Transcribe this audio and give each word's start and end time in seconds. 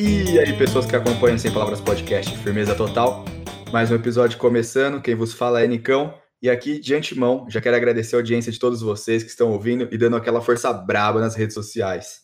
E 0.00 0.38
aí, 0.38 0.56
pessoas 0.56 0.86
que 0.86 0.94
acompanham 0.94 1.36
Sem 1.36 1.50
Palavras 1.50 1.80
Podcast, 1.80 2.36
firmeza 2.38 2.72
total. 2.72 3.24
Mais 3.72 3.90
um 3.90 3.96
episódio 3.96 4.38
começando. 4.38 5.02
Quem 5.02 5.16
vos 5.16 5.32
fala 5.32 5.60
é 5.60 5.66
Nicão. 5.66 6.14
E 6.40 6.48
aqui, 6.48 6.78
de 6.78 6.94
antemão, 6.94 7.46
já 7.48 7.60
quero 7.60 7.74
agradecer 7.74 8.14
a 8.14 8.20
audiência 8.20 8.52
de 8.52 8.58
todos 8.60 8.80
vocês 8.80 9.24
que 9.24 9.30
estão 9.30 9.50
ouvindo 9.50 9.88
e 9.90 9.98
dando 9.98 10.14
aquela 10.14 10.40
força 10.40 10.72
braba 10.72 11.20
nas 11.20 11.34
redes 11.34 11.54
sociais. 11.54 12.20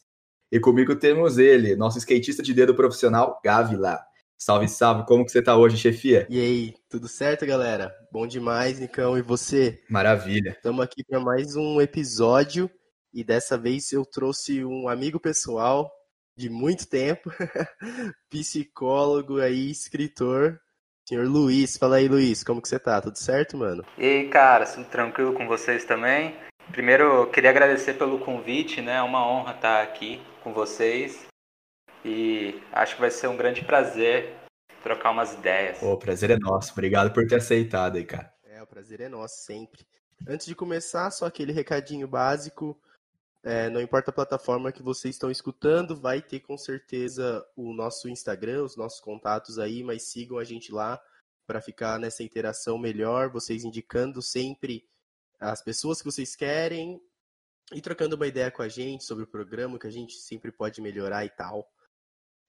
E 0.52 0.60
comigo 0.60 0.94
temos 0.94 1.36
ele, 1.36 1.74
nosso 1.74 1.98
skatista 1.98 2.40
de 2.40 2.54
dedo 2.54 2.76
profissional, 2.76 3.40
Gavila. 3.44 3.98
Salve, 4.36 4.68
salve, 4.68 5.06
como 5.06 5.24
que 5.24 5.30
você 5.30 5.40
tá 5.40 5.56
hoje, 5.56 5.76
chefia? 5.76 6.26
E 6.28 6.38
aí, 6.38 6.74
tudo 6.90 7.08
certo, 7.08 7.46
galera? 7.46 7.94
Bom 8.12 8.26
demais, 8.26 8.78
Nicão, 8.78 9.16
e 9.16 9.22
você? 9.22 9.82
Maravilha. 9.88 10.50
Estamos 10.50 10.84
aqui 10.84 11.02
para 11.04 11.20
mais 11.20 11.56
um 11.56 11.80
episódio 11.80 12.70
e 13.12 13.24
dessa 13.24 13.56
vez 13.56 13.90
eu 13.92 14.04
trouxe 14.04 14.64
um 14.64 14.88
amigo 14.88 15.18
pessoal 15.20 15.90
de 16.36 16.50
muito 16.50 16.86
tempo, 16.88 17.30
psicólogo 18.28 19.40
aí, 19.40 19.70
escritor, 19.70 20.60
senhor 21.08 21.26
Luiz. 21.26 21.78
Fala 21.78 21.96
aí, 21.96 22.08
Luiz, 22.08 22.42
como 22.42 22.60
que 22.60 22.68
você 22.68 22.78
tá? 22.78 23.00
Tudo 23.00 23.16
certo, 23.16 23.56
mano? 23.56 23.84
E 23.96 24.04
aí, 24.04 24.28
cara, 24.28 24.66
tudo 24.66 24.84
tranquilo 24.86 25.32
com 25.32 25.46
vocês 25.46 25.84
também? 25.84 26.36
Primeiro, 26.72 27.04
eu 27.04 27.30
queria 27.30 27.50
agradecer 27.50 27.94
pelo 27.94 28.18
convite, 28.18 28.82
né? 28.82 28.96
É 28.96 29.02
uma 29.02 29.26
honra 29.26 29.54
estar 29.54 29.82
aqui 29.82 30.20
com 30.42 30.52
vocês. 30.52 31.24
E 32.04 32.60
acho 32.72 32.96
que 32.96 33.00
vai 33.00 33.10
ser 33.10 33.28
um 33.28 33.36
grande 33.36 33.64
prazer 33.64 34.34
trocar 34.82 35.10
umas 35.10 35.32
ideias. 35.32 35.82
O 35.82 35.96
prazer 35.96 36.30
é 36.30 36.38
nosso. 36.38 36.72
Obrigado 36.72 37.12
por 37.12 37.26
ter 37.26 37.36
aceitado 37.36 37.96
aí, 37.96 38.04
cara. 38.04 38.32
É, 38.44 38.62
o 38.62 38.66
prazer 38.66 39.00
é 39.00 39.08
nosso, 39.08 39.42
sempre. 39.42 39.86
Antes 40.28 40.46
de 40.46 40.54
começar, 40.54 41.10
só 41.10 41.26
aquele 41.26 41.52
recadinho 41.52 42.06
básico. 42.06 42.78
É, 43.42 43.68
não 43.68 43.80
importa 43.80 44.10
a 44.10 44.14
plataforma 44.14 44.72
que 44.72 44.82
vocês 44.82 45.14
estão 45.14 45.30
escutando, 45.30 45.94
vai 45.94 46.22
ter 46.22 46.40
com 46.40 46.56
certeza 46.56 47.44
o 47.54 47.74
nosso 47.74 48.08
Instagram, 48.08 48.62
os 48.62 48.74
nossos 48.74 49.00
contatos 49.00 49.58
aí, 49.58 49.82
mas 49.82 50.04
sigam 50.04 50.38
a 50.38 50.44
gente 50.44 50.72
lá 50.72 50.98
para 51.46 51.60
ficar 51.60 51.98
nessa 51.98 52.22
interação 52.22 52.78
melhor, 52.78 53.28
vocês 53.28 53.64
indicando 53.64 54.22
sempre 54.22 54.86
as 55.38 55.62
pessoas 55.62 55.98
que 55.98 56.06
vocês 56.06 56.34
querem 56.34 56.98
e 57.72 57.82
trocando 57.82 58.16
uma 58.16 58.26
ideia 58.26 58.50
com 58.50 58.62
a 58.62 58.68
gente 58.68 59.04
sobre 59.04 59.24
o 59.24 59.26
programa, 59.26 59.78
que 59.78 59.86
a 59.86 59.92
gente 59.92 60.14
sempre 60.14 60.50
pode 60.50 60.80
melhorar 60.80 61.24
e 61.26 61.30
tal. 61.30 61.70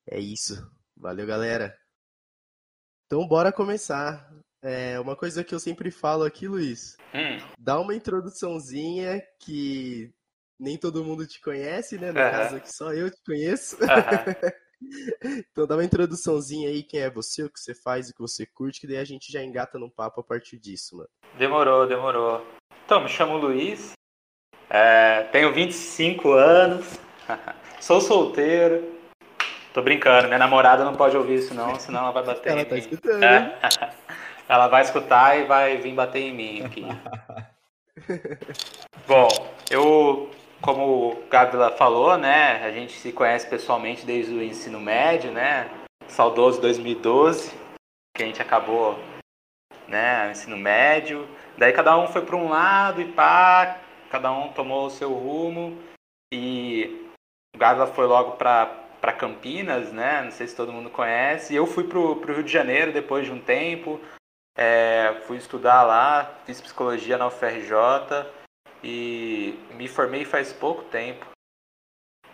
É 0.07 0.19
isso. 0.19 0.69
Valeu, 0.95 1.25
galera. 1.25 1.77
Então, 3.05 3.27
bora 3.27 3.51
começar. 3.51 4.31
É 4.63 4.99
uma 4.99 5.15
coisa 5.15 5.43
que 5.43 5.53
eu 5.53 5.59
sempre 5.59 5.91
falo 5.91 6.23
aqui, 6.23 6.47
Luiz. 6.47 6.97
Hum, 7.13 7.37
Dá 7.59 7.79
uma 7.79 7.93
introduçãozinha 7.93 9.21
que 9.39 10.11
nem 10.59 10.77
todo 10.77 11.03
mundo 11.03 11.27
te 11.27 11.39
conhece, 11.39 11.97
né? 11.97 12.07
No 12.07 12.15
caso 12.15 12.55
aqui 12.55 12.73
só 12.73 12.93
eu 12.93 13.11
te 13.11 13.21
conheço. 13.25 13.77
Então 15.23 15.65
dá 15.65 15.75
uma 15.75 15.85
introduçãozinha 15.85 16.69
aí, 16.69 16.83
quem 16.83 16.99
é 16.99 17.09
você, 17.09 17.43
o 17.43 17.49
que 17.49 17.59
você 17.59 17.73
faz, 17.73 18.09
o 18.09 18.13
que 18.13 18.21
você 18.21 18.45
curte, 18.45 18.81
que 18.81 18.85
daí 18.85 18.97
a 18.97 19.05
gente 19.05 19.31
já 19.31 19.41
engata 19.41 19.79
num 19.79 19.89
papo 19.89 20.19
a 20.19 20.23
partir 20.23 20.59
disso, 20.59 20.97
mano. 20.97 21.09
Demorou, 21.39 21.87
demorou. 21.87 22.45
Então, 22.85 23.01
me 23.01 23.07
chamo 23.07 23.37
Luiz, 23.37 23.93
é, 24.69 25.23
tenho 25.31 25.53
25 25.53 26.31
anos, 26.33 26.85
sou 27.79 28.01
solteiro. 28.01 28.95
Tô 29.75 29.81
brincando, 29.81 30.29
minha 30.29 30.39
namorada 30.39 30.85
não 30.85 30.95
pode 30.95 31.17
ouvir 31.17 31.35
isso 31.35 31.53
não, 31.53 31.77
senão 31.77 32.03
ela 32.03 32.11
vai 32.11 32.23
bater 32.23 32.53
Ela 32.53 32.61
em 32.61 32.65
tá 32.65 32.75
mim. 32.75 32.79
escutando, 32.79 33.21
É. 33.21 33.39
hein? 33.39 33.51
Ela 34.47 34.69
vai 34.69 34.81
escutar 34.83 35.37
e 35.37 35.43
vai 35.43 35.75
vir 35.75 35.93
bater 35.93 36.21
em 36.21 36.33
mim 36.33 36.63
aqui. 36.63 36.85
Bom, 39.05 39.27
eu, 39.69 40.31
como 40.61 41.09
o 41.09 41.23
Gavila 41.29 41.71
falou, 41.71 42.17
né, 42.17 42.63
a 42.63 42.71
gente 42.71 42.93
se 42.93 43.11
conhece 43.11 43.49
pessoalmente 43.49 44.05
desde 44.05 44.33
o 44.33 44.41
ensino 44.41 44.79
médio, 44.79 45.29
né, 45.29 45.69
saudoso 46.07 46.61
2012, 46.61 47.51
que 48.15 48.23
a 48.23 48.25
gente 48.25 48.41
acabou, 48.41 48.97
né, 49.89 50.27
o 50.29 50.31
ensino 50.31 50.55
médio. 50.55 51.27
Daí 51.57 51.73
cada 51.73 51.97
um 51.97 52.07
foi 52.07 52.21
para 52.21 52.37
um 52.37 52.47
lado 52.47 53.01
e 53.01 53.11
pá, 53.11 53.77
cada 54.09 54.31
um 54.31 54.53
tomou 54.53 54.85
o 54.85 54.89
seu 54.91 55.11
rumo 55.11 55.77
e 56.33 57.11
o 57.53 57.57
Gavila 57.57 57.87
foi 57.87 58.05
logo 58.05 58.37
para 58.37 58.84
para 59.05 59.13
Campinas, 59.13 59.93
né, 59.93 60.23
não 60.23 60.31
sei 60.31 60.47
se 60.47 60.55
todo 60.55 60.73
mundo 60.73 60.89
conhece. 60.89 61.53
E 61.53 61.55
eu 61.55 61.67
fui 61.67 61.83
pro, 61.83 62.15
pro 62.15 62.33
Rio 62.33 62.43
de 62.43 62.51
Janeiro 62.51 62.91
depois 62.91 63.23
de 63.23 63.31
um 63.31 63.39
tempo, 63.39 64.01
é, 64.57 65.21
fui 65.27 65.37
estudar 65.37 65.83
lá, 65.83 66.39
fiz 66.43 66.59
psicologia 66.59 67.15
na 67.15 67.27
UFRJ 67.27 68.25
e 68.83 69.59
me 69.75 69.87
formei 69.87 70.25
faz 70.25 70.51
pouco 70.51 70.85
tempo. 70.85 71.23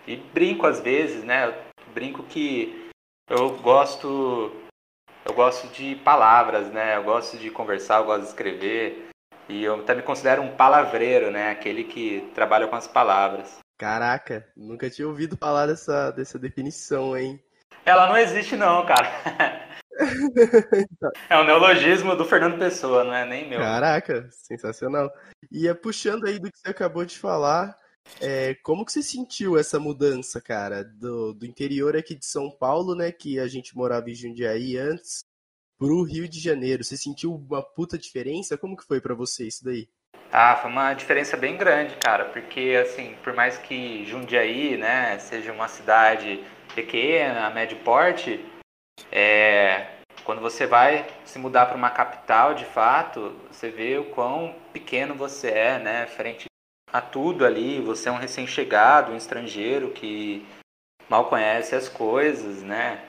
E 0.07 0.15
brinco 0.15 0.65
às 0.65 0.79
vezes, 0.79 1.25
né? 1.25 1.49
Eu 1.49 1.93
brinco 1.93 2.23
que 2.23 2.89
eu 3.29 3.57
gosto 3.57 4.49
eu 5.25 5.33
gosto 5.33 5.67
de 5.73 5.97
palavras, 5.97 6.71
né? 6.71 6.95
Eu 6.95 7.03
gosto 7.03 7.37
de 7.37 7.51
conversar, 7.51 7.99
eu 7.99 8.05
gosto 8.05 8.21
de 8.21 8.27
escrever. 8.29 9.09
E 9.49 9.61
eu 9.61 9.75
até 9.75 9.93
me 9.93 10.03
considero 10.03 10.41
um 10.41 10.55
palavreiro, 10.55 11.31
né? 11.31 11.51
Aquele 11.51 11.83
que 11.83 12.31
trabalha 12.33 12.65
com 12.67 12.77
as 12.77 12.87
palavras. 12.87 13.59
Caraca, 13.81 14.47
nunca 14.55 14.91
tinha 14.91 15.07
ouvido 15.07 15.35
falar 15.35 15.65
dessa, 15.65 16.11
dessa 16.11 16.37
definição, 16.37 17.17
hein? 17.17 17.43
Ela 17.83 18.05
não 18.05 18.15
existe 18.15 18.55
não, 18.55 18.85
cara. 18.85 19.71
É 21.29 21.37
um 21.37 21.43
neologismo 21.43 22.15
do 22.15 22.23
Fernando 22.23 22.57
Pessoa, 22.57 23.03
não 23.03 23.13
é 23.13 23.25
nem 23.25 23.47
meu. 23.49 23.59
Caraca, 23.59 24.27
sensacional. 24.31 25.11
E 25.51 25.67
é 25.67 25.73
puxando 25.73 26.25
aí 26.25 26.39
do 26.39 26.51
que 26.51 26.57
você 26.57 26.69
acabou 26.69 27.05
de 27.05 27.19
falar, 27.19 27.75
é, 28.19 28.55
como 28.63 28.85
que 28.85 28.91
você 28.91 29.03
sentiu 29.03 29.57
essa 29.57 29.79
mudança, 29.79 30.39
cara, 30.39 30.83
do, 30.83 31.33
do 31.33 31.45
interior 31.45 31.95
aqui 31.95 32.15
de 32.15 32.25
São 32.25 32.49
Paulo, 32.49 32.95
né, 32.95 33.11
que 33.11 33.39
a 33.39 33.47
gente 33.47 33.75
morava 33.75 34.09
em 34.09 34.15
Jundiaí 34.15 34.77
antes, 34.77 35.23
pro 35.77 36.03
Rio 36.03 36.27
de 36.27 36.39
Janeiro? 36.39 36.83
Você 36.83 36.97
sentiu 36.97 37.33
uma 37.33 37.61
puta 37.61 37.97
diferença? 37.97 38.57
Como 38.57 38.77
que 38.77 38.85
foi 38.85 39.01
pra 39.01 39.13
você 39.13 39.45
isso 39.45 39.63
daí? 39.63 39.87
Ah, 40.33 40.55
foi 40.55 40.71
uma 40.71 40.93
diferença 40.93 41.35
bem 41.35 41.57
grande, 41.57 41.95
cara, 41.97 42.25
porque 42.25 42.79
assim, 42.81 43.15
por 43.21 43.33
mais 43.33 43.57
que 43.57 44.05
Jundiaí, 44.05 44.77
né, 44.77 45.19
seja 45.19 45.51
uma 45.51 45.67
cidade 45.67 46.41
pequena, 46.73 47.49
médio 47.49 47.77
porte, 47.79 48.43
é, 49.11 49.87
quando 50.23 50.39
você 50.39 50.65
vai 50.65 51.05
se 51.25 51.37
mudar 51.37 51.65
para 51.65 51.75
uma 51.75 51.89
capital, 51.89 52.53
de 52.53 52.63
fato, 52.63 53.35
você 53.51 53.69
vê 53.69 53.97
o 53.97 54.05
quão 54.05 54.55
pequeno 54.71 55.15
você 55.15 55.49
é, 55.49 55.79
né, 55.79 56.07
frente 56.07 56.45
a 56.91 57.01
tudo 57.01 57.45
ali. 57.45 57.81
Você 57.81 58.09
é 58.09 58.11
um 58.11 58.17
recém-chegado, 58.17 59.11
um 59.11 59.17
estrangeiro 59.17 59.91
que 59.91 60.45
mal 61.09 61.25
conhece 61.25 61.75
as 61.75 61.89
coisas, 61.89 62.61
né? 62.61 63.01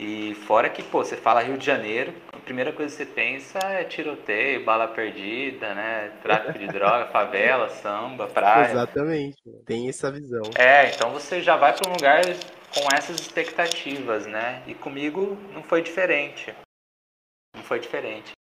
E 0.00 0.34
fora 0.34 0.70
que, 0.70 0.82
pô, 0.82 1.04
você 1.04 1.14
fala 1.14 1.42
Rio 1.42 1.58
de 1.58 1.66
Janeiro, 1.66 2.14
a 2.32 2.38
primeira 2.38 2.72
coisa 2.72 2.90
que 2.90 3.04
você 3.04 3.04
pensa 3.04 3.58
é 3.58 3.84
tiroteio, 3.84 4.64
bala 4.64 4.88
perdida, 4.88 5.74
né? 5.74 6.10
Tráfico 6.22 6.58
de 6.58 6.66
droga, 6.72 7.08
favela, 7.08 7.68
samba, 7.68 8.26
praia. 8.26 8.70
Exatamente, 8.70 9.36
tem 9.66 9.90
essa 9.90 10.10
visão. 10.10 10.40
É, 10.58 10.88
então 10.88 11.10
você 11.10 11.42
já 11.42 11.54
vai 11.54 11.74
para 11.76 11.86
um 11.86 11.92
lugar 11.92 12.22
com 12.24 12.96
essas 12.96 13.20
expectativas, 13.20 14.26
né? 14.26 14.62
E 14.66 14.74
comigo 14.74 15.36
não 15.52 15.62
foi 15.62 15.82
diferente. 15.82 16.54
Não 17.54 17.62
foi 17.62 17.78
diferente. 17.78 18.32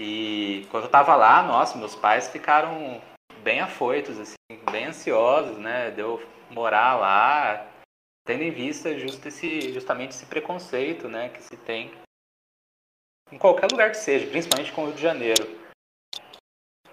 E 0.00 0.66
quando 0.68 0.84
eu 0.84 0.90
tava 0.90 1.14
lá, 1.14 1.44
nossa, 1.44 1.78
meus 1.78 1.94
pais 1.94 2.28
ficaram 2.28 3.00
bem 3.44 3.60
afoitos, 3.60 4.18
assim, 4.18 4.34
bem 4.72 4.86
ansiosos, 4.86 5.58
né? 5.58 5.92
De 5.92 6.00
eu 6.00 6.20
morar 6.50 6.96
lá, 6.96 7.68
tendo 8.28 8.42
em 8.42 8.50
vista 8.50 8.90
esse, 8.90 9.72
justamente 9.72 10.10
esse 10.10 10.26
preconceito, 10.26 11.08
né? 11.08 11.30
Que 11.30 11.42
se 11.42 11.56
tem 11.56 11.90
em 13.32 13.38
qualquer 13.38 13.70
lugar 13.72 13.90
que 13.90 13.96
seja, 13.96 14.26
principalmente 14.26 14.70
com 14.70 14.82
o 14.82 14.84
Rio 14.88 14.94
de 14.94 15.00
Janeiro. 15.00 15.58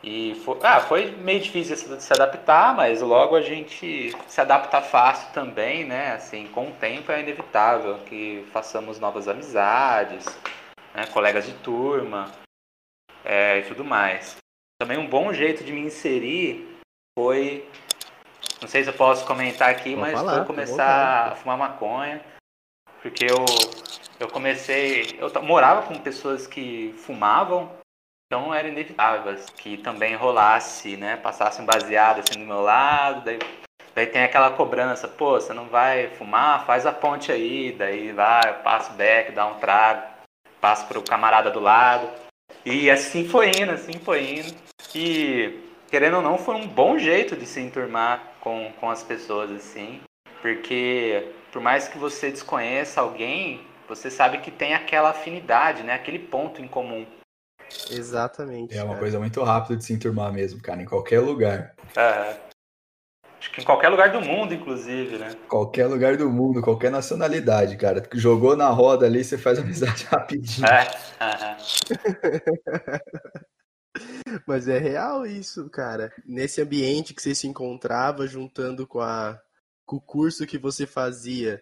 E 0.02 0.36
foi, 0.46 0.60
ah, 0.64 0.80
foi 0.80 1.12
meio 1.12 1.42
difícil 1.42 1.76
se 1.76 2.14
adaptar, 2.14 2.74
mas 2.74 3.02
logo 3.02 3.36
a 3.36 3.42
gente 3.42 4.14
se 4.30 4.40
adapta 4.40 4.82
fácil 4.82 5.34
também, 5.34 5.84
né? 5.84 6.14
Assim, 6.14 6.48
com 6.48 6.70
o 6.70 6.76
tempo 6.76 7.12
é 7.12 7.20
inevitável 7.20 8.00
que 8.06 8.48
façamos 8.54 8.98
novas 8.98 9.28
amizades, 9.28 10.26
né? 10.94 11.06
colegas 11.08 11.46
de 11.46 11.54
turma 11.56 12.32
é, 13.26 13.60
e 13.60 13.64
tudo 13.64 13.84
mais. 13.84 14.38
Também 14.80 14.98
um 14.98 15.10
bom 15.10 15.34
jeito 15.34 15.66
de 15.66 15.74
me 15.74 15.82
inserir 15.82 16.80
foi, 17.18 17.68
não 18.62 18.68
sei 18.68 18.84
se 18.84 18.90
eu 18.90 18.94
posso 18.94 19.26
comentar 19.26 19.70
aqui, 19.70 19.96
Pode 19.96 20.02
mas 20.02 20.14
falar, 20.14 20.42
à 20.42 20.46
começar 20.46 20.74
vontade. 20.74 21.34
a 21.34 21.36
fumar 21.36 21.58
maconha, 21.58 22.22
porque 23.02 23.26
eu, 23.26 23.46
eu 24.20 24.28
comecei, 24.28 25.18
eu 25.20 25.32
morava 25.44 25.84
com 25.84 25.96
pessoas 25.96 26.48
que 26.48 26.94
fumavam, 26.98 27.72
então 28.26 28.54
era 28.54 28.68
inevitável 28.68 29.36
que 29.58 29.78
também 29.78 30.16
rolasse, 30.16 30.98
né? 30.98 31.18
Passasse 31.18 31.62
um 31.62 31.66
baseado 31.66 32.20
assim 32.20 32.40
do 32.40 32.46
meu 32.46 32.62
lado, 32.62 33.24
daí, 33.26 33.40
daí 33.94 34.08
tem 34.08 34.24
aquela 34.24 34.52
cobrança, 34.52 35.08
pô, 35.08 35.34
você 35.40 35.54
não 35.54 35.66
vai 35.66 36.10
fumar? 36.16 36.66
Faz 36.66 36.86
a 36.86 36.92
ponte 36.92 37.32
aí, 37.32 37.72
daí 37.72 38.12
vai, 38.12 38.42
eu 38.48 38.56
passo 38.56 38.92
o 38.92 38.96
beck, 38.96 39.32
dá 39.32 39.46
um 39.46 39.60
trago, 39.60 40.08
passo 40.60 40.88
pro 40.88 41.04
camarada 41.04 41.52
do 41.52 41.60
lado. 41.60 42.10
E 42.66 42.90
assim 42.90 43.28
foi 43.28 43.52
indo, 43.52 43.72
assim 43.72 44.00
foi 44.00 44.40
indo. 44.40 44.56
E 44.96 45.60
querendo 45.90 46.18
ou 46.18 46.24
não, 46.24 46.38
foi 46.38 46.56
um 46.56 46.68
bom 46.68 46.98
jeito 46.98 47.36
de 47.36 47.46
se 47.46 47.60
enturmar 47.60 48.35
com, 48.46 48.72
com 48.80 48.92
as 48.92 49.02
pessoas, 49.02 49.50
assim. 49.50 50.02
Porque 50.40 51.34
por 51.52 51.60
mais 51.60 51.88
que 51.88 51.98
você 51.98 52.30
desconheça 52.30 53.02
alguém, 53.02 53.66
você 53.90 54.12
sabe 54.12 54.38
que 54.38 54.52
tem 54.52 54.76
aquela 54.76 55.10
afinidade, 55.10 55.82
né? 55.82 55.96
Aquele 55.96 56.20
ponto 56.20 56.62
em 56.62 56.68
comum. 56.68 57.08
Exatamente. 57.90 58.78
É 58.78 58.84
uma 58.84 58.90
cara. 58.90 59.00
coisa 59.00 59.20
muito 59.20 59.42
rápida 59.44 59.76
de 59.76 59.84
se 59.84 59.94
enturmar 59.94 60.32
mesmo, 60.32 60.62
cara, 60.62 60.80
em 60.80 60.86
qualquer 60.86 61.20
lugar. 61.22 61.74
Aham. 61.98 62.38
Acho 63.40 63.52
que 63.52 63.62
em 63.62 63.66
qualquer 63.66 63.90
lugar 63.90 64.12
do 64.12 64.22
mundo, 64.22 64.54
inclusive, 64.54 65.18
né? 65.18 65.36
Qualquer 65.48 65.88
lugar 65.88 66.16
do 66.16 66.30
mundo, 66.30 66.62
qualquer 66.62 66.92
nacionalidade, 66.92 67.76
cara. 67.78 68.08
Jogou 68.14 68.56
na 68.56 68.70
roda 68.70 69.06
ali, 69.08 69.24
você 69.24 69.38
faz 69.38 69.58
amizade 69.58 70.06
rapidinho. 70.10 70.68
É. 70.68 70.88
aham. 71.20 71.58
Mas 74.48 74.68
é 74.68 74.78
real 74.78 75.26
isso, 75.26 75.70
cara. 75.70 76.12
Nesse 76.26 76.62
ambiente 76.62 77.14
que 77.14 77.22
você 77.22 77.34
se 77.36 77.48
encontrava, 77.48 78.28
juntando 78.28 78.86
com, 78.88 79.00
a, 79.00 79.40
com 79.86 79.98
o 79.98 80.02
curso 80.02 80.46
que 80.46 80.58
você 80.58 80.86
fazia, 80.86 81.62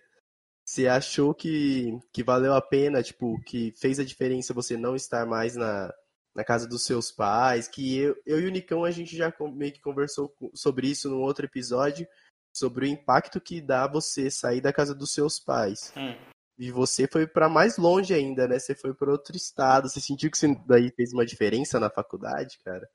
você 0.65 0.87
achou 0.87 1.33
que, 1.33 1.97
que 2.11 2.23
valeu 2.23 2.53
a 2.53 2.61
pena, 2.61 3.03
tipo, 3.03 3.39
que 3.43 3.73
fez 3.77 3.99
a 3.99 4.05
diferença 4.05 4.53
você 4.53 4.77
não 4.77 4.95
estar 4.95 5.25
mais 5.25 5.55
na, 5.55 5.93
na 6.35 6.43
casa 6.43 6.67
dos 6.67 6.83
seus 6.85 7.11
pais? 7.11 7.67
Que 7.67 7.97
eu, 7.97 8.15
eu 8.25 8.39
e 8.39 8.47
o 8.47 8.51
Nicão, 8.51 8.83
a 8.83 8.91
gente 8.91 9.15
já 9.15 9.33
meio 9.53 9.73
que 9.73 9.81
conversou 9.81 10.29
co- 10.29 10.51
sobre 10.53 10.87
isso 10.87 11.09
num 11.09 11.21
outro 11.21 11.45
episódio, 11.45 12.07
sobre 12.55 12.85
o 12.85 12.89
impacto 12.89 13.41
que 13.41 13.61
dá 13.61 13.87
você 13.87 14.29
sair 14.31 14.61
da 14.61 14.71
casa 14.71 14.95
dos 14.95 15.11
seus 15.11 15.39
pais. 15.39 15.91
Hum. 15.97 16.15
E 16.57 16.71
você 16.71 17.07
foi 17.07 17.25
pra 17.25 17.49
mais 17.49 17.77
longe 17.77 18.13
ainda, 18.13 18.47
né? 18.47 18.59
Você 18.59 18.75
foi 18.75 18.93
para 18.93 19.11
outro 19.11 19.35
estado. 19.35 19.89
Você 19.89 19.99
sentiu 19.99 20.29
que 20.29 20.37
isso 20.37 20.47
daí 20.67 20.91
fez 20.91 21.11
uma 21.11 21.25
diferença 21.25 21.79
na 21.79 21.89
faculdade, 21.89 22.59
cara? 22.63 22.87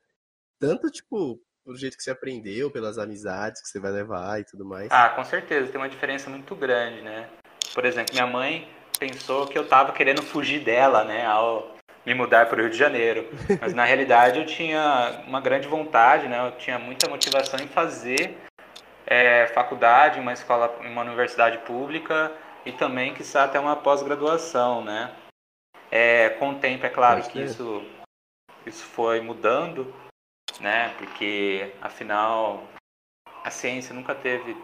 Tanto, 0.59 0.89
tipo, 0.89 1.41
pelo 1.65 1.77
jeito 1.77 1.97
que 1.97 2.03
você 2.03 2.11
aprendeu, 2.11 2.71
pelas 2.71 2.97
amizades 2.97 3.61
que 3.61 3.67
você 3.67 3.79
vai 3.79 3.91
levar 3.91 4.39
e 4.39 4.43
tudo 4.45 4.65
mais. 4.65 4.89
Ah, 4.91 5.09
com 5.09 5.23
certeza, 5.23 5.71
tem 5.71 5.79
uma 5.79 5.89
diferença 5.89 6.29
muito 6.29 6.55
grande, 6.55 7.01
né? 7.01 7.29
Por 7.73 7.85
exemplo, 7.85 8.13
minha 8.13 8.27
mãe 8.27 8.67
pensou 8.97 9.47
que 9.47 9.57
eu 9.57 9.67
tava 9.67 9.91
querendo 9.91 10.21
fugir 10.21 10.63
dela, 10.63 11.03
né, 11.03 11.25
ao 11.25 11.75
me 12.05 12.13
mudar 12.13 12.47
para 12.47 12.57
o 12.57 12.61
Rio 12.61 12.71
de 12.71 12.77
Janeiro. 12.77 13.29
Mas 13.61 13.73
na 13.73 13.85
realidade 13.85 14.39
eu 14.39 14.45
tinha 14.45 15.23
uma 15.27 15.39
grande 15.39 15.67
vontade, 15.67 16.27
né? 16.27 16.47
Eu 16.47 16.57
tinha 16.57 16.79
muita 16.79 17.09
motivação 17.09 17.59
em 17.59 17.67
fazer 17.67 18.37
é, 19.05 19.47
faculdade, 19.47 20.17
em 20.17 20.21
uma 20.21 20.33
escola, 20.33 20.75
em 20.83 20.91
uma 20.91 21.03
universidade 21.03 21.59
pública 21.59 22.31
e 22.65 22.71
também, 22.71 23.13
quiçá, 23.13 23.43
até 23.43 23.59
uma 23.59 23.75
pós-graduação, 23.75 24.83
né? 24.83 25.15
É, 25.91 26.29
com 26.31 26.51
o 26.51 26.59
tempo, 26.59 26.85
é 26.85 26.89
claro 26.89 27.21
que 27.23 27.41
isso, 27.41 27.83
isso 28.65 28.83
foi 28.83 29.21
mudando, 29.21 29.93
né? 30.59 30.89
Porque, 30.97 31.73
afinal, 31.81 32.67
a 33.43 33.49
ciência 33.49 33.93
nunca 33.93 34.13
teve 34.13 34.55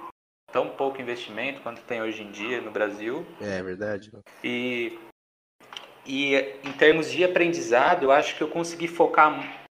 tão 0.52 0.70
pouco 0.70 1.02
investimento 1.02 1.62
quanto 1.62 1.82
tem 1.82 2.02
hoje 2.02 2.22
em 2.22 2.32
dia 2.32 2.62
no 2.62 2.72
Brasil. 2.72 3.26
É 3.42 3.62
verdade. 3.62 4.12
E, 4.44 5.00
e 6.06 6.36
em 6.64 6.74
termos 6.74 7.12
de 7.12 7.24
aprendizado, 7.24 8.04
eu 8.04 8.12
acho 8.12 8.36
que 8.38 8.44
eu 8.44 8.50
consegui 8.50 8.88
focar 8.88 9.66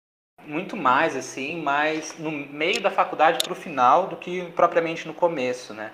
muito 0.45 0.75
mais, 0.75 1.15
assim, 1.15 1.61
mais 1.61 2.17
no 2.17 2.31
meio 2.31 2.81
da 2.81 2.89
faculdade 2.89 3.39
para 3.43 3.53
o 3.53 3.55
final 3.55 4.07
do 4.07 4.15
que 4.15 4.51
propriamente 4.53 5.07
no 5.07 5.13
começo, 5.13 5.73
né? 5.73 5.93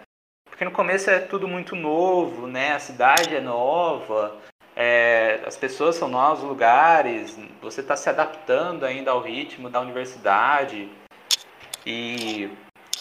Porque 0.57 0.65
no 0.65 0.71
começo 0.71 1.07
é 1.11 1.19
tudo 1.19 1.47
muito 1.47 1.75
novo, 1.75 2.47
né? 2.47 2.73
A 2.73 2.79
cidade 2.79 3.35
é 3.35 3.39
nova, 3.39 4.35
é, 4.75 5.39
as 5.45 5.55
pessoas 5.55 5.95
são 5.95 6.09
novos 6.09 6.43
lugares, 6.43 7.37
você 7.61 7.81
está 7.81 7.95
se 7.95 8.09
adaptando 8.09 8.83
ainda 8.83 9.11
ao 9.11 9.21
ritmo 9.21 9.69
da 9.69 9.79
universidade. 9.79 10.89
E, 11.85 12.49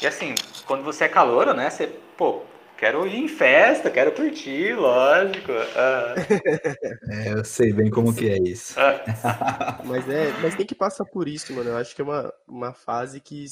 e 0.03 0.07
assim, 0.07 0.35
quando 0.67 0.85
você 0.85 1.05
é 1.05 1.09
calouro, 1.09 1.55
né? 1.55 1.71
Você, 1.71 1.87
pô, 2.15 2.43
quero 2.77 3.07
ir 3.07 3.17
em 3.17 3.27
festa, 3.27 3.91
quero 3.91 4.13
curtir, 4.13 4.75
lógico. 4.75 5.51
ah, 5.77 6.15
É, 7.09 7.33
eu 7.33 7.43
sei 7.43 7.73
bem 7.73 7.89
como 7.89 8.15
que 8.15 8.29
é 8.29 8.37
isso. 8.37 8.79
ah, 8.79 9.81
Mas 9.83 10.07
é, 10.11 10.31
mas 10.43 10.55
tem 10.55 10.67
que 10.67 10.75
passar 10.75 11.07
por 11.07 11.27
isso, 11.27 11.55
mano. 11.55 11.71
Eu 11.71 11.79
acho 11.79 11.97
que 11.97 12.03
é 12.03 12.05
uma, 12.05 12.31
uma 12.47 12.75
fase 12.75 13.19
que, 13.19 13.47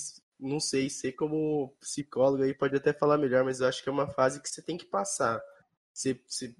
não 0.44 0.60
sei, 0.60 0.88
você 0.88 1.10
como 1.10 1.74
psicólogo 1.80 2.42
aí 2.42 2.54
pode 2.54 2.76
até 2.76 2.92
falar 2.92 3.18
melhor, 3.18 3.44
mas 3.44 3.60
eu 3.60 3.66
acho 3.66 3.82
que 3.82 3.88
é 3.88 3.92
uma 3.92 4.06
fase 4.08 4.40
que 4.40 4.48
você 4.48 4.62
tem 4.62 4.76
que 4.76 4.86
passar. 4.86 5.42
Você, 5.92 6.20
você 6.26 6.54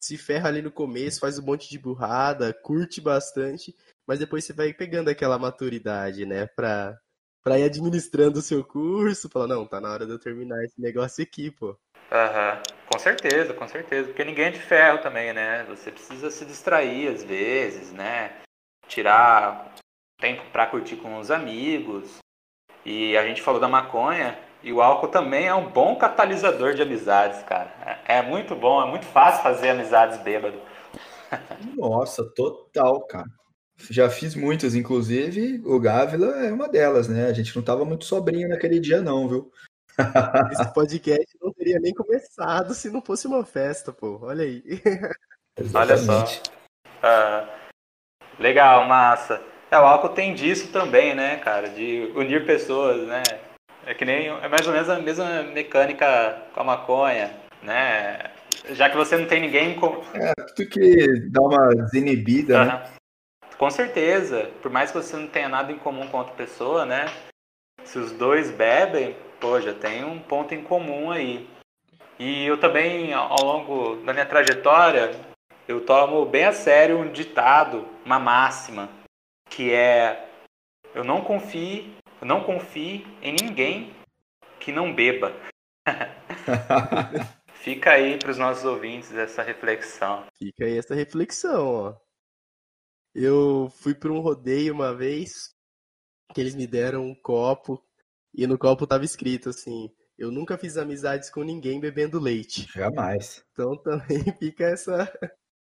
se 0.00 0.16
ferra 0.16 0.48
ali 0.48 0.62
no 0.62 0.72
começo, 0.72 1.20
faz 1.20 1.38
um 1.38 1.44
monte 1.44 1.68
de 1.68 1.78
burrada, 1.78 2.54
curte 2.54 3.00
bastante, 3.00 3.76
mas 4.06 4.18
depois 4.18 4.44
você 4.44 4.52
vai 4.52 4.72
pegando 4.72 5.10
aquela 5.10 5.38
maturidade, 5.38 6.24
né, 6.24 6.46
pra, 6.46 6.98
pra 7.42 7.58
ir 7.58 7.64
administrando 7.64 8.38
o 8.38 8.42
seu 8.42 8.64
curso, 8.64 9.28
falar, 9.28 9.46
não, 9.46 9.66
tá 9.66 9.80
na 9.80 9.92
hora 9.92 10.06
de 10.06 10.12
eu 10.12 10.18
terminar 10.18 10.64
esse 10.64 10.80
negócio 10.80 11.22
aqui, 11.22 11.50
pô. 11.50 11.76
Aham, 12.10 12.60
Com 12.90 12.98
certeza, 12.98 13.54
com 13.54 13.68
certeza. 13.68 14.08
Porque 14.08 14.24
ninguém 14.24 14.46
é 14.46 14.50
de 14.50 14.58
ferro 14.58 14.98
também, 14.98 15.32
né? 15.32 15.64
Você 15.64 15.92
precisa 15.92 16.28
se 16.30 16.44
distrair 16.44 17.08
às 17.08 17.22
vezes, 17.22 17.92
né? 17.92 18.40
Tirar 18.88 19.76
tempo 20.18 20.42
pra 20.50 20.66
curtir 20.66 20.96
com 20.96 21.18
os 21.18 21.30
amigos. 21.30 22.18
E 22.84 23.16
a 23.16 23.26
gente 23.26 23.42
falou 23.42 23.60
da 23.60 23.68
maconha. 23.68 24.38
E 24.62 24.72
o 24.72 24.82
álcool 24.82 25.08
também 25.08 25.46
é 25.46 25.54
um 25.54 25.70
bom 25.70 25.96
catalisador 25.96 26.74
de 26.74 26.82
amizades, 26.82 27.42
cara. 27.44 27.72
É 28.06 28.18
é 28.18 28.22
muito 28.22 28.56
bom, 28.56 28.82
é 28.82 28.90
muito 28.90 29.06
fácil 29.06 29.40
fazer 29.40 29.70
amizades 29.70 30.18
bêbado. 30.18 30.60
Nossa, 31.76 32.24
total, 32.34 33.06
cara. 33.06 33.28
Já 33.88 34.10
fiz 34.10 34.34
muitas, 34.34 34.74
inclusive 34.74 35.62
o 35.64 35.78
Gávila 35.78 36.44
é 36.44 36.52
uma 36.52 36.68
delas, 36.68 37.08
né? 37.08 37.26
A 37.26 37.32
gente 37.32 37.54
não 37.54 37.62
tava 37.62 37.84
muito 37.84 38.04
sobrinho 38.04 38.48
naquele 38.48 38.80
dia, 38.80 39.00
não, 39.00 39.28
viu? 39.28 39.52
Esse 40.52 40.74
podcast 40.74 41.38
não 41.40 41.52
teria 41.52 41.78
nem 41.78 41.94
começado 41.94 42.74
se 42.74 42.90
não 42.90 43.00
fosse 43.00 43.28
uma 43.28 43.44
festa, 43.44 43.92
pô. 43.92 44.18
Olha 44.22 44.44
aí. 44.44 44.62
Olha 45.72 45.96
só. 45.96 46.24
Ah, 47.02 47.48
legal, 48.40 48.88
massa. 48.88 49.40
É, 49.70 49.78
o 49.78 49.84
álcool 49.84 50.08
tem 50.08 50.34
disso 50.34 50.72
também, 50.72 51.14
né, 51.14 51.36
cara? 51.36 51.68
De 51.68 52.10
unir 52.16 52.44
pessoas, 52.44 53.06
né? 53.06 53.22
É 53.86 53.94
que 53.94 54.04
nem. 54.04 54.26
É 54.26 54.48
mais 54.48 54.66
ou 54.66 54.72
menos 54.72 54.88
a 54.88 54.98
mesma 54.98 55.44
mecânica 55.44 56.42
com 56.52 56.60
a 56.60 56.64
maconha, 56.64 57.30
né? 57.62 58.18
Já 58.70 58.90
que 58.90 58.96
você 58.96 59.16
não 59.16 59.26
tem 59.26 59.40
ninguém 59.40 59.76
com. 59.76 60.02
Tudo 60.56 60.68
que 60.68 61.28
dá 61.30 61.40
uma 61.40 61.68
desinibida, 61.68 62.64
né? 62.64 62.72
Aham. 62.72 62.82
Com 63.56 63.70
certeza. 63.70 64.50
Por 64.60 64.72
mais 64.72 64.90
que 64.90 64.96
você 64.96 65.16
não 65.16 65.28
tenha 65.28 65.48
nada 65.48 65.70
em 65.70 65.78
comum 65.78 66.08
com 66.08 66.18
outra 66.18 66.34
pessoa, 66.34 66.84
né? 66.84 67.06
Se 67.84 67.98
os 67.98 68.10
dois 68.10 68.50
bebem, 68.50 69.14
pô, 69.38 69.60
já 69.60 69.72
tem 69.72 70.02
um 70.04 70.18
ponto 70.18 70.52
em 70.52 70.62
comum 70.62 71.10
aí. 71.10 71.48
E 72.18 72.44
eu 72.44 72.58
também, 72.58 73.12
ao 73.14 73.42
longo 73.42 73.96
da 74.04 74.12
minha 74.12 74.26
trajetória, 74.26 75.12
eu 75.68 75.80
tomo 75.80 76.24
bem 76.26 76.44
a 76.44 76.52
sério 76.52 76.98
um 76.98 77.10
ditado, 77.10 77.86
uma 78.04 78.18
máxima, 78.18 78.88
que 79.50 79.72
é 79.72 80.30
eu 80.94 81.04
não 81.04 81.22
confie, 81.22 81.94
eu 82.20 82.26
não 82.26 82.42
confie 82.42 83.04
em 83.20 83.34
ninguém 83.34 83.94
que 84.58 84.72
não 84.72 84.94
beba. 84.94 85.32
Fica 87.54 87.90
aí 87.92 88.18
para 88.18 88.30
os 88.30 88.38
nossos 88.38 88.64
ouvintes 88.64 89.12
essa 89.12 89.42
reflexão. 89.42 90.24
Fica 90.38 90.64
aí 90.64 90.78
essa 90.78 90.94
reflexão, 90.94 91.66
ó. 91.66 91.96
Eu 93.14 93.68
fui 93.70 93.94
para 93.94 94.10
um 94.10 94.20
rodeio 94.20 94.72
uma 94.72 94.94
vez 94.94 95.54
que 96.32 96.40
eles 96.40 96.54
me 96.54 96.66
deram 96.66 97.04
um 97.04 97.14
copo 97.14 97.84
e 98.32 98.46
no 98.46 98.56
copo 98.56 98.86
tava 98.86 99.04
escrito 99.04 99.50
assim: 99.50 99.90
Eu 100.16 100.30
nunca 100.30 100.56
fiz 100.56 100.76
amizades 100.76 101.28
com 101.28 101.42
ninguém 101.42 101.80
bebendo 101.80 102.18
leite. 102.20 102.66
Jamais. 102.72 103.44
Então 103.52 103.76
também 103.82 104.22
fica 104.38 104.64
essa. 104.64 105.12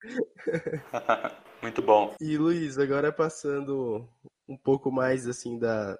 Muito 1.62 1.82
bom. 1.82 2.14
E 2.20 2.36
Luiz, 2.36 2.78
agora 2.78 3.12
passando 3.12 4.08
um 4.48 4.56
pouco 4.56 4.90
mais 4.90 5.26
assim 5.26 5.58
da, 5.58 5.98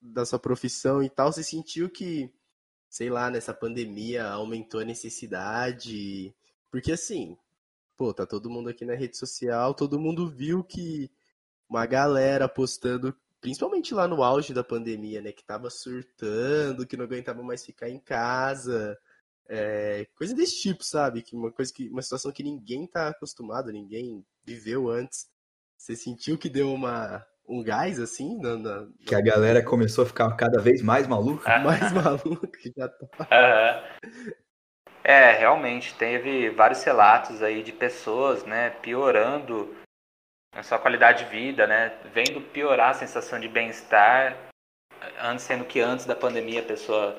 da 0.00 0.24
sua 0.24 0.38
profissão 0.38 1.02
e 1.02 1.08
tal, 1.08 1.32
você 1.32 1.42
sentiu 1.42 1.90
que, 1.90 2.32
sei 2.88 3.10
lá, 3.10 3.30
nessa 3.30 3.52
pandemia 3.52 4.24
aumentou 4.26 4.80
a 4.80 4.84
necessidade? 4.84 6.34
Porque 6.70 6.92
assim, 6.92 7.36
pô, 7.96 8.12
tá 8.12 8.26
todo 8.26 8.50
mundo 8.50 8.68
aqui 8.68 8.84
na 8.84 8.94
rede 8.94 9.16
social, 9.16 9.74
todo 9.74 9.98
mundo 9.98 10.28
viu 10.28 10.62
que 10.62 11.10
uma 11.68 11.86
galera 11.86 12.48
postando, 12.48 13.16
principalmente 13.40 13.94
lá 13.94 14.06
no 14.06 14.22
auge 14.22 14.54
da 14.54 14.62
pandemia, 14.62 15.20
né, 15.20 15.32
que 15.32 15.44
tava 15.44 15.70
surtando, 15.70 16.86
que 16.86 16.96
não 16.96 17.04
aguentava 17.04 17.42
mais 17.42 17.64
ficar 17.64 17.88
em 17.88 17.98
casa, 17.98 18.96
é, 19.48 20.06
coisa 20.16 20.34
desse 20.34 20.60
tipo, 20.60 20.84
sabe? 20.84 21.22
Que 21.22 21.34
uma 21.36 21.50
coisa 21.52 21.72
que 21.72 21.88
uma 21.88 22.02
situação 22.02 22.32
que 22.32 22.42
ninguém 22.42 22.86
tá 22.86 23.08
acostumado, 23.08 23.72
ninguém 23.72 24.24
viveu 24.44 24.88
antes. 24.88 25.26
Você 25.78 25.94
sentiu 25.94 26.38
que 26.38 26.48
deu 26.48 26.72
uma 26.72 27.24
um 27.48 27.62
gás 27.62 28.00
assim 28.00 28.36
na, 28.40 28.56
na- 28.56 28.88
Que 29.06 29.14
a 29.14 29.20
galera 29.20 29.62
começou 29.64 30.02
a 30.04 30.06
ficar 30.06 30.34
cada 30.36 30.60
vez 30.60 30.82
mais 30.82 31.06
maluca. 31.06 31.58
mais 31.60 31.92
maluco 31.92 32.46
que 32.48 32.72
já 32.76 32.88
tá. 32.88 33.96
É, 35.04 35.30
realmente, 35.38 35.94
teve 35.94 36.50
vários 36.50 36.82
relatos 36.82 37.40
aí 37.42 37.62
de 37.62 37.72
pessoas, 37.72 38.44
né, 38.44 38.70
piorando 38.70 39.72
a 40.52 40.62
sua 40.64 40.78
qualidade 40.80 41.24
de 41.24 41.30
vida, 41.30 41.66
né, 41.66 41.96
vendo 42.12 42.40
piorar 42.40 42.90
a 42.90 42.94
sensação 42.94 43.38
de 43.38 43.46
bem-estar 43.46 44.36
antes 45.20 45.44
sendo 45.44 45.64
que 45.64 45.78
antes 45.80 46.06
da 46.06 46.16
pandemia 46.16 46.60
a 46.60 46.64
pessoa 46.64 47.16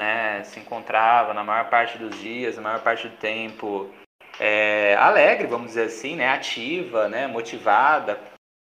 né, 0.00 0.44
se 0.44 0.60
encontrava 0.60 1.32
na 1.32 1.44
maior 1.44 1.68
parte 1.70 1.98
dos 1.98 2.18
dias, 2.18 2.56
na 2.56 2.62
maior 2.62 2.82
parte 2.82 3.08
do 3.08 3.16
tempo 3.16 3.92
é, 4.38 4.94
alegre, 4.96 5.46
vamos 5.46 5.68
dizer 5.68 5.86
assim, 5.86 6.16
né, 6.16 6.28
ativa, 6.28 7.08
né, 7.08 7.26
motivada, 7.26 8.20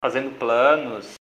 fazendo 0.02 0.36
planos, 0.38 1.14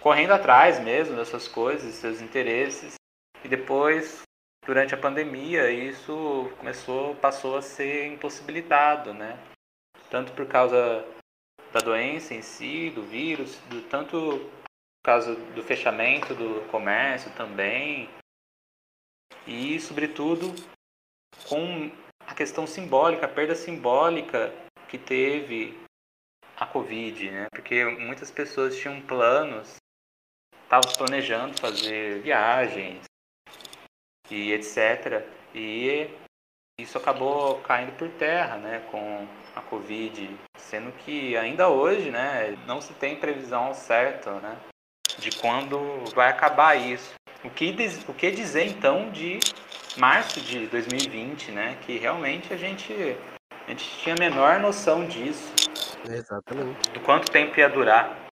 correndo 0.00 0.32
atrás 0.32 0.78
mesmo 0.80 1.16
dessas 1.16 1.48
coisas, 1.48 1.94
seus 1.94 2.20
interesses. 2.20 2.94
E 3.42 3.48
depois, 3.48 4.22
durante 4.66 4.94
a 4.94 4.98
pandemia, 4.98 5.70
isso 5.70 6.50
começou, 6.58 7.14
passou 7.16 7.56
a 7.56 7.62
ser 7.62 8.06
impossibilitado, 8.06 9.14
né? 9.14 9.38
Tanto 10.10 10.32
por 10.32 10.46
causa 10.46 11.06
da 11.72 11.80
doença 11.80 12.34
em 12.34 12.42
si, 12.42 12.90
do 12.90 13.02
vírus, 13.02 13.56
do, 13.68 13.80
tanto 13.82 14.50
por 15.00 15.04
causa 15.04 15.34
do 15.34 15.62
fechamento 15.62 16.34
do 16.34 16.68
comércio 16.70 17.30
também, 17.32 18.10
e, 19.46 19.80
sobretudo, 19.80 20.54
com 21.48 21.90
a 22.26 22.34
questão 22.34 22.66
simbólica, 22.66 23.26
a 23.26 23.28
perda 23.28 23.54
simbólica 23.54 24.52
que 24.88 24.98
teve 24.98 25.78
a 26.56 26.66
Covid, 26.66 27.30
né? 27.30 27.46
Porque 27.50 27.84
muitas 27.84 28.30
pessoas 28.30 28.76
tinham 28.76 29.00
planos, 29.00 29.76
estavam 30.62 30.92
planejando 30.96 31.58
fazer 31.58 32.20
viagens 32.20 33.04
e 34.30 34.52
etc. 34.52 35.26
E 35.54 36.10
isso 36.78 36.98
acabou 36.98 37.60
caindo 37.62 37.96
por 37.96 38.08
terra, 38.10 38.56
né? 38.56 38.80
Com 38.90 39.26
a 39.54 39.62
Covid, 39.62 40.38
sendo 40.56 40.92
que 40.92 41.36
ainda 41.36 41.68
hoje, 41.68 42.10
né? 42.10 42.56
Não 42.66 42.80
se 42.80 42.92
tem 42.94 43.16
previsão 43.16 43.74
certa, 43.74 44.38
né? 44.40 44.56
De 45.18 45.30
quando 45.38 46.04
vai 46.14 46.28
acabar 46.28 46.76
isso. 46.76 47.14
O 47.42 47.50
que, 47.50 47.74
o 48.06 48.14
que 48.14 48.30
dizer 48.30 48.66
então 48.66 49.10
de 49.10 49.38
março 49.96 50.40
de 50.40 50.66
2020, 50.66 51.52
né? 51.52 51.78
Que 51.86 51.96
realmente 51.96 52.52
a 52.52 52.56
gente, 52.56 52.92
a 53.66 53.70
gente 53.70 53.88
tinha 53.98 54.14
a 54.14 54.18
menor 54.18 54.60
noção 54.60 55.06
disso. 55.06 55.52
Exatamente. 56.08 56.90
Do 56.90 57.00
quanto 57.00 57.30
tempo 57.30 57.58
ia 57.58 57.68
durar. 57.68 58.28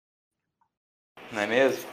Não 1.31 1.43
é 1.43 1.47
mesmo? 1.47 1.85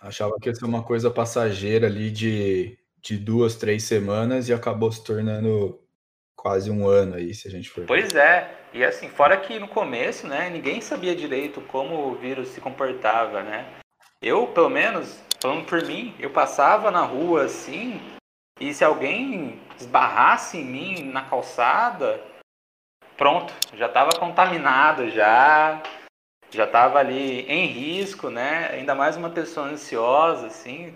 Achava 0.00 0.34
que 0.40 0.48
ia 0.48 0.54
ser 0.54 0.64
uma 0.64 0.82
coisa 0.82 1.10
passageira 1.10 1.86
ali 1.86 2.10
de, 2.10 2.78
de 3.00 3.16
duas, 3.16 3.56
três 3.56 3.84
semanas 3.84 4.48
e 4.48 4.52
acabou 4.52 4.90
se 4.90 5.02
tornando 5.04 5.80
quase 6.36 6.70
um 6.70 6.88
ano 6.88 7.16
aí, 7.16 7.34
se 7.34 7.48
a 7.48 7.50
gente 7.50 7.68
for. 7.68 7.84
Pois 7.86 8.14
é. 8.14 8.56
E 8.72 8.84
assim, 8.84 9.08
fora 9.08 9.36
que 9.36 9.58
no 9.58 9.68
começo, 9.68 10.26
né, 10.26 10.50
ninguém 10.50 10.80
sabia 10.80 11.14
direito 11.14 11.60
como 11.62 12.08
o 12.08 12.14
vírus 12.14 12.48
se 12.48 12.60
comportava, 12.60 13.42
né? 13.42 13.66
Eu, 14.20 14.46
pelo 14.48 14.68
menos, 14.68 15.20
falando 15.40 15.66
por 15.66 15.82
mim, 15.84 16.14
eu 16.18 16.30
passava 16.30 16.90
na 16.90 17.02
rua 17.02 17.44
assim, 17.44 18.00
e 18.60 18.74
se 18.74 18.84
alguém 18.84 19.60
esbarrasse 19.78 20.58
em 20.58 20.64
mim 20.64 21.02
na 21.04 21.24
calçada, 21.24 22.20
pronto, 23.16 23.52
já 23.74 23.86
estava 23.86 24.10
contaminado, 24.18 25.10
já 25.10 25.82
já 26.50 26.64
estava 26.64 26.98
ali 26.98 27.42
em 27.42 27.66
risco, 27.66 28.30
né? 28.30 28.70
Ainda 28.70 28.94
mais 28.94 29.16
uma 29.16 29.28
pessoa 29.28 29.66
ansiosa, 29.66 30.46
assim. 30.46 30.94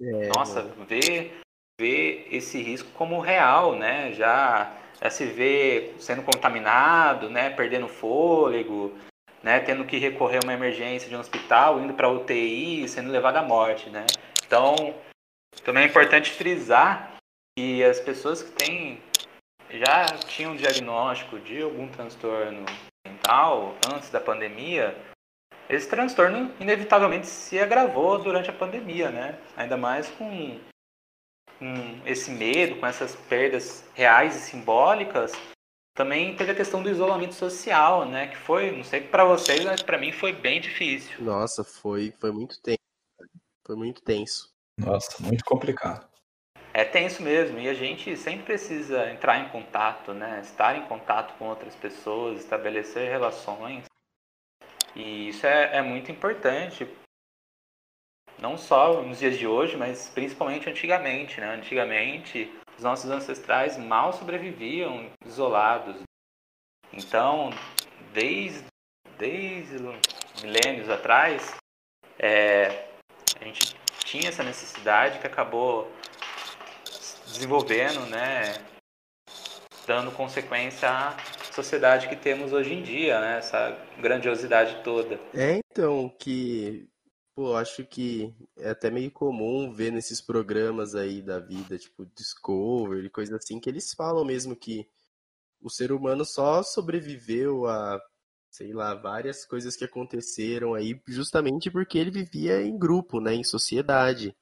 É, 0.00 0.28
Nossa, 0.36 0.62
ver, 0.62 1.40
ver 1.80 2.26
esse 2.30 2.60
risco 2.60 2.90
como 2.90 3.20
real, 3.20 3.76
né? 3.76 4.12
Já, 4.12 4.72
já 5.00 5.10
se 5.10 5.26
vê 5.26 5.94
sendo 5.98 6.22
contaminado, 6.22 7.30
né? 7.30 7.50
Perdendo 7.50 7.86
fôlego, 7.86 8.92
né, 9.44 9.60
tendo 9.60 9.84
que 9.84 9.98
recorrer 9.98 10.38
a 10.38 10.46
uma 10.46 10.54
emergência 10.54 11.06
de 11.06 11.14
um 11.14 11.20
hospital, 11.20 11.78
indo 11.78 11.92
para 11.92 12.08
UTI, 12.08 12.88
sendo 12.88 13.12
levado 13.12 13.36
à 13.36 13.42
morte, 13.42 13.90
né? 13.90 14.06
Então, 14.46 14.74
também 15.62 15.84
é 15.84 15.86
importante 15.86 16.30
frisar 16.30 17.18
que 17.54 17.84
as 17.84 18.00
pessoas 18.00 18.42
que 18.42 18.52
têm 18.52 19.02
já 19.70 20.06
tinham 20.26 20.56
diagnóstico 20.56 21.38
de 21.38 21.60
algum 21.60 21.86
transtorno 21.88 22.64
mental 23.06 23.76
antes 23.94 24.08
da 24.08 24.18
pandemia, 24.18 24.96
esse 25.68 25.90
transtorno 25.90 26.50
inevitavelmente 26.58 27.26
se 27.26 27.58
agravou 27.58 28.18
durante 28.18 28.48
a 28.48 28.52
pandemia, 28.52 29.10
né? 29.10 29.38
Ainda 29.58 29.76
mais 29.76 30.08
com, 30.08 30.58
com 31.58 32.00
esse 32.06 32.30
medo, 32.30 32.76
com 32.76 32.86
essas 32.86 33.14
perdas 33.14 33.86
reais 33.94 34.36
e 34.36 34.40
simbólicas 34.40 35.32
também 35.94 36.34
teve 36.34 36.50
a 36.50 36.54
questão 36.54 36.82
do 36.82 36.90
isolamento 36.90 37.34
social, 37.34 38.04
né? 38.04 38.26
Que 38.26 38.36
foi, 38.36 38.76
não 38.76 38.84
sei 38.84 39.00
para 39.00 39.24
vocês, 39.24 39.64
mas 39.64 39.82
para 39.82 39.96
mim 39.96 40.12
foi 40.12 40.32
bem 40.32 40.60
difícil. 40.60 41.24
Nossa, 41.24 41.62
foi, 41.62 42.12
foi 42.20 42.32
muito 42.32 42.60
tenso. 42.60 42.78
Foi 43.64 43.76
muito 43.76 44.02
tenso. 44.02 44.52
Nossa, 44.78 45.22
muito 45.22 45.44
complicado. 45.44 46.06
É 46.72 46.84
tenso 46.84 47.22
mesmo, 47.22 47.60
e 47.60 47.68
a 47.68 47.74
gente 47.74 48.16
sempre 48.16 48.46
precisa 48.46 49.08
entrar 49.08 49.38
em 49.38 49.48
contato, 49.48 50.12
né? 50.12 50.40
Estar 50.40 50.76
em 50.76 50.84
contato 50.86 51.38
com 51.38 51.48
outras 51.48 51.76
pessoas, 51.76 52.40
estabelecer 52.40 53.08
relações. 53.08 53.84
E 54.96 55.28
isso 55.28 55.46
é, 55.46 55.76
é 55.76 55.82
muito 55.82 56.10
importante, 56.10 56.84
não 58.44 58.58
só 58.58 59.00
nos 59.00 59.20
dias 59.20 59.38
de 59.38 59.46
hoje, 59.46 59.74
mas 59.74 60.10
principalmente 60.10 60.68
antigamente, 60.68 61.40
né? 61.40 61.54
Antigamente 61.54 62.52
os 62.76 62.84
nossos 62.84 63.10
ancestrais 63.10 63.78
mal 63.78 64.12
sobreviviam 64.12 65.08
isolados. 65.24 65.96
Então, 66.92 67.48
desde, 68.12 68.64
desde 69.16 69.76
milênios 70.42 70.90
atrás, 70.90 71.54
é, 72.18 72.84
a 73.40 73.44
gente 73.44 73.74
tinha 74.04 74.28
essa 74.28 74.42
necessidade 74.42 75.20
que 75.20 75.26
acabou 75.26 75.90
desenvolvendo, 77.26 78.00
né, 78.10 78.62
dando 79.86 80.12
consequência 80.12 80.90
à 80.90 81.16
sociedade 81.50 82.08
que 82.08 82.16
temos 82.16 82.52
hoje 82.52 82.74
em 82.74 82.82
dia, 82.82 83.18
né, 83.20 83.38
essa 83.38 83.76
grandiosidade 83.98 84.82
toda. 84.84 85.18
É, 85.32 85.60
então, 85.70 86.12
que 86.18 86.86
Pô, 87.34 87.56
acho 87.56 87.84
que 87.84 88.32
é 88.56 88.70
até 88.70 88.90
meio 88.90 89.10
comum 89.10 89.72
ver 89.72 89.90
nesses 89.90 90.20
programas 90.20 90.94
aí 90.94 91.20
da 91.20 91.40
vida, 91.40 91.76
tipo 91.76 92.06
Discovery, 92.14 93.10
coisa 93.10 93.36
assim, 93.36 93.58
que 93.58 93.68
eles 93.68 93.92
falam 93.92 94.24
mesmo 94.24 94.54
que 94.54 94.88
o 95.60 95.68
ser 95.68 95.90
humano 95.90 96.24
só 96.24 96.62
sobreviveu 96.62 97.66
a, 97.66 98.00
sei 98.50 98.72
lá, 98.72 98.94
várias 98.94 99.44
coisas 99.44 99.74
que 99.74 99.84
aconteceram 99.84 100.74
aí 100.74 101.00
justamente 101.08 101.72
porque 101.72 101.98
ele 101.98 102.12
vivia 102.12 102.62
em 102.62 102.78
grupo, 102.78 103.20
né, 103.20 103.34
em 103.34 103.42
sociedade. 103.42 104.36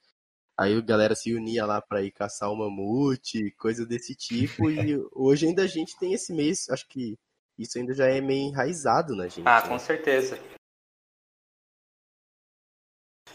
Aí 0.58 0.76
a 0.76 0.80
galera 0.82 1.14
se 1.14 1.34
unia 1.34 1.64
lá 1.64 1.80
para 1.80 2.02
ir 2.02 2.10
caçar 2.10 2.52
o 2.52 2.56
mamute, 2.56 3.52
coisa 3.52 3.86
desse 3.86 4.14
tipo, 4.14 4.70
e 4.70 4.98
hoje 5.16 5.46
ainda 5.46 5.62
a 5.62 5.66
gente 5.66 5.98
tem 5.98 6.12
esse 6.12 6.30
mês, 6.34 6.68
acho 6.68 6.86
que 6.88 7.18
isso 7.58 7.78
ainda 7.78 7.94
já 7.94 8.06
é 8.06 8.20
meio 8.20 8.48
enraizado 8.48 9.16
na 9.16 9.28
gente. 9.28 9.46
Ah, 9.46 9.62
né? 9.62 9.68
com 9.68 9.78
certeza. 9.78 10.38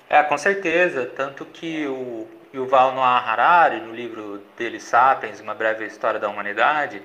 É, 0.09 0.23
com 0.23 0.37
certeza. 0.37 1.05
Tanto 1.05 1.45
que 1.45 1.85
o 1.87 2.27
Yuval 2.53 2.93
Noah 2.93 3.19
Harari, 3.19 3.81
no 3.81 3.93
livro 3.93 4.39
dele 4.57 4.79
Sapiens, 4.79 5.39
Uma 5.39 5.53
Breve 5.53 5.85
História 5.85 6.19
da 6.19 6.29
Humanidade, 6.29 7.01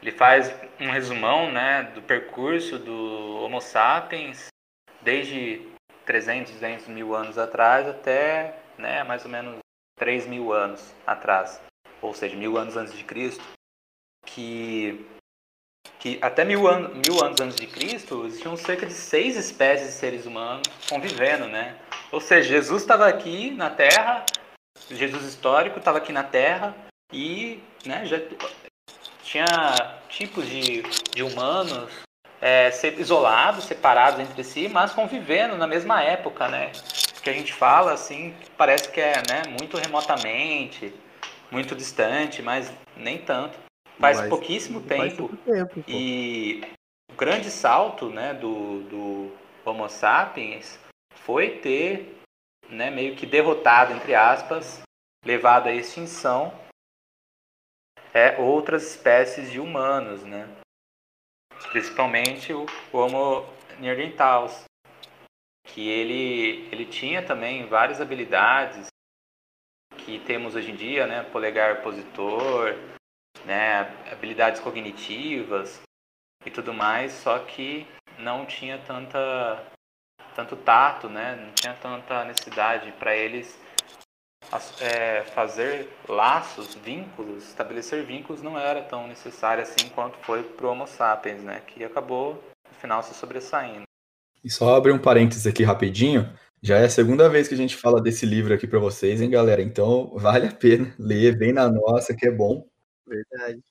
ele 0.00 0.12
faz 0.12 0.52
um 0.80 0.90
resumão 0.90 1.52
né, 1.52 1.82
do 1.94 2.00
percurso 2.00 2.78
do 2.78 3.42
Homo 3.42 3.60
sapiens 3.60 4.46
desde 5.02 5.68
300, 6.06 6.52
200 6.52 6.88
mil 6.88 7.14
anos 7.14 7.36
atrás 7.36 7.86
até 7.86 8.58
né, 8.78 9.04
mais 9.04 9.24
ou 9.24 9.30
menos 9.30 9.58
3 9.98 10.26
mil 10.26 10.52
anos 10.52 10.94
atrás, 11.06 11.60
ou 12.00 12.14
seja, 12.14 12.34
mil 12.34 12.56
anos 12.56 12.76
antes 12.76 12.94
de 12.94 13.04
Cristo, 13.04 13.44
que, 14.24 15.06
que 15.98 16.18
até 16.22 16.42
mil, 16.42 16.66
an 16.66 16.88
mil 16.88 17.22
anos 17.22 17.38
antes 17.40 17.56
de 17.56 17.66
Cristo 17.66 18.26
existiam 18.26 18.56
cerca 18.56 18.86
de 18.86 18.94
seis 18.94 19.36
espécies 19.36 19.88
de 19.88 19.92
seres 19.92 20.24
humanos 20.24 20.66
convivendo, 20.88 21.46
né? 21.46 21.76
Ou 22.12 22.20
seja, 22.20 22.48
Jesus 22.48 22.82
estava 22.82 23.06
aqui 23.06 23.50
na 23.52 23.70
Terra, 23.70 24.24
Jesus 24.90 25.24
histórico 25.24 25.78
estava 25.78 25.98
aqui 25.98 26.12
na 26.12 26.24
Terra 26.24 26.74
e 27.12 27.62
né, 27.86 28.04
já 28.04 28.20
tinha 29.22 29.46
tipos 30.08 30.48
de, 30.48 30.82
de 31.14 31.22
humanos 31.22 31.88
é, 32.40 32.70
isolados, 32.98 33.64
separados 33.64 34.18
entre 34.18 34.42
si, 34.42 34.68
mas 34.68 34.92
convivendo 34.92 35.56
na 35.56 35.66
mesma 35.66 36.02
época, 36.02 36.48
né? 36.48 36.72
Que 37.22 37.30
a 37.30 37.32
gente 37.32 37.52
fala 37.52 37.92
assim, 37.92 38.34
parece 38.56 38.90
que 38.90 39.00
é 39.00 39.22
né, 39.30 39.42
muito 39.60 39.76
remotamente, 39.76 40.92
muito 41.50 41.76
distante, 41.76 42.42
mas 42.42 42.72
nem 42.96 43.18
tanto. 43.18 43.58
Faz 43.98 44.18
mas, 44.18 44.28
pouquíssimo 44.28 44.80
tempo. 44.80 45.28
Faz 45.28 45.58
tempo 45.58 45.84
e 45.86 46.62
o 47.12 47.14
grande 47.14 47.50
salto 47.50 48.08
né, 48.08 48.34
do, 48.34 48.80
do 48.84 49.32
Homo 49.64 49.88
sapiens 49.88 50.78
foi 51.30 51.60
ter 51.60 52.20
né, 52.68 52.90
meio 52.90 53.14
que 53.14 53.24
derrotado, 53.24 53.92
entre 53.92 54.16
aspas, 54.16 54.82
levado 55.24 55.68
à 55.68 55.72
extinção 55.72 56.52
é, 58.12 58.36
outras 58.40 58.82
espécies 58.90 59.48
de 59.48 59.60
humanos, 59.60 60.24
né? 60.24 60.48
principalmente 61.70 62.52
o 62.52 62.66
Homo 62.92 63.46
neanderthals, 63.78 64.64
que 65.68 65.88
ele, 65.88 66.68
ele 66.72 66.84
tinha 66.84 67.24
também 67.24 67.64
várias 67.68 68.00
habilidades 68.00 68.88
que 69.98 70.18
temos 70.26 70.56
hoje 70.56 70.72
em 70.72 70.74
dia, 70.74 71.06
né? 71.06 71.22
Polegar 71.30 71.80
positor, 71.80 72.74
né? 73.44 73.82
habilidades 74.10 74.60
cognitivas 74.60 75.80
e 76.44 76.50
tudo 76.50 76.74
mais, 76.74 77.12
só 77.12 77.38
que 77.38 77.86
não 78.18 78.44
tinha 78.44 78.78
tanta 78.84 79.78
tanto 80.34 80.56
tato, 80.56 81.08
né? 81.08 81.36
Não 81.36 81.52
tinha 81.52 81.74
tanta 81.74 82.24
necessidade 82.24 82.92
para 82.92 83.16
eles 83.16 83.58
é, 84.80 85.22
fazer 85.24 85.88
laços, 86.08 86.74
vínculos, 86.74 87.44
estabelecer 87.48 88.04
vínculos 88.04 88.42
não 88.42 88.58
era 88.58 88.82
tão 88.82 89.06
necessário 89.06 89.62
assim 89.62 89.88
quanto 89.90 90.18
foi 90.18 90.42
para 90.42 90.66
o 90.66 90.70
Homo 90.70 90.86
sapiens, 90.86 91.42
né? 91.42 91.60
Que 91.60 91.84
acabou 91.84 92.42
no 92.68 92.74
final 92.74 93.02
se 93.02 93.14
sobressaindo. 93.14 93.84
E 94.42 94.50
só 94.50 94.74
abrir 94.74 94.92
um 94.92 94.98
parênteses 94.98 95.46
aqui 95.46 95.62
rapidinho. 95.62 96.32
Já 96.62 96.78
é 96.78 96.84
a 96.84 96.90
segunda 96.90 97.28
vez 97.28 97.48
que 97.48 97.54
a 97.54 97.56
gente 97.56 97.76
fala 97.76 98.02
desse 98.02 98.26
livro 98.26 98.52
aqui 98.52 98.66
para 98.66 98.78
vocês, 98.78 99.20
hein, 99.20 99.30
galera? 99.30 99.62
Então 99.62 100.16
vale 100.16 100.48
a 100.48 100.52
pena 100.52 100.94
ler, 100.98 101.36
vem 101.38 101.52
na 101.52 101.70
nossa, 101.70 102.14
que 102.14 102.26
é 102.26 102.30
bom. 102.30 102.66
Verdade. 103.06 103.62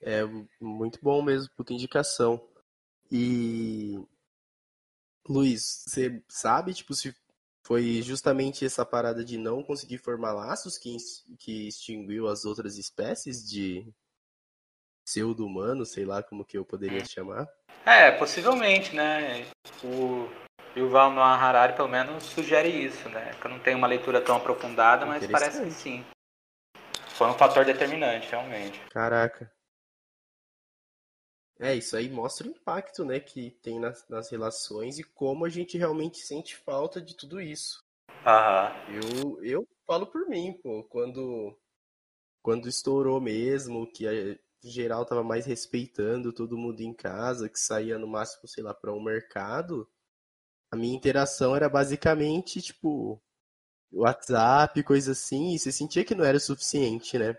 É 0.00 0.22
muito 0.60 0.98
bom 1.02 1.22
mesmo, 1.22 1.50
puta 1.56 1.72
indicação. 1.72 2.40
E 3.10 3.98
Luiz, 5.28 5.84
você 5.86 6.22
sabe, 6.28 6.72
tipo, 6.74 6.94
se 6.94 7.14
foi 7.62 8.00
justamente 8.02 8.64
essa 8.64 8.84
parada 8.84 9.22
de 9.22 9.36
não 9.36 9.62
conseguir 9.62 9.98
formar 9.98 10.32
laços 10.32 10.78
que, 10.78 10.96
que 11.38 11.68
extinguiu 11.68 12.26
as 12.26 12.46
outras 12.46 12.78
espécies 12.78 13.46
de 13.46 13.86
pseudo-humano, 15.04 15.84
sei 15.84 16.04
lá 16.04 16.22
como 16.22 16.44
que 16.44 16.56
eu 16.56 16.64
poderia 16.64 17.04
chamar? 17.04 17.46
É, 17.84 18.10
possivelmente, 18.10 18.94
né? 18.96 19.46
O 19.84 20.28
Yuval 20.76 21.12
Noah 21.12 21.36
Harari, 21.36 21.74
pelo 21.74 21.88
menos, 21.88 22.24
sugere 22.24 22.68
isso, 22.68 23.08
né? 23.10 23.32
Que 23.40 23.46
eu 23.46 23.50
não 23.50 23.58
tenho 23.58 23.78
uma 23.78 23.86
leitura 23.86 24.20
tão 24.20 24.36
aprofundada, 24.36 25.04
mas 25.04 25.26
parece 25.26 25.62
que 25.62 25.70
sim. 25.70 26.04
Foi 27.10 27.26
um 27.28 27.34
fator 27.34 27.64
determinante, 27.64 28.30
realmente. 28.30 28.80
Caraca. 28.90 29.52
É, 31.60 31.74
isso 31.74 31.96
aí 31.96 32.08
mostra 32.08 32.46
o 32.46 32.50
impacto, 32.50 33.04
né, 33.04 33.18
que 33.18 33.50
tem 33.62 33.80
nas, 33.80 34.06
nas 34.08 34.30
relações 34.30 34.98
e 34.98 35.02
como 35.02 35.44
a 35.44 35.48
gente 35.48 35.76
realmente 35.76 36.18
sente 36.18 36.56
falta 36.56 37.00
de 37.00 37.16
tudo 37.16 37.40
isso. 37.40 37.84
Aham. 38.24 38.72
Eu, 38.94 39.42
eu 39.42 39.68
falo 39.84 40.06
por 40.06 40.28
mim, 40.28 40.52
pô, 40.62 40.84
quando, 40.84 41.56
quando 42.42 42.68
estourou 42.68 43.20
mesmo, 43.20 43.90
que 43.90 44.06
a 44.06 44.38
geral 44.62 45.04
tava 45.04 45.24
mais 45.24 45.46
respeitando 45.46 46.32
todo 46.32 46.56
mundo 46.56 46.80
em 46.80 46.94
casa, 46.94 47.48
que 47.48 47.58
saía 47.58 47.98
no 47.98 48.06
máximo, 48.06 48.46
sei 48.46 48.62
lá, 48.62 48.72
para 48.72 48.92
um 48.92 49.02
mercado, 49.02 49.88
a 50.70 50.76
minha 50.76 50.94
interação 50.94 51.56
era 51.56 51.68
basicamente, 51.68 52.62
tipo, 52.62 53.20
WhatsApp, 53.90 54.80
coisa 54.84 55.12
assim, 55.12 55.54
e 55.54 55.58
você 55.58 55.72
sentia 55.72 56.04
que 56.04 56.14
não 56.14 56.24
era 56.24 56.38
suficiente, 56.38 57.18
né? 57.18 57.36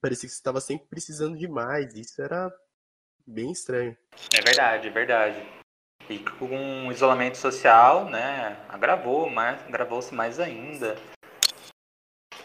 Parecia 0.00 0.28
que 0.28 0.34
você 0.34 0.38
estava 0.38 0.60
sempre 0.60 0.88
precisando 0.88 1.38
de 1.38 1.48
mais, 1.48 1.94
isso 1.94 2.20
era 2.20 2.52
bem 3.28 3.52
estranho. 3.52 3.96
É 4.34 4.40
verdade, 4.40 4.88
é 4.88 4.90
verdade. 4.90 5.42
E 6.08 6.18
com 6.18 6.90
isolamento 6.90 7.36
social, 7.36 8.06
né, 8.06 8.56
agravou 8.68 9.28
mais, 9.28 9.60
agravou-se 9.66 10.14
mais 10.14 10.40
ainda. 10.40 10.96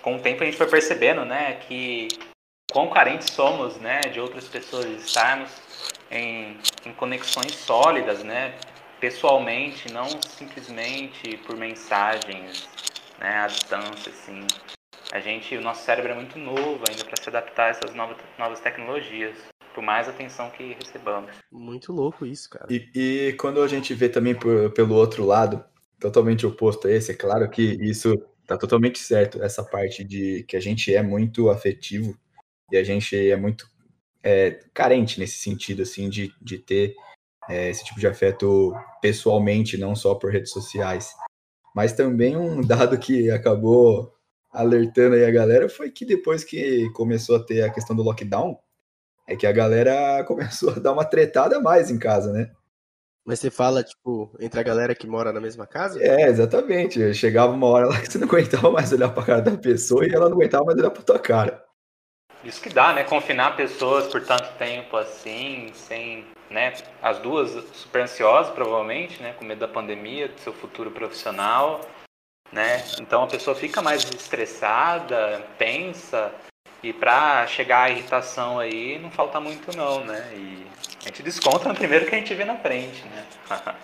Com 0.02 0.18
o 0.18 0.22
tempo 0.22 0.44
a 0.44 0.46
gente 0.46 0.58
foi 0.58 0.70
percebendo, 0.70 1.24
né, 1.24 1.56
que 1.62 2.10
quão 2.70 2.90
carentes 2.90 3.30
somos, 3.32 3.78
né, 3.78 4.02
de 4.02 4.20
outras 4.20 4.50
pessoas 4.50 4.86
estarmos 4.86 5.50
em, 6.12 6.60
em 6.86 6.94
conexões 6.94 7.56
sólidas, 7.56 8.22
né, 8.22 8.54
pessoalmente, 9.00 9.92
não 9.94 10.10
simplesmente 10.22 11.38
por 11.38 11.56
mensagens, 11.56 12.68
né, 13.18 13.40
à 13.40 13.48
distância, 13.48 14.12
assim. 14.12 14.46
A 15.14 15.22
gente, 15.22 15.56
o 15.56 15.62
nosso 15.62 15.84
cérebro 15.84 16.12
é 16.12 16.16
muito 16.16 16.38
novo 16.38 16.84
ainda 16.90 17.06
para 17.06 17.22
se 17.22 17.30
adaptar 17.30 17.68
a 17.68 17.70
essas 17.70 17.94
novas, 17.96 18.18
novas 18.38 18.60
tecnologias 18.60 19.53
por 19.74 19.84
mais 19.84 20.08
atenção 20.08 20.50
que 20.52 20.74
recebamos. 20.74 21.32
Muito 21.52 21.92
louco 21.92 22.26
isso, 22.26 22.50
cara. 22.50 22.68
E, 22.70 22.90
e 22.94 23.34
quando 23.34 23.62
a 23.62 23.68
gente 23.68 23.94
vê 23.94 24.10
também 24.10 24.36
por, 24.36 24.72
pelo 24.72 24.96
outro 24.96 25.26
lado, 25.26 25.64
totalmente 26.00 26.46
oposto 26.46 26.88
a 26.88 26.92
esse, 26.92 27.12
é 27.12 27.16
claro 27.16 27.50
que 27.50 27.78
isso 27.82 28.14
tá 28.46 28.58
totalmente 28.58 29.00
certo, 29.00 29.42
essa 29.42 29.64
parte 29.64 30.04
de 30.04 30.44
que 30.44 30.58
a 30.58 30.60
gente 30.60 30.94
é 30.94 31.02
muito 31.02 31.50
afetivo 31.50 32.18
e 32.72 32.78
a 32.78 32.84
gente 32.84 33.16
é 33.16 33.36
muito 33.36 33.68
é, 34.22 34.60
carente 34.74 35.20
nesse 35.20 35.38
sentido, 35.38 35.82
assim, 35.82 36.10
de, 36.10 36.34
de 36.42 36.58
ter 36.58 36.96
é, 37.50 37.70
esse 37.70 37.84
tipo 37.84 38.00
de 38.00 38.08
afeto 38.08 38.74
pessoalmente, 39.02 39.78
não 39.78 39.96
só 39.96 40.16
por 40.16 40.32
redes 40.32 40.52
sociais. 40.52 41.14
Mas 41.76 41.94
também 41.94 42.38
um 42.38 42.62
dado 42.62 42.98
que 42.98 43.30
acabou 43.32 44.14
alertando 44.52 45.16
aí 45.16 45.26
a 45.26 45.32
galera 45.32 45.68
foi 45.68 45.90
que 45.90 46.06
depois 46.06 46.44
que 46.44 46.90
começou 46.92 47.36
a 47.36 47.44
ter 47.44 47.64
a 47.64 47.72
questão 47.72 47.96
do 47.96 48.04
lockdown, 48.04 48.58
é 49.28 49.36
que 49.36 49.48
a 49.48 49.52
galera 49.52 50.24
começou 50.28 50.72
a 50.72 50.80
dar 50.80 50.92
uma 50.94 51.06
tretada 51.06 51.58
a 51.58 51.62
mais 51.62 51.90
em 51.90 52.00
casa, 52.00 52.32
né? 52.32 52.52
Mas 53.26 53.40
você 53.40 53.50
fala, 53.50 53.84
tipo, 53.84 54.36
entre 54.38 54.60
a 54.60 54.64
galera 54.64 54.94
que 54.94 55.08
mora 55.08 55.32
na 55.32 55.40
mesma 55.40 55.66
casa? 55.66 56.02
É, 56.04 56.24
exatamente. 56.24 57.14
Chegava 57.14 57.54
uma 57.54 57.68
hora 57.68 57.88
lá 57.88 58.00
que 58.00 58.12
você 58.12 58.18
não 58.18 58.28
aguentava 58.28 58.70
mais 58.70 58.92
olhar 58.92 59.14
pra 59.14 59.24
cara 59.24 59.42
da 59.42 59.58
pessoa 59.58 60.06
e 60.06 60.14
ela 60.14 60.28
não 60.28 60.36
aguentava 60.36 60.66
mais 60.66 60.78
olhar 60.78 60.92
pra 60.92 61.02
tua 61.02 61.20
cara. 61.20 61.64
Isso 62.44 62.62
que 62.62 62.68
dá, 62.68 62.92
né? 62.92 63.06
Confinar 63.06 63.56
pessoas 63.56 64.08
por 64.08 64.22
tanto 64.22 64.52
tempo 64.58 64.98
assim, 64.98 65.72
sem, 65.74 66.26
né? 66.50 66.74
As 67.02 67.18
duas 67.20 67.52
super 67.72 68.02
ansiosas, 68.02 68.54
provavelmente, 68.54 69.24
né? 69.24 69.32
Com 69.32 69.46
medo 69.46 69.60
da 69.60 69.70
pandemia, 69.70 70.28
do 70.28 70.40
seu 70.42 70.52
futuro 70.52 70.92
profissional, 70.92 71.80
né? 72.52 72.84
Então 73.00 73.24
a 73.24 73.28
pessoa 73.28 73.56
fica 73.56 73.82
mais 73.82 74.04
estressada, 74.04 75.42
pensa, 75.58 76.34
e 76.84 76.92
para 76.92 77.48
chegar 77.48 77.84
à 77.84 77.90
irritação 77.90 78.60
aí, 78.60 79.00
não 79.00 79.10
falta 79.10 79.40
muito 79.40 79.76
não, 79.76 80.04
né? 80.06 80.36
E 80.36 80.68
a 81.04 81.08
gente 81.08 81.24
desconta 81.24 81.70
no 81.70 81.76
primeiro 81.76 82.06
que 82.06 82.14
a 82.14 82.18
gente 82.18 82.36
vê 82.36 82.44
na 82.44 82.58
frente, 82.58 83.02
né? 83.06 83.26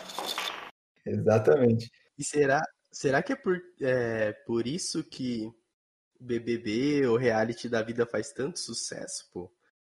Exatamente. 1.05 1.89
E 2.17 2.23
será, 2.23 2.61
será 2.91 3.23
que 3.23 3.31
é 3.31 3.35
por, 3.37 3.57
é 3.81 4.33
por 4.45 4.67
isso 4.67 5.01
que 5.03 5.49
BBB 6.19 7.07
ou 7.07 7.15
reality 7.15 7.69
da 7.69 7.81
vida 7.81 8.05
faz 8.05 8.33
tanto 8.33 8.59
sucesso, 8.59 9.29
pô? 9.33 9.49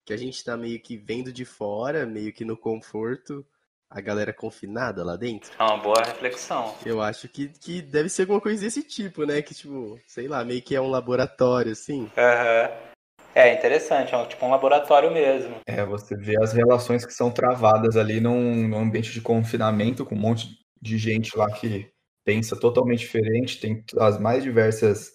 Que 0.05 0.13
a 0.13 0.17
gente 0.17 0.43
tá 0.45 0.57
meio 0.57 0.81
que 0.81 0.97
vendo 0.97 1.33
de 1.33 1.45
fora, 1.45 2.07
meio 2.07 2.33
que 2.33 2.45
no 2.45 2.57
conforto, 2.57 3.45
a 3.91 4.01
galera 4.01 4.33
confinada 4.33 5.05
lá 5.05 5.17
dentro? 5.17 5.53
É 5.59 5.63
uma 5.63 5.77
boa 5.77 6.03
reflexão. 6.05 6.75
Eu 6.87 7.03
acho 7.03 7.29
que, 7.29 7.49
que 7.49 7.83
deve 7.83 8.09
ser 8.09 8.23
alguma 8.23 8.41
coisa 8.41 8.63
desse 8.63 8.83
tipo, 8.83 9.27
né? 9.27 9.43
Que, 9.43 9.55
tipo, 9.55 9.99
sei 10.07 10.29
lá, 10.29 10.45
meio 10.45 10.63
que 10.63 10.75
é 10.75 10.81
um 10.81 10.89
laboratório, 10.89 11.73
assim. 11.73 12.11
Aham. 12.17 12.71
Uhum. 12.71 12.92
É 13.35 13.55
interessante, 13.55 14.15
é 14.15 14.27
tipo 14.27 14.45
um 14.45 14.51
laboratório 14.51 15.11
mesmo. 15.11 15.57
É, 15.67 15.85
você 15.85 16.15
vê 16.17 16.37
as 16.43 16.53
relações 16.53 17.07
que 17.07 17.15
são 17.15 17.31
travadas 17.31 17.97
ali 17.97 18.21
num, 18.21 18.69
num 18.69 18.79
ambiente 18.79 19.11
de 19.13 19.21
confinamento, 19.23 20.05
com 20.05 20.15
um 20.15 20.19
monte 20.19 20.59
de 20.81 20.99
gente 20.99 21.37
lá 21.37 21.51
que 21.51 21.91
pensa 22.25 22.59
totalmente 22.59 23.01
diferente, 23.01 23.61
tem 23.61 23.85
as 23.99 24.19
mais 24.19 24.43
diversas 24.43 25.13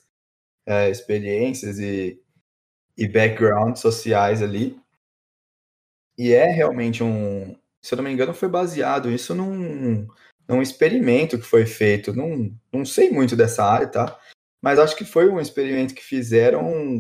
é, 0.66 0.90
experiências 0.90 1.80
e, 1.80 2.20
e 2.98 3.08
backgrounds 3.08 3.82
sociais 3.82 4.42
ali. 4.42 4.80
E 6.18 6.34
é 6.34 6.46
realmente 6.46 7.04
um. 7.04 7.56
Se 7.82 7.94
eu 7.94 7.98
não 7.98 8.04
me 8.04 8.12
engano, 8.12 8.34
foi 8.34 8.50
baseado 8.50 9.12
isso 9.12 9.36
num, 9.36 10.08
num 10.48 10.62
experimento 10.62 11.38
que 11.38 11.46
foi 11.46 11.68
feito. 11.68 12.16
Não, 12.16 12.52
não 12.74 12.84
sei 12.84 13.12
muito 13.12 13.36
dessa 13.36 13.64
área, 13.64 13.88
tá? 13.88 14.20
Mas 14.60 14.80
acho 14.80 14.96
que 14.96 15.06
foi 15.06 15.30
um 15.30 15.40
experimento 15.40 15.94
que 15.94 16.04
fizeram 16.04 17.00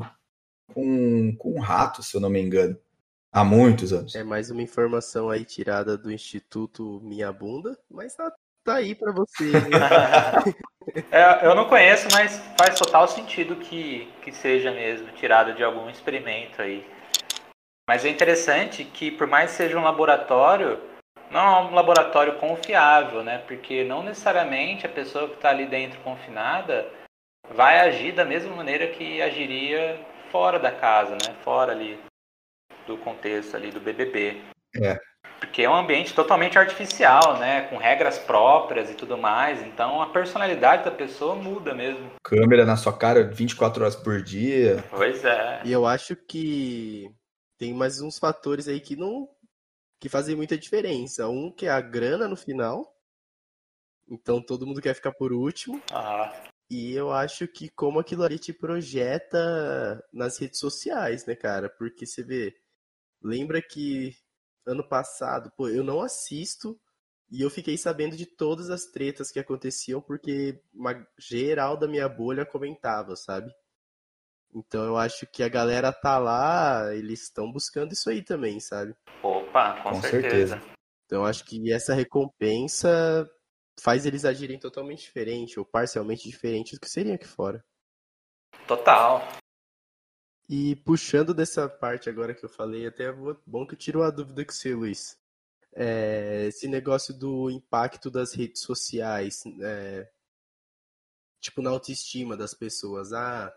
com, 0.73 1.35
com 1.35 1.53
um 1.53 1.59
rato, 1.59 2.03
se 2.03 2.15
eu 2.15 2.21
não 2.21 2.29
me 2.29 2.41
engano. 2.41 2.77
Há 3.31 3.43
muitos 3.43 3.93
anos. 3.93 4.15
É 4.15 4.23
mais 4.23 4.49
uma 4.49 4.61
informação 4.61 5.29
aí 5.29 5.43
tirada 5.45 5.97
do 5.97 6.11
Instituto 6.11 6.99
Minha 7.03 7.31
Bunda, 7.31 7.77
mas 7.89 8.15
tá, 8.15 8.31
tá 8.63 8.75
aí 8.75 8.95
para 8.95 9.11
você. 9.11 9.51
é, 11.11 11.45
eu 11.45 11.53
não 11.53 11.67
conheço, 11.67 12.07
mas 12.11 12.41
faz 12.57 12.79
total 12.79 13.07
sentido 13.07 13.55
que, 13.57 14.11
que 14.21 14.31
seja 14.31 14.71
mesmo 14.71 15.11
tirado 15.11 15.53
de 15.53 15.63
algum 15.63 15.89
experimento 15.89 16.61
aí. 16.61 16.85
Mas 17.87 18.03
é 18.05 18.09
interessante 18.09 18.83
que, 18.83 19.11
por 19.11 19.27
mais 19.27 19.51
que 19.51 19.57
seja 19.57 19.77
um 19.77 19.83
laboratório, 19.83 20.79
não 21.29 21.39
é 21.39 21.61
um 21.61 21.73
laboratório 21.73 22.35
confiável, 22.35 23.23
né? 23.23 23.39
Porque 23.47 23.83
não 23.83 24.03
necessariamente 24.03 24.85
a 24.85 24.89
pessoa 24.89 25.27
que 25.27 25.35
está 25.35 25.49
ali 25.49 25.65
dentro 25.65 25.99
confinada 26.01 26.87
vai 27.53 27.79
agir 27.79 28.13
da 28.13 28.25
mesma 28.25 28.55
maneira 28.55 28.87
que 28.87 29.21
agiria 29.21 29.99
fora 30.31 30.59
da 30.59 30.71
casa, 30.71 31.11
né? 31.11 31.35
Fora 31.43 31.71
ali 31.71 31.99
do 32.85 32.97
contexto 32.97 33.55
ali 33.55 33.71
do 33.71 33.79
BBB. 33.79 34.41
É. 34.75 34.97
Porque 35.39 35.61
é 35.61 35.69
um 35.69 35.75
ambiente 35.75 36.13
totalmente 36.13 36.57
artificial, 36.57 37.37
né? 37.37 37.61
Com 37.67 37.77
regras 37.77 38.17
próprias 38.17 38.89
e 38.89 38.95
tudo 38.95 39.17
mais. 39.17 39.61
Então 39.61 40.01
a 40.01 40.07
personalidade 40.07 40.83
da 40.83 40.91
pessoa 40.91 41.35
muda 41.35 41.73
mesmo. 41.73 42.11
Câmera 42.23 42.65
na 42.65 42.75
sua 42.75 42.97
cara 42.97 43.23
24 43.23 43.83
horas 43.83 43.95
por 43.95 44.21
dia. 44.21 44.83
Pois 44.89 45.23
é. 45.23 45.61
E 45.63 45.71
eu 45.71 45.85
acho 45.85 46.15
que 46.15 47.11
tem 47.57 47.73
mais 47.73 48.01
uns 48.01 48.17
fatores 48.17 48.67
aí 48.67 48.79
que 48.79 48.95
não 48.95 49.27
que 49.99 50.09
fazem 50.09 50.35
muita 50.35 50.57
diferença. 50.57 51.27
Um 51.27 51.51
que 51.51 51.65
é 51.67 51.69
a 51.69 51.81
grana 51.81 52.27
no 52.27 52.35
final, 52.35 52.85
então 54.09 54.41
todo 54.41 54.65
mundo 54.65 54.81
quer 54.81 54.93
ficar 54.93 55.11
por 55.11 55.33
último. 55.33 55.81
Ah, 55.91 56.31
E 56.69 56.93
eu 56.93 57.11
acho 57.11 57.47
que 57.47 57.69
como 57.69 57.99
aquilo 57.99 58.23
ali 58.23 58.37
te 58.37 58.51
projeta 58.51 60.03
nas 60.11 60.37
redes 60.37 60.59
sociais, 60.59 61.25
né, 61.25 61.35
cara? 61.35 61.69
Porque 61.69 62.05
você 62.05 62.23
vê, 62.23 62.55
lembra 63.21 63.61
que 63.61 64.15
ano 64.65 64.87
passado, 64.87 65.51
pô, 65.55 65.69
eu 65.69 65.83
não 65.83 66.01
assisto 66.01 66.77
e 67.31 67.41
eu 67.41 67.49
fiquei 67.49 67.77
sabendo 67.77 68.17
de 68.17 68.25
todas 68.25 68.69
as 68.69 68.85
tretas 68.85 69.31
que 69.31 69.39
aconteciam 69.39 70.01
porque 70.01 70.61
uma 70.73 71.07
geral 71.17 71.77
da 71.77 71.87
minha 71.87 72.07
bolha 72.09 72.45
comentava, 72.45 73.15
sabe? 73.15 73.49
Então 74.53 74.83
eu 74.83 74.97
acho 74.97 75.25
que 75.27 75.43
a 75.43 75.49
galera 75.49 75.93
tá 75.93 76.17
lá, 76.17 76.93
eles 76.93 77.23
estão 77.23 77.51
buscando 77.51 77.93
isso 77.93 78.09
aí 78.09 78.21
também, 78.21 78.59
sabe? 78.59 78.95
opa, 79.23 79.73
com, 79.83 79.89
Com 79.91 80.01
certeza. 80.01 80.55
certeza. 80.55 80.61
Então 81.05 81.21
eu 81.21 81.25
acho 81.25 81.45
que 81.45 81.71
essa 81.71 81.93
recompensa 81.93 83.29
faz 83.79 84.05
eles 84.05 84.25
agirem 84.25 84.59
totalmente 84.59 85.01
diferente 85.01 85.59
ou 85.59 85.65
parcialmente 85.65 86.27
diferente 86.29 86.75
do 86.75 86.79
que 86.79 86.89
seria 86.89 87.15
aqui 87.15 87.27
fora. 87.27 87.63
Total. 88.67 89.21
E 90.49 90.75
puxando 90.77 91.33
dessa 91.33 91.67
parte 91.67 92.09
agora 92.09 92.33
que 92.33 92.43
eu 92.43 92.49
falei, 92.49 92.87
até 92.87 93.11
vou- 93.11 93.39
bom 93.45 93.65
que 93.67 93.73
eu 93.73 93.77
tiro 93.77 93.99
uma 93.99 94.11
dúvida 94.11 94.45
com 94.45 94.51
você, 94.51 94.73
Luiz. 94.73 95.17
É, 95.73 96.45
esse 96.47 96.67
negócio 96.67 97.13
do 97.13 97.51
impacto 97.51 98.09
das 98.09 98.33
redes 98.33 98.61
sociais, 98.61 99.43
é, 99.61 100.09
tipo 101.41 101.61
na 101.61 101.69
autoestima 101.69 102.35
das 102.35 102.53
pessoas, 102.53 103.13
ah, 103.13 103.53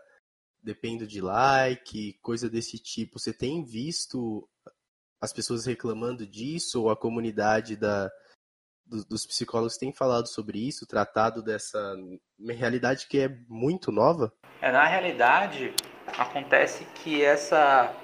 dependo 0.61 1.07
de 1.07 1.21
like, 1.21 2.13
coisa 2.21 2.49
desse 2.49 2.77
tipo. 2.77 3.17
Você 3.17 3.33
tem 3.33 3.63
visto 3.63 4.47
as 5.19 5.33
pessoas 5.33 5.65
reclamando 5.65 6.27
disso 6.27 6.83
ou 6.83 6.89
a 6.91 6.97
comunidade 6.97 7.75
da, 7.75 8.11
do- 8.91 9.05
dos 9.05 9.25
psicólogos 9.25 9.77
tem 9.77 9.93
falado 9.93 10.27
sobre 10.27 10.59
isso, 10.59 10.85
tratado 10.85 11.41
dessa 11.41 11.95
realidade 12.49 13.07
que 13.07 13.19
é 13.19 13.29
muito 13.47 13.91
nova? 13.91 14.31
É, 14.61 14.71
na 14.71 14.85
realidade, 14.85 15.73
acontece 16.17 16.85
que 16.95 17.23
essa, 17.23 17.95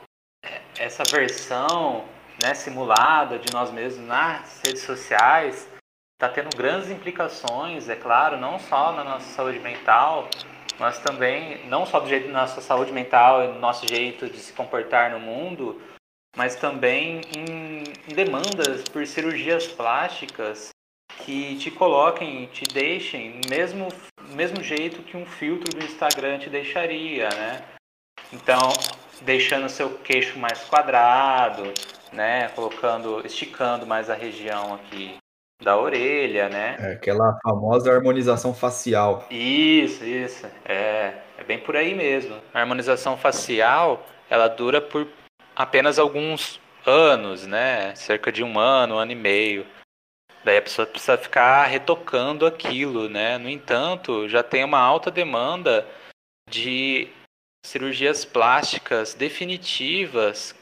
essa 0.79 1.03
versão 1.03 2.05
né, 2.41 2.53
simulada 2.53 3.37
de 3.37 3.51
nós 3.53 3.69
mesmos 3.71 4.07
nas 4.07 4.61
redes 4.65 4.83
sociais 4.83 5.67
está 6.13 6.29
tendo 6.29 6.55
grandes 6.55 6.89
implicações, 6.89 7.89
é 7.89 7.95
claro, 7.95 8.37
não 8.37 8.57
só 8.57 8.91
na 8.93 9.03
nossa 9.03 9.27
saúde 9.33 9.59
mental, 9.59 10.27
mas 10.79 10.97
também, 10.99 11.67
não 11.67 11.85
só 11.85 11.99
do 11.99 12.07
jeito 12.07 12.27
da 12.27 12.33
nossa 12.33 12.61
saúde 12.61 12.91
mental 12.91 13.43
e 13.43 13.53
do 13.53 13.59
nosso 13.59 13.87
jeito 13.87 14.27
de 14.27 14.37
se 14.37 14.53
comportar 14.53 15.11
no 15.11 15.19
mundo, 15.19 15.79
mas 16.35 16.55
também 16.55 17.21
em, 17.35 17.83
em 18.09 18.15
demandas 18.15 18.83
por 18.83 19.05
cirurgias 19.05 19.67
plásticas 19.67 20.69
que 21.25 21.57
te 21.57 21.71
coloquem, 21.71 22.45
te 22.47 22.63
deixem 22.65 23.41
mesmo 23.49 23.89
mesmo 24.33 24.61
jeito 24.61 25.01
que 25.03 25.15
um 25.15 25.25
filtro 25.25 25.77
do 25.77 25.85
Instagram 25.85 26.39
te 26.39 26.49
deixaria, 26.49 27.29
né? 27.29 27.63
Então, 28.33 28.59
deixando 29.21 29.69
seu 29.69 29.89
queixo 29.99 30.37
mais 30.37 30.63
quadrado, 30.65 31.73
né? 32.11 32.49
Colocando, 32.49 33.25
esticando 33.25 33.85
mais 33.85 34.09
a 34.09 34.13
região 34.13 34.73
aqui 34.73 35.17
da 35.63 35.77
orelha, 35.77 36.49
né? 36.49 36.77
É 36.79 36.91
aquela 36.93 37.37
famosa 37.41 37.91
harmonização 37.91 38.53
facial. 38.53 39.25
Isso, 39.31 40.03
isso. 40.03 40.45
É, 40.65 41.13
é 41.37 41.43
bem 41.43 41.59
por 41.59 41.75
aí 41.75 41.95
mesmo. 41.95 42.35
A 42.53 42.59
harmonização 42.59 43.17
facial, 43.17 44.05
ela 44.29 44.47
dura 44.47 44.81
por 44.81 45.07
apenas 45.55 45.97
alguns 45.97 46.59
anos, 46.85 47.47
né? 47.47 47.95
Cerca 47.95 48.31
de 48.31 48.43
um 48.43 48.59
ano, 48.59 48.95
um 48.95 48.99
ano 48.99 49.11
e 49.11 49.15
meio. 49.15 49.65
Daí 50.43 50.57
a 50.57 50.61
pessoa 50.61 50.85
precisa 50.85 51.17
ficar 51.17 51.65
retocando 51.65 52.45
aquilo, 52.45 53.09
né? 53.09 53.37
No 53.37 53.49
entanto, 53.49 54.29
já 54.29 54.41
tem 54.41 54.63
uma 54.63 54.79
alta 54.79 55.11
demanda 55.11 55.85
de 56.49 57.09
cirurgias 57.65 58.23
plásticas 58.23 59.13
definitivas 59.13 60.55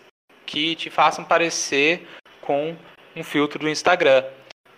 que 0.45 0.75
te 0.75 0.89
façam 0.89 1.23
parecer 1.23 2.07
com 2.41 2.75
um 3.15 3.23
filtro 3.23 3.59
do 3.59 3.69
Instagram. 3.69 4.23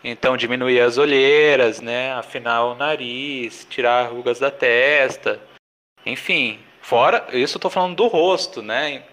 Então 0.03 0.37
diminuir 0.37 0.79
as 0.81 0.97
olheiras, 0.97 1.81
né? 1.81 2.13
Afinar 2.13 2.65
o 2.65 2.75
nariz, 2.75 3.65
tirar 3.69 4.11
rugas 4.11 4.39
da 4.39 4.51
testa. 4.51 5.39
Enfim, 6.05 6.59
fora, 6.81 7.27
isso 7.33 7.57
eu 7.57 7.61
tô 7.61 7.69
falando 7.69 7.95
do 7.95 8.07
rosto, 8.07 8.61
né? 8.61 9.03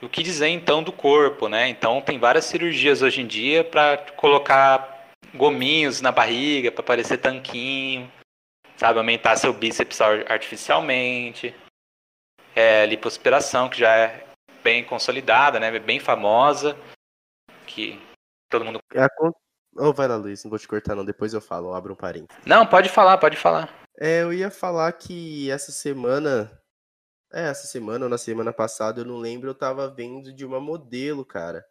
O 0.00 0.08
que 0.08 0.22
dizer 0.22 0.48
então 0.48 0.82
do 0.82 0.90
corpo, 0.90 1.48
né? 1.48 1.68
Então 1.68 2.00
tem 2.00 2.18
várias 2.18 2.46
cirurgias 2.46 3.02
hoje 3.02 3.20
em 3.20 3.26
dia 3.26 3.62
para 3.62 3.96
colocar 4.16 4.91
gominhos 5.34 6.00
na 6.00 6.12
barriga 6.12 6.70
para 6.70 6.82
parecer 6.82 7.18
tanquinho, 7.18 8.10
sabe? 8.76 8.98
Aumentar 8.98 9.36
seu 9.36 9.52
bíceps 9.52 10.00
ar- 10.00 10.30
artificialmente. 10.30 11.54
É, 12.54 12.84
lipoaspiração, 12.86 13.68
que 13.68 13.78
já 13.78 13.94
é 13.96 14.26
bem 14.62 14.84
consolidada, 14.84 15.58
né? 15.58 15.78
Bem 15.78 15.98
famosa, 15.98 16.76
que 17.66 18.00
todo 18.50 18.64
mundo. 18.64 18.78
É 18.94 19.02
a 19.02 19.08
Oh, 19.74 19.92
vai 19.92 20.06
lá, 20.06 20.16
Luiz, 20.16 20.44
não 20.44 20.50
vou 20.50 20.58
te 20.58 20.68
cortar 20.68 20.94
não, 20.94 21.04
depois 21.04 21.32
eu 21.32 21.40
falo, 21.40 21.68
eu 21.68 21.74
abro 21.74 21.94
um 21.94 21.96
parênteses. 21.96 22.44
Não, 22.44 22.66
pode 22.66 22.90
falar, 22.90 23.16
pode 23.16 23.38
falar. 23.38 23.72
É, 23.98 24.22
eu 24.22 24.30
ia 24.30 24.50
falar 24.50 24.92
que 24.92 25.50
essa 25.50 25.72
semana, 25.72 26.60
é, 27.32 27.48
essa 27.48 27.66
semana 27.66 28.04
ou 28.04 28.10
na 28.10 28.18
semana 28.18 28.52
passada, 28.52 29.00
eu 29.00 29.04
não 29.06 29.16
lembro, 29.16 29.48
eu 29.48 29.54
tava 29.54 29.88
vendo 29.88 30.30
de 30.30 30.44
uma 30.44 30.60
modelo, 30.60 31.24
cara, 31.24 31.64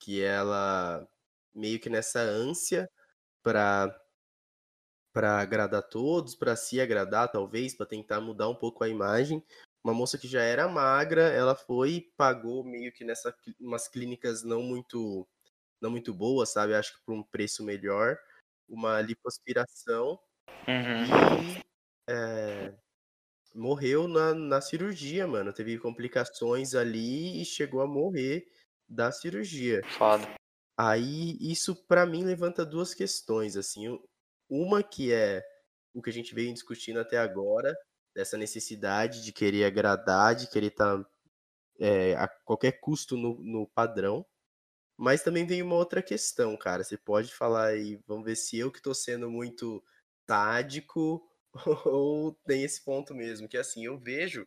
que 0.00 0.20
ela 0.20 1.06
meio 1.54 1.80
que 1.80 1.90
nessa 1.90 2.20
ânsia 2.20 2.90
pra 3.42 3.94
para 5.12 5.40
agradar 5.40 5.82
todos, 5.88 6.34
pra 6.34 6.54
se 6.56 6.80
agradar 6.80 7.30
talvez, 7.30 7.74
pra 7.74 7.86
tentar 7.86 8.20
mudar 8.20 8.48
um 8.48 8.54
pouco 8.54 8.84
a 8.84 8.88
imagem. 8.88 9.42
Uma 9.82 9.94
moça 9.94 10.18
que 10.18 10.28
já 10.28 10.42
era 10.42 10.68
magra, 10.68 11.22
ela 11.28 11.54
foi 11.54 11.90
e 11.94 12.00
pagou 12.16 12.64
meio 12.64 12.92
que 12.92 13.04
nessa 13.04 13.34
umas 13.60 13.88
clínicas 13.88 14.42
não 14.42 14.62
muito 14.62 15.26
não 15.80 15.90
muito 15.90 16.14
boas, 16.14 16.50
sabe? 16.50 16.74
Acho 16.74 16.98
que 16.98 17.04
por 17.04 17.14
um 17.14 17.22
preço 17.24 17.64
melhor, 17.64 18.18
uma 18.68 19.00
lipoaspiração 19.02 20.20
Uhum. 20.68 21.04
e 21.04 21.62
é, 22.08 22.74
morreu 23.54 24.08
na, 24.08 24.34
na 24.34 24.60
cirurgia, 24.60 25.26
mano. 25.26 25.52
Teve 25.52 25.78
complicações 25.78 26.74
ali 26.74 27.40
e 27.42 27.44
chegou 27.44 27.80
a 27.82 27.86
morrer 27.86 28.48
da 28.88 29.12
cirurgia. 29.12 29.82
Foda. 29.98 30.26
Aí 30.78 31.36
isso 31.40 31.74
pra 31.86 32.06
mim 32.06 32.22
levanta 32.24 32.64
duas 32.64 32.94
questões, 32.94 33.56
assim. 33.56 33.98
Uma 34.48 34.80
que 34.80 35.12
é 35.12 35.44
o 35.92 36.00
que 36.00 36.10
a 36.10 36.12
gente 36.12 36.32
veio 36.32 36.54
discutindo 36.54 37.00
até 37.00 37.18
agora, 37.18 37.76
dessa 38.14 38.38
necessidade 38.38 39.24
de 39.24 39.32
querer 39.32 39.64
agradar, 39.64 40.36
de 40.36 40.48
querer 40.48 40.68
estar 40.68 41.04
a 42.16 42.28
qualquer 42.44 42.78
custo 42.80 43.16
no, 43.16 43.42
no 43.42 43.66
padrão. 43.66 44.24
Mas 44.96 45.22
também 45.22 45.46
vem 45.46 45.62
uma 45.62 45.74
outra 45.74 46.02
questão, 46.02 46.56
cara. 46.56 46.84
Você 46.84 46.96
pode 46.96 47.34
falar 47.34 47.68
aí, 47.68 48.00
vamos 48.06 48.24
ver 48.24 48.36
se 48.36 48.56
eu 48.56 48.70
que 48.70 48.80
tô 48.80 48.94
sendo 48.94 49.28
muito 49.30 49.82
sádico 50.30 51.28
ou 51.86 52.32
tem 52.46 52.62
esse 52.62 52.84
ponto 52.84 53.14
mesmo, 53.14 53.48
que 53.48 53.56
assim, 53.56 53.84
eu 53.84 53.98
vejo 53.98 54.46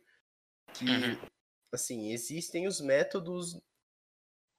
que 0.72 0.86
assim, 1.72 2.12
existem 2.12 2.66
os 2.66 2.80
métodos 2.80 3.60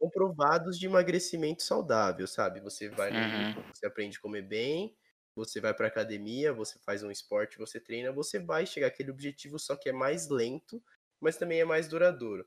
comprovados 0.04 0.78
de 0.80 0.86
emagrecimento 0.88 1.64
saudável, 1.64 2.28
sabe? 2.28 2.60
Você 2.62 2.90
vai 2.90 3.12
Uhum. 3.12 3.56
você 3.74 3.86
aprende 3.88 4.18
a 4.18 4.22
comer 4.22 4.42
bem, 4.44 4.98
você 5.36 5.60
vai 5.62 5.74
pra 5.74 5.88
academia, 5.88 6.54
você 6.54 6.80
faz 6.80 7.04
um 7.04 7.12
esporte, 7.12 7.58
você 7.58 7.80
treina, 7.80 8.12
você 8.12 8.40
vai 8.40 8.66
chegar 8.66 8.88
àquele 8.88 9.12
objetivo, 9.12 9.60
só 9.60 9.76
que 9.76 9.90
é 9.90 9.94
mais 9.94 10.30
lento, 10.30 10.84
mas 11.20 11.38
também 11.38 11.60
é 11.62 11.66
mais 11.66 11.88
duradouro. 11.88 12.46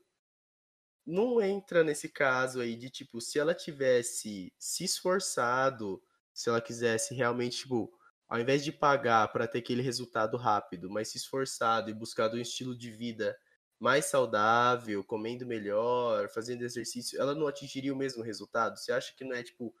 Não 1.05 1.41
entra 1.41 1.83
nesse 1.83 2.09
caso 2.09 2.59
aí 2.61 2.75
de 2.75 2.89
tipo, 2.89 3.21
se 3.21 3.39
ela 3.39 3.55
tivesse 3.55 4.53
se 4.59 4.83
esforçado, 4.83 6.03
se 6.33 6.49
ela 6.49 6.61
quisesse 6.61 7.13
realmente, 7.15 7.59
tipo, 7.59 7.91
ao 8.27 8.39
invés 8.39 8.63
de 8.63 8.71
pagar 8.73 9.27
para 9.29 9.47
ter 9.47 9.59
aquele 9.59 9.81
resultado 9.81 10.35
rápido, 10.37 10.89
mas 10.89 11.07
se 11.09 11.17
esforçado 11.17 11.89
e 11.89 11.93
buscado 11.93 12.35
um 12.37 12.41
estilo 12.41 12.77
de 12.77 12.91
vida 12.91 13.37
mais 13.79 14.05
saudável, 14.05 15.03
comendo 15.03 15.45
melhor, 15.45 16.29
fazendo 16.29 16.63
exercício, 16.63 17.19
ela 17.19 17.35
não 17.35 17.47
atingiria 17.47 17.93
o 17.93 17.97
mesmo 17.97 18.23
resultado? 18.23 18.77
Você 18.77 18.91
acha 18.91 19.13
que 19.15 19.23
não 19.23 19.35
é 19.35 19.43
tipo 19.43 19.73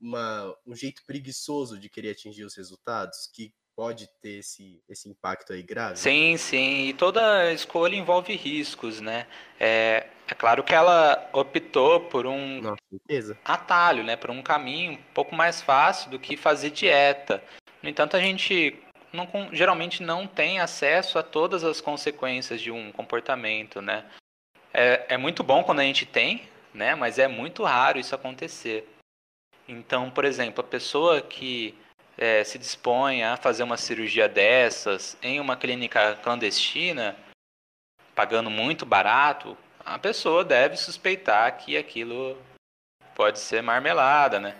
uma, 0.00 0.54
um 0.66 0.74
jeito 0.74 1.02
preguiçoso 1.06 1.78
de 1.78 1.88
querer 1.88 2.10
atingir 2.10 2.44
os 2.44 2.54
resultados 2.54 3.26
que 3.32 3.52
pode 3.74 4.08
ter 4.20 4.40
esse, 4.40 4.82
esse 4.88 5.08
impacto 5.08 5.52
aí 5.52 5.62
grave? 5.62 5.98
Sim, 5.98 6.36
sim. 6.36 6.88
E 6.88 6.94
toda 6.94 7.52
escolha 7.52 7.94
envolve 7.94 8.34
riscos, 8.34 9.00
né? 9.00 9.26
É, 9.58 10.08
é 10.26 10.34
claro 10.34 10.64
que 10.64 10.74
ela 10.74 11.30
optou 11.32 12.00
por 12.00 12.26
um 12.26 12.60
Nossa, 12.60 13.38
atalho, 13.44 14.04
né? 14.04 14.16
Por 14.16 14.30
um 14.30 14.42
caminho 14.42 14.92
um 14.92 15.02
pouco 15.14 15.34
mais 15.34 15.62
fácil 15.62 16.10
do 16.10 16.18
que 16.18 16.36
fazer 16.36 16.70
dieta. 16.70 17.42
No 17.82 17.88
entanto, 17.88 18.16
a 18.16 18.20
gente 18.20 18.76
não, 19.12 19.28
geralmente 19.52 20.02
não 20.02 20.26
tem 20.26 20.60
acesso 20.60 21.18
a 21.18 21.22
todas 21.22 21.64
as 21.64 21.80
consequências 21.80 22.60
de 22.60 22.70
um 22.70 22.92
comportamento, 22.92 23.80
né? 23.80 24.04
É, 24.72 25.14
é 25.14 25.16
muito 25.16 25.42
bom 25.42 25.64
quando 25.64 25.80
a 25.80 25.84
gente 25.84 26.04
tem, 26.06 26.48
né? 26.74 26.94
Mas 26.94 27.18
é 27.18 27.26
muito 27.26 27.64
raro 27.64 27.98
isso 27.98 28.14
acontecer. 28.14 28.88
Então, 29.66 30.10
por 30.10 30.24
exemplo, 30.24 30.60
a 30.60 30.66
pessoa 30.66 31.20
que 31.20 31.74
é, 32.16 32.42
se 32.42 32.58
dispõe 32.58 33.22
a 33.22 33.36
fazer 33.36 33.62
uma 33.62 33.76
cirurgia 33.76 34.28
dessas 34.28 35.16
em 35.22 35.40
uma 35.40 35.56
clínica 35.56 36.16
clandestina, 36.16 37.16
pagando 38.14 38.50
muito 38.50 38.84
barato, 38.84 39.56
a 39.84 39.98
pessoa 39.98 40.44
deve 40.44 40.76
suspeitar 40.76 41.56
que 41.56 41.76
aquilo 41.76 42.36
pode 43.14 43.38
ser 43.38 43.62
marmelada, 43.62 44.40
né? 44.40 44.56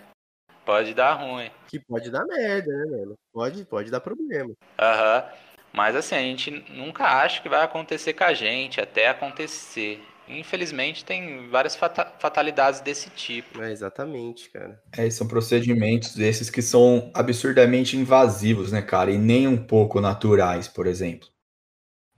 Pode 0.69 0.93
dar 0.93 1.13
ruim. 1.13 1.49
Que 1.67 1.79
pode 1.79 2.11
dar 2.11 2.23
merda, 2.27 2.71
né, 2.71 2.85
mano? 2.85 3.15
Pode, 3.33 3.65
pode 3.65 3.89
dar 3.89 3.99
problema. 3.99 4.53
Aham. 4.77 5.17
Uhum. 5.17 5.37
Mas 5.73 5.95
assim, 5.95 6.13
a 6.13 6.19
gente 6.19 6.51
nunca 6.69 7.05
acha 7.05 7.41
que 7.41 7.49
vai 7.49 7.63
acontecer 7.63 8.13
com 8.13 8.23
a 8.23 8.35
gente, 8.35 8.79
até 8.79 9.07
acontecer. 9.07 9.99
Infelizmente 10.27 11.03
tem 11.03 11.49
várias 11.49 11.75
fatalidades 11.75 12.81
desse 12.81 13.09
tipo. 13.09 13.59
É, 13.63 13.71
exatamente, 13.71 14.51
cara. 14.51 14.79
É, 14.95 15.09
são 15.09 15.27
procedimentos 15.27 16.13
desses 16.13 16.51
que 16.51 16.61
são 16.61 17.09
absurdamente 17.15 17.97
invasivos, 17.97 18.71
né, 18.71 18.83
cara? 18.83 19.09
E 19.09 19.17
nem 19.17 19.47
um 19.47 19.57
pouco 19.57 19.99
naturais, 19.99 20.67
por 20.67 20.85
exemplo. 20.85 21.27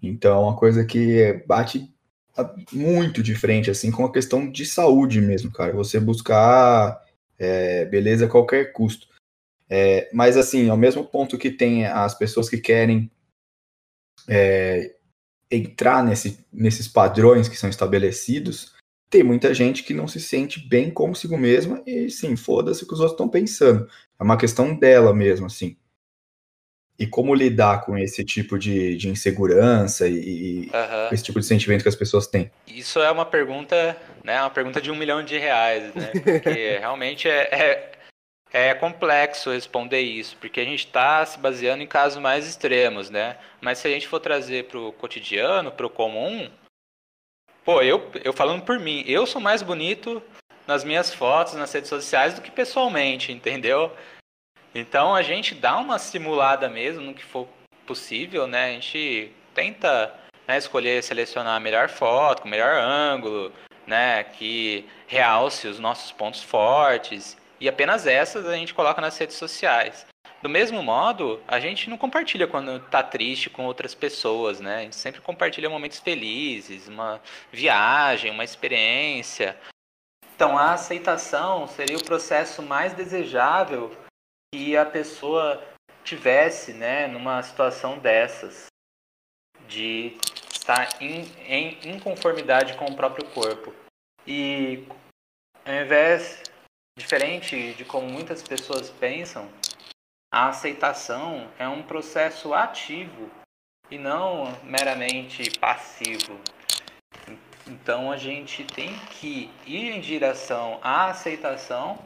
Então 0.03 0.35
é 0.37 0.43
uma 0.43 0.57
coisa 0.57 0.83
que 0.83 1.41
bate 1.47 1.89
muito 2.73 3.23
de 3.23 3.33
frente, 3.33 3.71
assim, 3.71 3.91
com 3.91 4.03
a 4.03 4.11
questão 4.11 4.51
de 4.51 4.65
saúde 4.65 5.21
mesmo, 5.21 5.49
cara. 5.53 5.71
Você 5.71 6.01
buscar 6.01 7.01
é, 7.41 7.85
beleza 7.85 8.27
qualquer 8.27 8.71
custo. 8.71 9.07
É, 9.67 10.09
mas 10.13 10.37
assim, 10.37 10.69
ao 10.69 10.77
mesmo 10.77 11.03
ponto 11.03 11.39
que 11.39 11.49
tem 11.49 11.87
as 11.87 12.13
pessoas 12.13 12.47
que 12.47 12.57
querem 12.57 13.09
é, 14.27 14.95
entrar 15.49 16.03
nesse, 16.03 16.45
nesses 16.53 16.87
padrões 16.87 17.49
que 17.49 17.57
são 17.57 17.69
estabelecidos, 17.69 18.75
tem 19.09 19.23
muita 19.23 19.53
gente 19.53 19.83
que 19.83 19.93
não 19.93 20.07
se 20.07 20.21
sente 20.21 20.59
bem 20.67 20.91
consigo 20.91 21.35
mesma 21.35 21.81
e 21.85 22.11
sim, 22.11 22.35
foda-se 22.35 22.83
o 22.83 22.87
que 22.87 22.93
os 22.93 22.99
outros 22.99 23.13
estão 23.13 23.27
pensando. 23.27 23.89
É 24.19 24.23
uma 24.23 24.37
questão 24.37 24.77
dela 24.77 25.13
mesmo, 25.13 25.47
assim. 25.47 25.75
E 27.01 27.07
como 27.07 27.33
lidar 27.33 27.81
com 27.81 27.97
esse 27.97 28.23
tipo 28.23 28.59
de, 28.59 28.95
de 28.95 29.09
insegurança 29.09 30.07
e, 30.07 30.69
uhum. 30.71 31.09
esse 31.11 31.23
tipo 31.23 31.39
de 31.39 31.47
sentimento 31.47 31.81
que 31.81 31.89
as 31.89 31.95
pessoas 31.95 32.27
têm? 32.27 32.51
Isso 32.67 32.99
é 32.99 33.09
uma 33.09 33.25
pergunta, 33.25 33.97
né? 34.23 34.39
Uma 34.39 34.51
pergunta 34.51 34.79
de 34.79 34.91
um 34.91 34.95
milhão 34.95 35.23
de 35.23 35.35
reais, 35.35 35.91
né? 35.95 36.11
Porque 36.11 36.77
realmente 36.79 37.27
é, 37.27 37.49
é 37.51 37.91
é 38.53 38.73
complexo 38.75 39.49
responder 39.49 40.01
isso, 40.01 40.35
porque 40.37 40.59
a 40.59 40.65
gente 40.65 40.85
está 40.85 41.25
se 41.25 41.39
baseando 41.39 41.81
em 41.81 41.87
casos 41.87 42.21
mais 42.21 42.45
extremos, 42.45 43.09
né? 43.09 43.37
Mas 43.61 43.79
se 43.79 43.87
a 43.87 43.91
gente 43.91 44.07
for 44.07 44.19
trazer 44.19 44.65
para 44.65 44.77
o 44.77 44.91
cotidiano, 44.91 45.71
para 45.71 45.85
o 45.85 45.89
comum, 45.89 46.51
pô, 47.63 47.81
eu, 47.81 48.11
eu 48.23 48.33
falando 48.33 48.63
por 48.63 48.77
mim, 48.77 49.03
eu 49.07 49.25
sou 49.25 49.41
mais 49.41 49.63
bonito 49.63 50.21
nas 50.67 50.83
minhas 50.83 51.13
fotos, 51.13 51.53
nas 51.53 51.71
redes 51.71 51.89
sociais, 51.89 52.33
do 52.33 52.41
que 52.41 52.51
pessoalmente, 52.51 53.31
entendeu? 53.31 53.91
Então 54.73 55.13
a 55.13 55.21
gente 55.21 55.53
dá 55.53 55.77
uma 55.77 55.99
simulada 55.99 56.69
mesmo 56.69 57.01
no 57.01 57.13
que 57.13 57.23
for 57.23 57.47
possível, 57.85 58.47
né? 58.47 58.69
A 58.69 58.71
gente 58.73 59.31
tenta 59.53 60.13
né, 60.47 60.57
escolher, 60.57 61.03
selecionar 61.03 61.55
a 61.55 61.59
melhor 61.59 61.89
foto, 61.89 62.41
com 62.41 62.47
o 62.47 62.51
melhor 62.51 62.75
ângulo, 62.75 63.51
né? 63.85 64.23
Que 64.23 64.85
realce 65.07 65.67
os 65.67 65.77
nossos 65.79 66.11
pontos 66.11 66.41
fortes 66.41 67.37
e 67.59 67.67
apenas 67.67 68.07
essas 68.07 68.47
a 68.47 68.55
gente 68.55 68.73
coloca 68.73 69.01
nas 69.01 69.17
redes 69.17 69.35
sociais. 69.35 70.05
Do 70.41 70.49
mesmo 70.49 70.81
modo, 70.81 71.39
a 71.47 71.59
gente 71.59 71.87
não 71.87 71.97
compartilha 71.97 72.47
quando 72.47 72.77
está 72.77 73.03
triste 73.03 73.47
com 73.47 73.65
outras 73.65 73.93
pessoas, 73.93 74.59
né? 74.59 74.77
A 74.77 74.81
gente 74.81 74.95
sempre 74.95 75.21
compartilha 75.21 75.69
momentos 75.69 75.99
felizes, 75.99 76.87
uma 76.87 77.21
viagem, 77.51 78.31
uma 78.31 78.43
experiência. 78.43 79.55
Então, 80.35 80.57
a 80.57 80.73
aceitação 80.73 81.67
seria 81.67 81.97
o 81.97 82.03
processo 82.03 82.63
mais 82.63 82.93
desejável 82.93 83.95
que 84.53 84.75
a 84.75 84.85
pessoa 84.85 85.63
tivesse, 86.03 86.73
né, 86.73 87.07
numa 87.07 87.41
situação 87.41 87.97
dessas, 87.99 88.67
de 89.67 90.17
estar 90.51 91.01
em, 91.01 91.23
em 91.47 91.95
inconformidade 91.95 92.75
com 92.77 92.85
o 92.85 92.95
próprio 92.95 93.25
corpo. 93.29 93.73
E 94.27 94.85
ao 95.65 95.73
invés 95.73 96.43
Diferente 96.97 97.73
de 97.73 97.85
como 97.85 98.07
muitas 98.07 98.43
pessoas 98.43 98.89
pensam, 98.89 99.49
a 100.31 100.49
aceitação 100.49 101.49
é 101.57 101.67
um 101.67 101.81
processo 101.81 102.53
ativo 102.53 103.29
e 103.89 103.97
não 103.97 104.51
meramente 104.61 105.49
passivo. 105.57 106.39
Então 107.65 108.11
a 108.11 108.17
gente 108.17 108.65
tem 108.65 108.93
que 109.07 109.49
ir 109.65 109.95
em 109.95 110.01
direção 110.01 110.79
à 110.83 111.05
aceitação, 111.05 111.97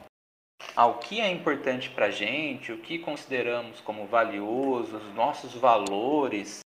ao 0.76 1.00
que 1.00 1.22
é 1.22 1.30
importante 1.30 1.90
para 1.90 2.08
a 2.08 2.12
gente, 2.12 2.72
o 2.72 2.82
que 2.82 3.00
consideramos 3.00 3.80
como 3.82 4.06
valioso, 4.06 4.98
os 4.98 5.14
nossos 5.14 5.54
valores. 5.54 6.60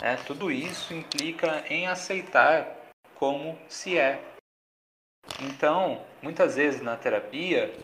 É, 0.00 0.16
tudo 0.16 0.50
isso 0.50 0.94
implica 0.94 1.64
em 1.68 1.86
aceitar 1.86 2.76
como 3.14 3.58
se 3.68 3.98
é. 3.98 4.22
Então, 5.40 6.04
muitas 6.22 6.56
vezes 6.56 6.82
na 6.82 6.96
terapia, 6.96 7.74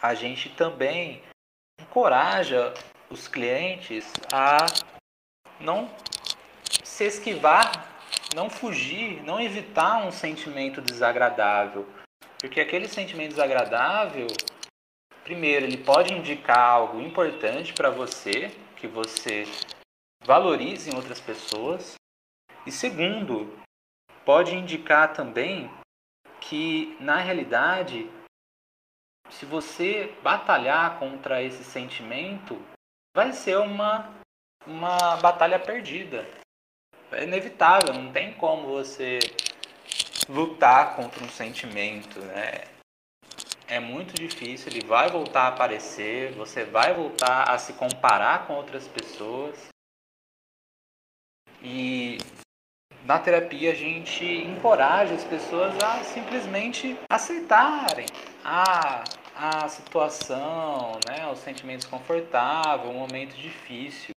a 0.00 0.14
gente 0.14 0.48
também 0.50 1.22
encoraja 1.80 2.74
os 3.10 3.28
clientes 3.28 4.12
a 4.32 4.66
não 5.60 5.88
se 6.82 7.04
esquivar, 7.04 7.70
não 8.34 8.48
fugir, 8.48 9.22
não 9.22 9.40
evitar 9.40 10.04
um 10.04 10.10
sentimento 10.10 10.80
desagradável. 10.80 11.86
Porque 12.42 12.60
aquele 12.60 12.88
sentimento 12.88 13.30
desagradável, 13.30 14.26
primeiro, 15.22 15.64
ele 15.64 15.76
pode 15.76 16.12
indicar 16.12 16.58
algo 16.58 17.00
importante 17.00 17.72
para 17.72 17.88
você, 17.88 18.48
que 18.76 18.88
você 18.88 19.44
valorize 20.24 20.90
em 20.90 20.96
outras 20.96 21.20
pessoas. 21.20 21.94
E 22.66 22.72
segundo, 22.72 23.56
pode 24.24 24.56
indicar 24.56 25.12
também 25.12 25.70
que 26.40 26.96
na 26.98 27.18
realidade, 27.18 28.10
se 29.30 29.46
você 29.46 30.12
batalhar 30.20 30.98
contra 30.98 31.40
esse 31.40 31.62
sentimento, 31.62 32.60
vai 33.14 33.32
ser 33.32 33.56
uma, 33.58 34.20
uma 34.66 35.16
batalha 35.18 35.60
perdida. 35.60 36.28
É 37.12 37.22
inevitável, 37.22 37.94
não 37.94 38.10
tem 38.10 38.34
como 38.34 38.66
você 38.66 39.20
lutar 40.28 40.96
contra 40.96 41.24
um 41.24 41.28
sentimento, 41.28 42.18
né? 42.20 42.64
É 43.66 43.80
muito 43.80 44.14
difícil, 44.14 44.70
ele 44.70 44.84
vai 44.84 45.08
voltar 45.08 45.44
a 45.44 45.48
aparecer, 45.48 46.32
você 46.32 46.64
vai 46.64 46.92
voltar 46.92 47.50
a 47.50 47.58
se 47.58 47.72
comparar 47.72 48.46
com 48.46 48.54
outras 48.54 48.86
pessoas. 48.86 49.68
E 51.62 52.18
na 53.04 53.18
terapia 53.18 53.72
a 53.72 53.74
gente 53.74 54.24
encoraja 54.24 55.14
as 55.14 55.24
pessoas 55.24 55.74
a 55.82 56.04
simplesmente 56.04 56.98
aceitarem 57.10 58.06
a, 58.44 59.04
a 59.34 59.68
situação, 59.68 60.98
né, 61.08 61.26
o 61.28 61.36
sentimento 61.36 61.80
desconfortável, 61.80 62.90
o 62.90 62.94
momento 62.94 63.34
difícil, 63.36 64.10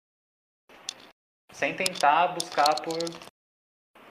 sem 1.53 1.73
tentar 1.73 2.27
buscar 2.27 2.81
por 2.81 2.99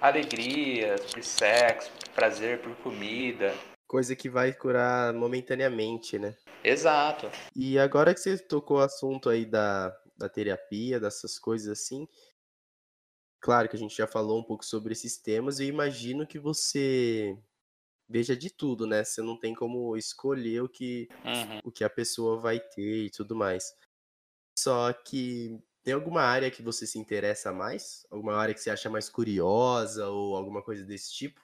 alegria, 0.00 0.96
por 1.12 1.22
sexo, 1.22 1.90
por 1.90 2.08
prazer, 2.10 2.60
por 2.60 2.74
comida. 2.76 3.54
Coisa 3.86 4.16
que 4.16 4.28
vai 4.28 4.52
curar 4.52 5.12
momentaneamente, 5.12 6.18
né? 6.18 6.36
Exato. 6.62 7.30
E 7.54 7.78
agora 7.78 8.14
que 8.14 8.20
você 8.20 8.38
tocou 8.38 8.78
o 8.78 8.82
assunto 8.82 9.28
aí 9.28 9.44
da, 9.44 9.94
da 10.16 10.28
terapia, 10.28 10.98
dessas 10.98 11.38
coisas 11.38 11.68
assim, 11.68 12.08
Claro 13.44 13.68
que 13.68 13.76
a 13.76 13.78
gente 13.78 13.94
já 13.94 14.06
falou 14.06 14.40
um 14.40 14.42
pouco 14.42 14.64
sobre 14.64 14.94
esses 14.94 15.18
temas, 15.18 15.60
eu 15.60 15.66
imagino 15.66 16.26
que 16.26 16.38
você 16.38 17.38
veja 18.08 18.34
de 18.34 18.48
tudo, 18.48 18.86
né? 18.86 19.04
Você 19.04 19.20
não 19.20 19.38
tem 19.38 19.54
como 19.54 19.98
escolher 19.98 20.62
o 20.62 20.68
que, 20.68 21.10
uhum. 21.22 21.60
o 21.62 21.70
que 21.70 21.84
a 21.84 21.90
pessoa 21.90 22.40
vai 22.40 22.58
ter 22.58 23.04
e 23.04 23.10
tudo 23.10 23.36
mais. 23.36 23.76
Só 24.58 24.90
que 24.94 25.62
tem 25.84 25.92
alguma 25.92 26.22
área 26.22 26.50
que 26.50 26.62
você 26.62 26.86
se 26.86 26.98
interessa 26.98 27.52
mais? 27.52 28.06
Alguma 28.10 28.34
área 28.34 28.54
que 28.54 28.60
você 28.60 28.70
acha 28.70 28.88
mais 28.88 29.10
curiosa 29.10 30.08
ou 30.08 30.34
alguma 30.34 30.62
coisa 30.62 30.82
desse 30.82 31.12
tipo? 31.12 31.40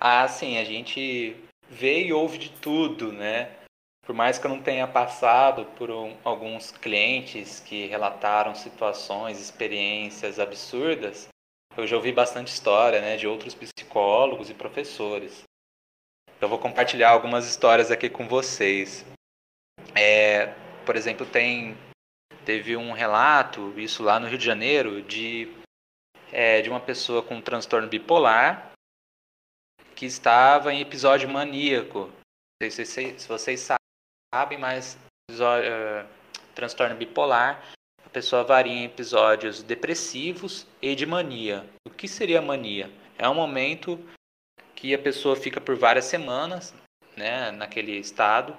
Ah, 0.00 0.26
sim, 0.26 0.58
a 0.58 0.64
gente 0.64 1.36
vê 1.70 2.04
e 2.04 2.12
ouve 2.12 2.36
de 2.36 2.50
tudo, 2.50 3.12
né? 3.12 3.56
Por 4.04 4.14
mais 4.14 4.38
que 4.38 4.46
eu 4.46 4.50
não 4.50 4.60
tenha 4.60 4.86
passado 4.86 5.64
por 5.76 5.90
um, 5.90 6.14
alguns 6.24 6.72
clientes 6.72 7.60
que 7.60 7.86
relataram 7.86 8.54
situações, 8.54 9.40
experiências 9.40 10.38
absurdas, 10.38 11.28
eu 11.76 11.86
já 11.86 11.96
ouvi 11.96 12.12
bastante 12.12 12.48
história 12.48 13.00
né, 13.00 13.16
de 13.16 13.26
outros 13.26 13.54
psicólogos 13.54 14.50
e 14.50 14.54
professores. 14.54 15.44
Eu 16.40 16.48
vou 16.48 16.58
compartilhar 16.58 17.10
algumas 17.10 17.46
histórias 17.46 17.90
aqui 17.90 18.10
com 18.10 18.28
vocês. 18.28 19.06
É, 19.94 20.54
por 20.84 20.96
exemplo, 20.96 21.24
tem 21.24 21.76
teve 22.44 22.76
um 22.76 22.92
relato, 22.92 23.72
isso 23.76 24.02
lá 24.02 24.20
no 24.20 24.28
Rio 24.28 24.38
de 24.38 24.44
Janeiro, 24.44 25.02
de, 25.02 25.52
é, 26.32 26.60
de 26.62 26.68
uma 26.68 26.80
pessoa 26.80 27.22
com 27.22 27.36
um 27.36 27.42
transtorno 27.42 27.88
bipolar 27.88 28.72
que 29.94 30.06
estava 30.06 30.72
em 30.72 30.80
episódio 30.80 31.28
maníaco 31.28 32.10
Não 32.60 32.70
sei 32.70 32.84
se, 32.84 33.18
se 33.18 33.28
vocês 33.28 33.68
sabem, 34.34 34.58
mas 34.58 34.98
uh, 35.30 36.08
transtorno 36.54 36.96
bipolar, 36.96 37.62
a 38.04 38.08
pessoa 38.08 38.44
varia 38.44 38.72
em 38.72 38.84
episódios 38.84 39.62
depressivos 39.62 40.66
e 40.82 40.94
de 40.94 41.06
mania. 41.06 41.64
O 41.86 41.90
que 41.90 42.08
seria 42.08 42.42
mania? 42.42 42.90
É 43.18 43.28
um 43.28 43.34
momento 43.34 43.98
que 44.74 44.94
a 44.94 44.98
pessoa 44.98 45.36
fica 45.36 45.60
por 45.60 45.76
várias 45.76 46.04
semanas 46.04 46.74
né, 47.16 47.50
naquele 47.52 47.92
estado, 47.96 48.56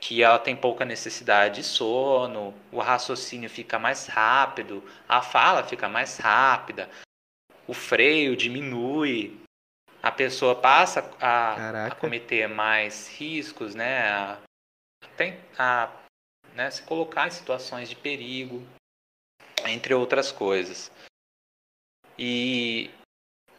que 0.00 0.22
ela 0.22 0.38
tem 0.38 0.54
pouca 0.54 0.84
necessidade 0.84 1.56
de 1.56 1.62
sono, 1.64 2.54
o 2.70 2.78
raciocínio 2.78 3.48
fica 3.48 3.78
mais 3.78 4.06
rápido, 4.06 4.84
a 5.08 5.22
fala 5.22 5.64
fica 5.64 5.88
mais 5.88 6.18
rápida, 6.18 6.90
o 7.66 7.72
freio 7.72 8.36
diminui, 8.36 9.40
a 10.02 10.12
pessoa 10.12 10.54
passa 10.54 11.10
a, 11.18 11.86
a 11.86 11.94
cometer 11.94 12.46
mais 12.46 13.08
riscos, 13.08 13.74
né, 13.74 14.10
a, 14.10 14.38
a 15.58 15.90
né, 16.54 16.70
se 16.70 16.82
colocar 16.82 17.26
em 17.26 17.30
situações 17.30 17.88
de 17.88 17.96
perigo, 17.96 18.62
entre 19.66 19.94
outras 19.94 20.30
coisas. 20.30 20.92
E 22.18 22.90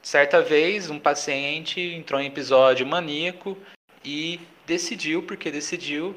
certa 0.01 0.41
vez 0.41 0.89
um 0.91 0.99
paciente 0.99 1.81
entrou 1.81 2.21
em 2.21 2.27
episódio 2.27 2.85
maníaco 2.85 3.57
e 4.03 4.39
decidiu, 4.65 5.23
porque 5.23 5.51
decidiu, 5.51 6.15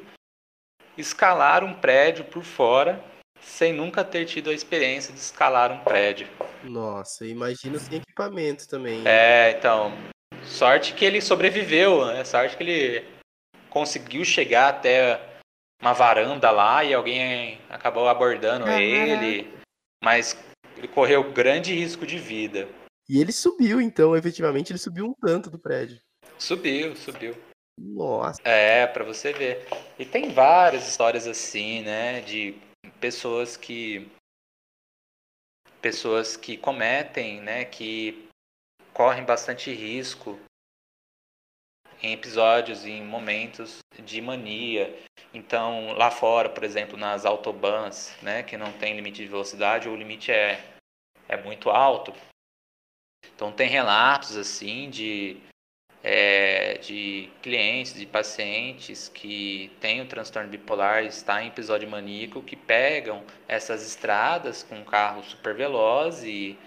escalar 0.96 1.64
um 1.64 1.74
prédio 1.74 2.24
por 2.24 2.42
fora 2.42 3.02
sem 3.40 3.72
nunca 3.72 4.04
ter 4.04 4.24
tido 4.24 4.50
a 4.50 4.54
experiência 4.54 5.12
de 5.12 5.20
escalar 5.20 5.70
um 5.72 5.78
prédio. 5.78 6.28
Nossa, 6.64 7.26
imagina 7.26 7.78
sem 7.78 7.98
equipamento 7.98 8.68
também. 8.68 9.02
É, 9.06 9.54
então. 9.56 9.92
Sorte 10.44 10.94
que 10.94 11.04
ele 11.04 11.20
sobreviveu, 11.20 12.06
né? 12.06 12.24
Sorte 12.24 12.56
que 12.56 12.62
ele 12.62 13.04
conseguiu 13.70 14.24
chegar 14.24 14.68
até 14.68 15.20
uma 15.80 15.92
varanda 15.92 16.50
lá 16.50 16.82
e 16.84 16.92
alguém 16.92 17.60
acabou 17.68 18.08
abordando 18.08 18.64
Caraca. 18.64 18.82
ele. 18.82 19.52
Mas 20.02 20.36
ele 20.76 20.88
correu 20.88 21.32
grande 21.32 21.74
risco 21.74 22.06
de 22.06 22.18
vida. 22.18 22.68
E 23.08 23.20
ele 23.20 23.32
subiu, 23.32 23.80
então, 23.80 24.16
efetivamente, 24.16 24.70
ele 24.70 24.78
subiu 24.78 25.06
um 25.06 25.14
tanto 25.14 25.50
do 25.50 25.58
prédio. 25.58 25.98
Subiu, 26.38 26.94
subiu. 26.94 27.34
Nossa. 27.78 28.40
É, 28.44 28.86
para 28.86 29.04
você 29.04 29.32
ver. 29.32 29.66
E 29.98 30.04
tem 30.04 30.30
várias 30.30 30.88
histórias 30.88 31.26
assim, 31.26 31.82
né, 31.82 32.20
de 32.20 32.54
pessoas 33.00 33.56
que 33.56 34.10
pessoas 35.80 36.36
que 36.36 36.56
cometem, 36.56 37.40
né, 37.40 37.64
que 37.64 38.28
correm 38.92 39.24
bastante 39.24 39.72
risco 39.72 40.38
em 42.02 42.12
episódios, 42.12 42.84
em 42.84 43.02
momentos 43.02 43.78
de 44.04 44.20
mania. 44.20 44.92
Então, 45.32 45.92
lá 45.92 46.10
fora, 46.10 46.48
por 46.48 46.64
exemplo, 46.64 46.96
nas 46.96 47.24
autobans, 47.24 48.16
né, 48.22 48.42
que 48.42 48.56
não 48.56 48.72
tem 48.72 48.96
limite 48.96 49.22
de 49.22 49.28
velocidade, 49.28 49.88
ou 49.88 49.94
o 49.94 49.98
limite 49.98 50.32
é, 50.32 50.60
é 51.28 51.36
muito 51.36 51.70
alto. 51.70 52.12
Então, 53.34 53.52
tem 53.52 53.68
relatos 53.68 54.36
assim 54.36 54.90
de 54.90 55.40
é, 56.02 56.78
de 56.78 57.28
clientes, 57.42 57.94
de 57.94 58.06
pacientes 58.06 59.08
que 59.08 59.70
têm 59.80 60.00
o 60.00 60.06
transtorno 60.06 60.48
bipolar, 60.48 61.04
está 61.04 61.42
em 61.42 61.48
episódio 61.48 61.88
maníaco, 61.88 62.42
que 62.42 62.56
pegam 62.56 63.24
essas 63.46 63.86
estradas 63.86 64.62
com 64.62 64.76
um 64.76 64.84
carro 64.84 65.22
super 65.24 65.54
veloz 65.54 66.22
e 66.22 66.58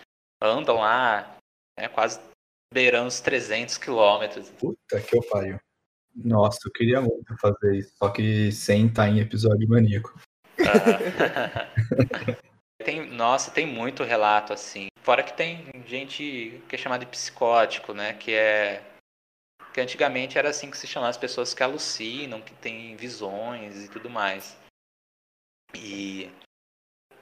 andam 0.41 0.77
lá 0.77 1.37
né, 1.79 1.87
quase 1.87 2.19
beirando 2.73 3.07
os 3.07 3.19
300 3.19 3.77
quilômetros. 3.77 4.49
Puta 4.51 5.01
que 5.01 5.15
eu 5.15 5.21
pariu. 5.29 5.59
Nossa, 6.13 6.59
eu 6.65 6.71
queria 6.71 6.99
muito 6.99 7.37
fazer 7.39 7.77
isso, 7.77 7.93
só 7.97 8.09
que 8.09 8.51
sem 8.51 8.87
estar 8.87 9.07
em 9.07 9.19
episódio 9.19 9.67
maníaco. 9.67 10.19
tem, 12.83 13.09
nossa, 13.09 13.49
tem 13.49 13.65
muito 13.65 14.03
relato 14.03 14.51
assim. 14.51 14.87
Fora 15.01 15.23
que 15.23 15.33
tem 15.33 15.65
gente 15.85 16.61
que 16.67 16.75
é 16.75 16.77
chamada 16.77 17.05
de 17.05 17.11
psicótico, 17.11 17.93
né? 17.93 18.13
Que 18.13 18.33
é 18.33 18.83
que 19.73 19.79
antigamente 19.79 20.37
era 20.37 20.49
assim 20.49 20.69
que 20.69 20.77
se 20.77 20.87
chamava 20.87 21.09
as 21.09 21.17
pessoas 21.17 21.53
que 21.53 21.63
alucinam, 21.63 22.41
que 22.41 22.53
têm 22.55 22.95
visões 22.95 23.85
e 23.85 23.89
tudo 23.89 24.09
mais. 24.09 24.57
E 25.73 26.29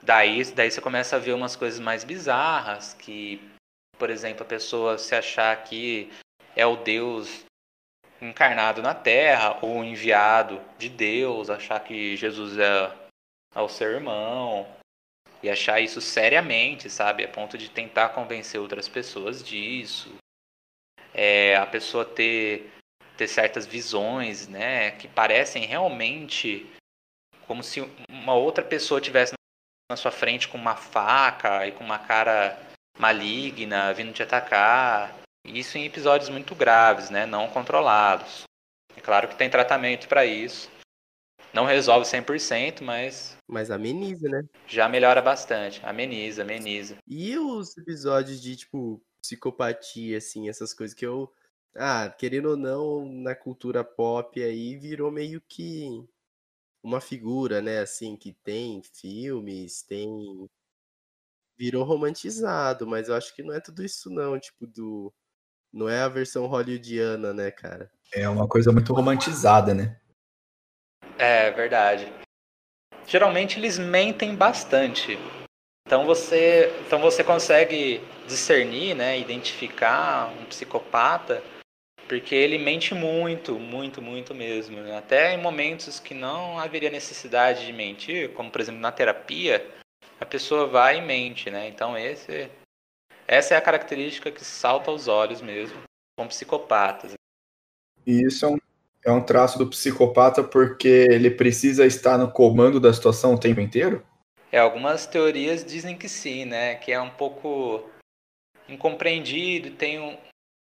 daí, 0.02 0.44
daí 0.52 0.70
você 0.70 0.80
começa 0.80 1.16
a 1.16 1.18
ver 1.18 1.32
umas 1.32 1.54
coisas 1.54 1.78
mais 1.78 2.02
bizarras, 2.02 2.94
que, 2.94 3.40
por 3.98 4.10
exemplo, 4.10 4.42
a 4.42 4.46
pessoa 4.46 4.98
se 4.98 5.14
achar 5.14 5.62
que 5.64 6.10
é 6.56 6.66
o 6.66 6.76
Deus 6.76 7.44
encarnado 8.20 8.82
na 8.82 8.94
Terra 8.94 9.58
ou 9.62 9.84
enviado 9.84 10.60
de 10.76 10.88
Deus, 10.88 11.48
achar 11.48 11.80
que 11.80 12.16
Jesus 12.16 12.58
é, 12.58 12.92
é 13.54 13.60
o 13.60 13.68
seu 13.68 13.90
irmão 13.92 14.66
e 15.42 15.48
achar 15.48 15.80
isso 15.80 16.00
seriamente, 16.00 16.90
sabe, 16.90 17.24
a 17.24 17.28
ponto 17.28 17.56
de 17.56 17.70
tentar 17.70 18.10
convencer 18.10 18.60
outras 18.60 18.88
pessoas 18.88 19.42
disso 19.42 20.19
é, 21.14 21.56
a 21.56 21.66
pessoa 21.66 22.04
ter, 22.04 22.72
ter 23.16 23.28
certas 23.28 23.66
visões, 23.66 24.48
né, 24.48 24.92
que 24.92 25.08
parecem 25.08 25.66
realmente 25.66 26.66
como 27.46 27.62
se 27.62 27.80
uma 28.08 28.34
outra 28.34 28.64
pessoa 28.64 29.00
tivesse 29.00 29.34
na 29.90 29.96
sua 29.96 30.10
frente 30.10 30.48
com 30.48 30.56
uma 30.56 30.76
faca 30.76 31.66
e 31.66 31.72
com 31.72 31.82
uma 31.82 31.98
cara 31.98 32.58
maligna 32.98 33.92
vindo 33.92 34.12
te 34.12 34.22
atacar. 34.22 35.16
Isso 35.44 35.76
em 35.76 35.84
episódios 35.84 36.28
muito 36.28 36.54
graves, 36.54 37.10
né, 37.10 37.26
não 37.26 37.48
controlados. 37.48 38.44
É 38.96 39.00
claro 39.00 39.28
que 39.28 39.36
tem 39.36 39.50
tratamento 39.50 40.06
para 40.06 40.24
isso. 40.24 40.70
Não 41.52 41.64
resolve 41.64 42.06
100%, 42.06 42.82
mas. 42.82 43.36
Mas 43.48 43.70
ameniza, 43.70 44.28
né? 44.28 44.44
Já 44.68 44.88
melhora 44.88 45.20
bastante. 45.20 45.84
Ameniza, 45.84 46.42
ameniza. 46.42 46.96
E 47.08 47.36
os 47.36 47.76
episódios 47.76 48.40
de, 48.40 48.54
tipo, 48.54 49.02
psicopatia, 49.20 50.18
assim, 50.18 50.48
essas 50.48 50.74
coisas 50.74 50.94
que 50.94 51.06
eu. 51.06 51.32
Ah, 51.76 52.08
querendo 52.10 52.50
ou 52.50 52.56
não, 52.56 53.04
na 53.06 53.34
cultura 53.34 53.84
pop 53.84 54.42
aí 54.42 54.76
virou 54.76 55.10
meio 55.10 55.40
que 55.40 56.04
uma 56.82 57.00
figura, 57.00 57.60
né? 57.60 57.78
Assim, 57.78 58.16
que 58.16 58.32
tem 58.32 58.82
filmes, 58.82 59.82
tem. 59.82 60.48
Virou 61.56 61.84
romantizado, 61.84 62.86
mas 62.86 63.08
eu 63.08 63.14
acho 63.14 63.34
que 63.34 63.42
não 63.42 63.54
é 63.54 63.60
tudo 63.60 63.84
isso, 63.84 64.10
não. 64.10 64.38
Tipo, 64.38 64.66
do. 64.66 65.12
Não 65.72 65.88
é 65.88 66.00
a 66.00 66.08
versão 66.08 66.46
hollywoodiana, 66.46 67.32
né, 67.32 67.50
cara? 67.50 67.90
É 68.12 68.28
uma 68.28 68.48
coisa 68.48 68.72
muito 68.72 68.92
romantizada, 68.92 69.72
né? 69.72 70.00
É 71.16 71.50
verdade. 71.50 72.12
Geralmente 73.06 73.58
eles 73.58 73.78
mentem 73.78 74.34
bastante. 74.34 75.18
Então 75.90 76.06
você, 76.06 76.72
então 76.86 77.00
você 77.00 77.24
consegue 77.24 78.00
discernir, 78.28 78.94
né, 78.94 79.18
identificar 79.18 80.32
um 80.40 80.44
psicopata, 80.44 81.42
porque 82.06 82.32
ele 82.32 82.58
mente 82.58 82.94
muito, 82.94 83.58
muito, 83.58 84.00
muito 84.00 84.32
mesmo. 84.32 84.80
Né? 84.80 84.96
Até 84.96 85.34
em 85.34 85.42
momentos 85.42 85.98
que 85.98 86.14
não 86.14 86.60
haveria 86.60 86.90
necessidade 86.90 87.66
de 87.66 87.72
mentir, 87.72 88.32
como 88.34 88.52
por 88.52 88.60
exemplo 88.60 88.80
na 88.80 88.92
terapia, 88.92 89.68
a 90.20 90.24
pessoa 90.24 90.68
vai 90.68 90.98
e 90.98 91.02
mente, 91.02 91.50
né? 91.50 91.66
Então 91.66 91.98
esse, 91.98 92.48
essa 93.26 93.54
é 93.54 93.56
a 93.56 93.60
característica 93.60 94.30
que 94.30 94.44
salta 94.44 94.92
aos 94.92 95.08
olhos 95.08 95.42
mesmo 95.42 95.82
com 96.16 96.28
psicopatas. 96.28 97.14
E 98.06 98.28
isso 98.28 98.46
é 98.46 98.48
um, 98.48 98.58
é 99.06 99.10
um 99.10 99.24
traço 99.24 99.58
do 99.58 99.66
psicopata 99.66 100.44
porque 100.44 101.08
ele 101.10 101.32
precisa 101.32 101.84
estar 101.84 102.16
no 102.16 102.30
comando 102.30 102.78
da 102.78 102.92
situação 102.92 103.34
o 103.34 103.40
tempo 103.40 103.60
inteiro? 103.60 104.08
É, 104.52 104.58
algumas 104.58 105.06
teorias 105.06 105.64
dizem 105.64 105.96
que 105.96 106.08
sim, 106.08 106.44
né? 106.44 106.74
Que 106.74 106.92
é 106.92 107.00
um 107.00 107.10
pouco 107.10 107.88
incompreendido, 108.68 109.70
tem 109.70 110.00
um, 110.00 110.16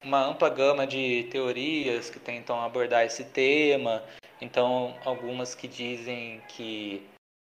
uma 0.04 0.24
ampla 0.24 0.48
gama 0.48 0.86
de 0.86 1.28
teorias 1.30 2.08
que 2.08 2.20
tentam 2.20 2.60
abordar 2.60 3.04
esse 3.04 3.24
tema. 3.24 4.02
Então, 4.40 4.96
algumas 5.04 5.54
que 5.54 5.66
dizem 5.66 6.40
que 6.48 7.04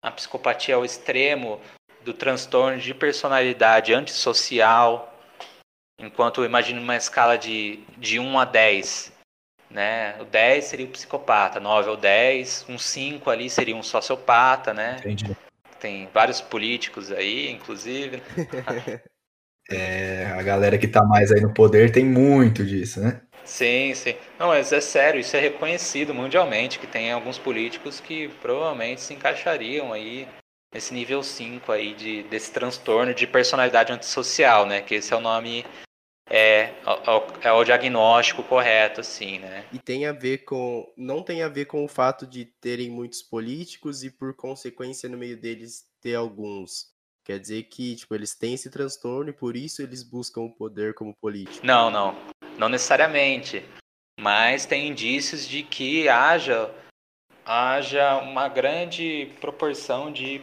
a 0.03 0.11
psicopatia 0.11 0.74
é 0.74 0.78
o 0.78 0.85
extremo 0.85 1.61
do 2.03 2.14
transtorno 2.14 2.78
de 2.78 2.95
personalidade 2.95 3.93
antissocial, 3.93 5.12
enquanto 5.99 6.41
eu 6.41 6.45
imagino 6.45 6.81
uma 6.81 6.97
escala 6.97 7.37
de, 7.37 7.81
de 7.99 8.18
1 8.18 8.39
a 8.39 8.45
10. 8.45 9.12
Né? 9.68 10.20
O 10.20 10.24
10 10.24 10.64
seria 10.64 10.87
o 10.87 10.91
psicopata, 10.91 11.61
9 11.61 11.91
ou 11.91 11.97
10, 11.97 12.66
um 12.68 12.78
5 12.78 13.31
ali 13.31 13.49
seria 13.49 13.76
um 13.76 13.83
sociopata, 13.83 14.74
né? 14.74 14.97
Entendi 14.99 15.37
tem 15.81 16.09
vários 16.12 16.41
políticos 16.41 17.11
aí, 17.11 17.51
inclusive. 17.51 18.22
é, 19.70 20.26
a 20.26 20.43
galera 20.43 20.78
que 20.78 20.87
tá 20.87 21.03
mais 21.05 21.33
aí 21.33 21.41
no 21.41 21.53
poder 21.53 21.91
tem 21.91 22.05
muito 22.05 22.64
disso, 22.64 23.01
né? 23.01 23.22
Sim, 23.45 23.95
sim. 23.95 24.14
Não, 24.39 24.49
mas 24.49 24.72
é 24.72 24.81
sério, 24.81 25.20
isso 25.20 25.37
é 25.37 25.41
reconhecido 25.41 26.14
mundialmente, 26.14 26.78
que 26.78 26.87
tem 26.87 27.11
alguns 27.11 27.39
políticos 27.39 27.99
que 27.99 28.28
provavelmente 28.41 29.01
se 29.01 29.14
encaixariam 29.14 29.93
aí 29.93 30.28
nesse 30.72 30.95
nível 30.95 31.22
5 31.22 31.72
aí 31.72 31.95
de, 31.95 32.22
desse 32.24 32.53
transtorno 32.53 33.12
de 33.12 33.26
personalidade 33.26 33.93
antissocial, 33.93 34.66
né? 34.66 34.81
Que 34.81 34.97
esse 34.97 35.12
é 35.12 35.16
o 35.16 35.20
nome 35.20 35.64
é, 36.31 36.72
é, 37.43 37.49
é 37.49 37.53
o 37.53 37.64
diagnóstico 37.64 38.45
correto, 38.45 39.01
assim, 39.01 39.41
né? 39.41 39.66
E 39.72 39.78
tem 39.78 40.07
a 40.07 40.12
ver 40.12 40.39
com. 40.45 40.91
Não 40.97 41.24
tem 41.24 41.43
a 41.43 41.49
ver 41.49 41.64
com 41.64 41.85
o 41.85 41.89
fato 41.89 42.24
de 42.24 42.45
terem 42.45 42.89
muitos 42.89 43.20
políticos 43.20 44.05
e, 44.05 44.11
por 44.11 44.33
consequência, 44.35 45.09
no 45.09 45.18
meio 45.18 45.37
deles 45.37 45.85
ter 46.01 46.14
alguns. 46.14 46.89
Quer 47.24 47.41
dizer 47.41 47.64
que, 47.64 47.97
tipo, 47.97 48.14
eles 48.14 48.35
têm 48.35 48.55
esse 48.55 48.70
transtorno 48.70 49.31
e 49.31 49.33
por 49.33 49.57
isso 49.57 49.83
eles 49.83 50.05
buscam 50.05 50.43
o 50.43 50.51
poder 50.51 50.95
como 50.95 51.14
político. 51.14 51.66
Não, 51.66 51.91
não. 51.91 52.16
Não 52.57 52.68
necessariamente. 52.68 53.64
Mas 54.18 54.66
tem 54.66 54.89
indícios 54.89 55.47
de 55.47 55.62
que 55.62 56.09
haja, 56.09 56.70
haja 57.45 58.18
uma 58.18 58.49
grande 58.49 59.33
proporção 59.41 60.12
de 60.12 60.43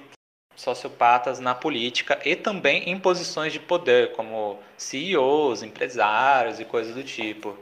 sociopatas 0.57 1.39
na 1.39 1.53
política 1.53 2.19
e 2.25 2.35
também 2.35 2.89
em 2.89 2.99
posições 2.99 3.53
de 3.53 3.59
poder, 3.59 4.13
como 4.13 4.59
CEOs, 4.75 5.61
empresários 5.61 6.59
e 6.59 6.65
coisas 6.65 6.95
do 6.95 7.03
tipo. 7.03 7.55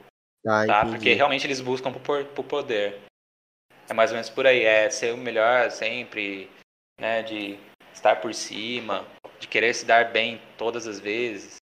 Ah, 0.48 0.66
tá? 0.66 0.86
Porque 0.86 1.14
realmente 1.14 1.46
eles 1.46 1.60
buscam 1.60 1.92
por, 1.92 2.24
por 2.24 2.46
poder. 2.46 3.02
É 3.90 3.94
mais 3.94 4.12
ou 4.12 4.16
menos 4.16 4.30
por 4.30 4.48
aí, 4.48 4.64
é 4.64 4.90
ser 4.90 5.14
o 5.14 5.18
melhor 5.18 5.70
sempre, 5.70 6.50
né, 7.00 7.22
de 7.22 7.60
estar 7.94 8.16
por 8.22 8.34
cima, 8.34 9.06
de 9.40 9.48
querer 9.48 9.76
se 9.76 9.86
dar 9.86 10.12
bem 10.12 10.42
todas 10.58 10.88
as 10.88 11.00
vezes. 11.00 11.58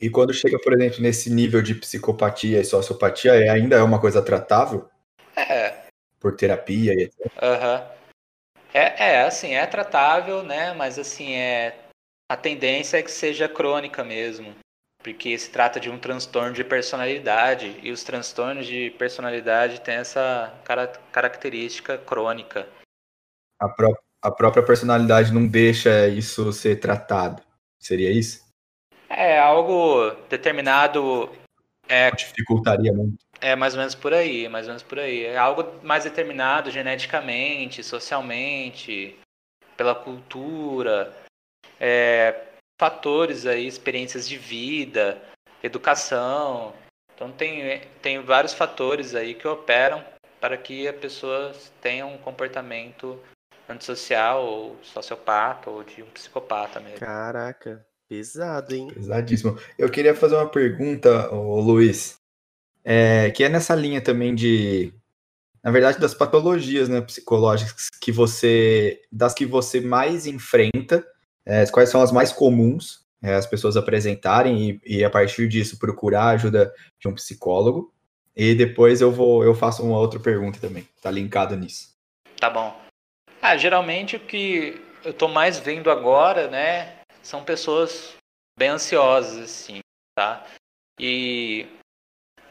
E 0.00 0.08
quando 0.08 0.32
chega, 0.32 0.58
por 0.58 0.72
exemplo, 0.72 1.02
nesse 1.02 1.28
nível 1.28 1.60
de 1.60 1.74
psicopatia 1.74 2.60
e 2.60 2.64
sociopatia, 2.64 3.34
é, 3.34 3.50
ainda 3.50 3.76
é 3.76 3.82
uma 3.82 4.00
coisa 4.00 4.22
tratável? 4.22 4.88
É. 5.36 5.84
Por 6.18 6.34
terapia 6.34 6.94
e 6.94 7.02
etc. 7.02 7.30
Aham. 7.40 7.76
Uhum. 7.76 7.99
É, 8.72 9.12
é, 9.12 9.22
assim, 9.22 9.54
é 9.54 9.66
tratável, 9.66 10.42
né? 10.42 10.72
Mas 10.72 10.98
assim, 10.98 11.34
é. 11.34 11.76
A 12.30 12.36
tendência 12.36 12.98
é 12.98 13.02
que 13.02 13.10
seja 13.10 13.48
crônica 13.48 14.04
mesmo. 14.04 14.54
Porque 15.02 15.36
se 15.36 15.50
trata 15.50 15.80
de 15.80 15.90
um 15.90 15.98
transtorno 15.98 16.52
de 16.52 16.62
personalidade. 16.62 17.78
E 17.82 17.90
os 17.90 18.04
transtornos 18.04 18.66
de 18.66 18.90
personalidade 18.90 19.80
têm 19.80 19.96
essa 19.96 20.54
característica 21.10 21.98
crônica. 21.98 22.68
A, 23.60 23.68
pró 23.68 23.92
a 24.22 24.30
própria 24.30 24.64
personalidade 24.64 25.32
não 25.32 25.46
deixa 25.46 26.06
isso 26.08 26.52
ser 26.52 26.76
tratado. 26.76 27.42
Seria 27.80 28.12
isso? 28.12 28.48
É, 29.08 29.38
algo 29.40 30.10
determinado. 30.28 31.30
É, 31.88 32.10
dificultaria 32.12 32.92
muito. 32.92 33.18
É 33.40 33.56
mais 33.56 33.74
ou 33.74 33.78
menos 33.78 33.94
por 33.94 34.12
aí, 34.12 34.48
mais 34.48 34.66
ou 34.66 34.70
menos 34.70 34.82
por 34.82 34.98
aí. 34.98 35.24
É 35.24 35.38
algo 35.38 35.64
mais 35.82 36.04
determinado 36.04 36.70
geneticamente, 36.70 37.82
socialmente, 37.82 39.18
pela 39.76 39.94
cultura, 39.94 41.16
é, 41.80 42.48
fatores 42.78 43.46
aí, 43.46 43.66
experiências 43.66 44.28
de 44.28 44.36
vida, 44.36 45.20
educação. 45.62 46.74
Então 47.14 47.32
tem, 47.32 47.80
tem 48.02 48.20
vários 48.20 48.52
fatores 48.52 49.14
aí 49.14 49.34
que 49.34 49.48
operam 49.48 50.04
para 50.38 50.56
que 50.56 50.86
a 50.86 50.92
pessoa 50.92 51.52
tenha 51.80 52.04
um 52.04 52.18
comportamento 52.18 53.18
antissocial 53.68 54.44
ou 54.44 54.76
sociopata 54.82 55.70
ou 55.70 55.82
de 55.82 56.02
um 56.02 56.10
psicopata 56.10 56.78
mesmo. 56.80 57.00
Caraca, 57.00 57.86
pesado, 58.06 58.74
hein? 58.74 58.88
Pesadíssimo. 58.88 59.58
Eu 59.78 59.90
queria 59.90 60.14
fazer 60.14 60.36
uma 60.36 60.48
pergunta, 60.48 61.32
ô 61.32 61.58
Luiz 61.60 62.19
é, 62.84 63.30
que 63.30 63.44
é 63.44 63.48
nessa 63.48 63.74
linha 63.74 64.00
também 64.00 64.34
de, 64.34 64.92
na 65.62 65.70
verdade, 65.70 65.98
das 65.98 66.14
patologias 66.14 66.88
né, 66.88 67.00
psicológicas 67.00 67.88
que 68.00 68.12
você, 68.12 69.02
das 69.10 69.34
que 69.34 69.46
você 69.46 69.80
mais 69.80 70.26
enfrenta, 70.26 71.06
é, 71.44 71.66
quais 71.66 71.90
são 71.90 72.02
as 72.02 72.12
mais 72.12 72.32
comuns 72.32 73.00
é, 73.22 73.34
as 73.34 73.46
pessoas 73.46 73.76
apresentarem 73.76 74.80
e, 74.84 74.98
e, 74.98 75.04
a 75.04 75.10
partir 75.10 75.46
disso 75.48 75.78
procurar 75.78 76.24
a 76.24 76.30
ajuda 76.30 76.72
de 76.98 77.08
um 77.08 77.14
psicólogo. 77.14 77.92
E 78.34 78.54
depois 78.54 79.00
eu 79.00 79.10
vou, 79.10 79.44
eu 79.44 79.54
faço 79.54 79.82
uma 79.82 79.98
outra 79.98 80.18
pergunta 80.18 80.58
também, 80.58 80.88
tá 81.02 81.10
linkado 81.10 81.56
nisso. 81.56 81.94
Tá 82.38 82.48
bom. 82.48 82.80
Ah, 83.42 83.56
geralmente 83.56 84.16
o 84.16 84.20
que 84.20 84.82
eu 85.04 85.12
tô 85.12 85.28
mais 85.28 85.58
vendo 85.58 85.90
agora, 85.90 86.48
né, 86.48 87.00
são 87.22 87.44
pessoas 87.44 88.14
bem 88.58 88.70
ansiosas, 88.70 89.38
assim, 89.38 89.80
tá? 90.14 90.46
E 90.98 91.66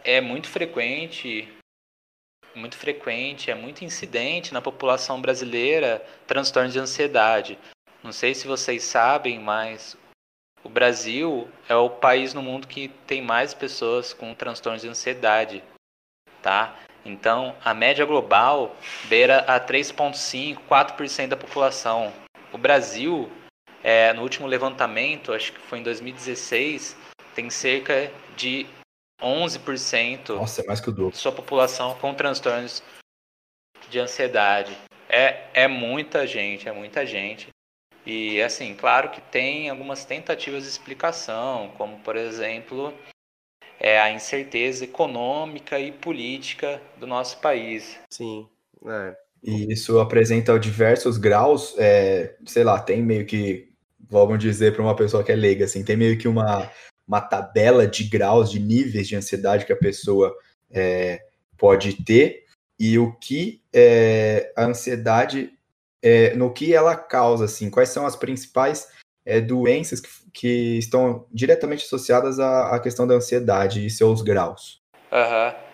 é 0.03 0.21
muito 0.21 0.49
frequente, 0.49 1.47
muito 2.55 2.77
frequente, 2.77 3.51
é 3.51 3.55
muito 3.55 3.83
incidente 3.83 4.53
na 4.53 4.61
população 4.61 5.21
brasileira 5.21 6.05
transtornos 6.27 6.73
de 6.73 6.79
ansiedade. 6.79 7.57
Não 8.03 8.11
sei 8.11 8.33
se 8.33 8.47
vocês 8.47 8.83
sabem, 8.83 9.39
mas 9.39 9.97
o 10.63 10.69
Brasil 10.69 11.49
é 11.67 11.75
o 11.75 11.89
país 11.89 12.33
no 12.33 12.41
mundo 12.41 12.67
que 12.67 12.89
tem 13.07 13.21
mais 13.21 13.53
pessoas 13.53 14.13
com 14.13 14.33
transtornos 14.33 14.81
de 14.81 14.87
ansiedade, 14.87 15.63
tá? 16.41 16.75
Então, 17.05 17.55
a 17.63 17.73
média 17.73 18.05
global 18.05 18.75
beira 19.07 19.39
a 19.39 19.59
3,5%, 19.59 20.59
4% 20.69 21.27
da 21.27 21.37
população. 21.37 22.11
O 22.51 22.57
Brasil, 22.57 23.31
é, 23.81 24.11
no 24.13 24.21
último 24.21 24.47
levantamento, 24.47 25.31
acho 25.31 25.53
que 25.53 25.59
foi 25.59 25.79
em 25.79 25.83
2016, 25.83 26.97
tem 27.33 27.49
cerca 27.49 28.11
de 28.35 28.65
11% 29.21 30.35
Nossa, 30.35 30.61
é 30.61 30.65
mais 30.65 30.79
que 30.79 30.89
o 30.89 30.91
dobro. 30.91 31.11
de 31.11 31.17
sua 31.17 31.31
população 31.31 31.95
com 31.95 32.13
transtornos 32.13 32.81
de 33.89 33.99
ansiedade. 33.99 34.77
É, 35.09 35.43
é 35.53 35.67
muita 35.67 36.25
gente, 36.25 36.67
é 36.67 36.71
muita 36.71 37.05
gente. 37.05 37.49
E 38.05 38.41
assim, 38.41 38.73
claro 38.73 39.09
que 39.09 39.21
tem 39.21 39.69
algumas 39.69 40.05
tentativas 40.05 40.63
de 40.63 40.69
explicação, 40.69 41.71
como 41.77 41.99
por 41.99 42.15
exemplo 42.15 42.93
é 43.79 43.99
a 43.99 44.11
incerteza 44.11 44.83
econômica 44.83 45.79
e 45.79 45.91
política 45.91 46.81
do 46.97 47.07
nosso 47.07 47.39
país. 47.39 47.99
Sim, 48.09 48.47
é. 48.85 49.15
E 49.41 49.71
isso 49.71 49.99
apresenta 49.99 50.59
diversos 50.59 51.17
graus, 51.17 51.73
é, 51.77 52.35
sei 52.45 52.63
lá, 52.63 52.79
tem 52.79 53.01
meio 53.01 53.25
que, 53.25 53.71
vamos 54.09 54.37
dizer 54.37 54.73
para 54.73 54.81
uma 54.81 54.95
pessoa 54.95 55.23
que 55.23 55.31
é 55.31 55.35
leiga, 55.35 55.63
assim, 55.63 55.83
tem 55.83 55.95
meio 55.95 56.17
que 56.17 56.27
uma 56.27 56.69
uma 57.09 57.19
tabela 57.19 57.87
de 57.87 58.03
graus, 58.03 58.51
de 58.51 58.59
níveis 58.59 59.07
de 59.07 59.15
ansiedade 59.15 59.65
que 59.65 59.73
a 59.73 59.77
pessoa 59.77 60.31
é, 60.69 61.19
pode 61.57 62.03
ter 62.03 62.45
e 62.79 62.99
o 62.99 63.11
que 63.13 63.63
é, 63.73 64.53
a 64.55 64.65
ansiedade, 64.65 65.51
é, 66.03 66.35
no 66.35 66.53
que 66.53 66.73
ela 66.73 66.95
causa, 66.95 67.45
assim, 67.45 67.69
quais 67.69 67.89
são 67.89 68.05
as 68.05 68.15
principais 68.15 68.87
é, 69.25 69.41
doenças 69.41 69.99
que, 69.99 70.09
que, 70.31 70.77
estão 70.77 71.25
diretamente 71.31 71.83
associadas 71.83 72.39
à, 72.39 72.75
à, 72.75 72.79
questão 72.79 73.07
da 73.07 73.15
ansiedade 73.15 73.83
e 73.83 73.89
seus 73.89 74.21
graus. 74.21 74.79
Uhum. 75.11 75.69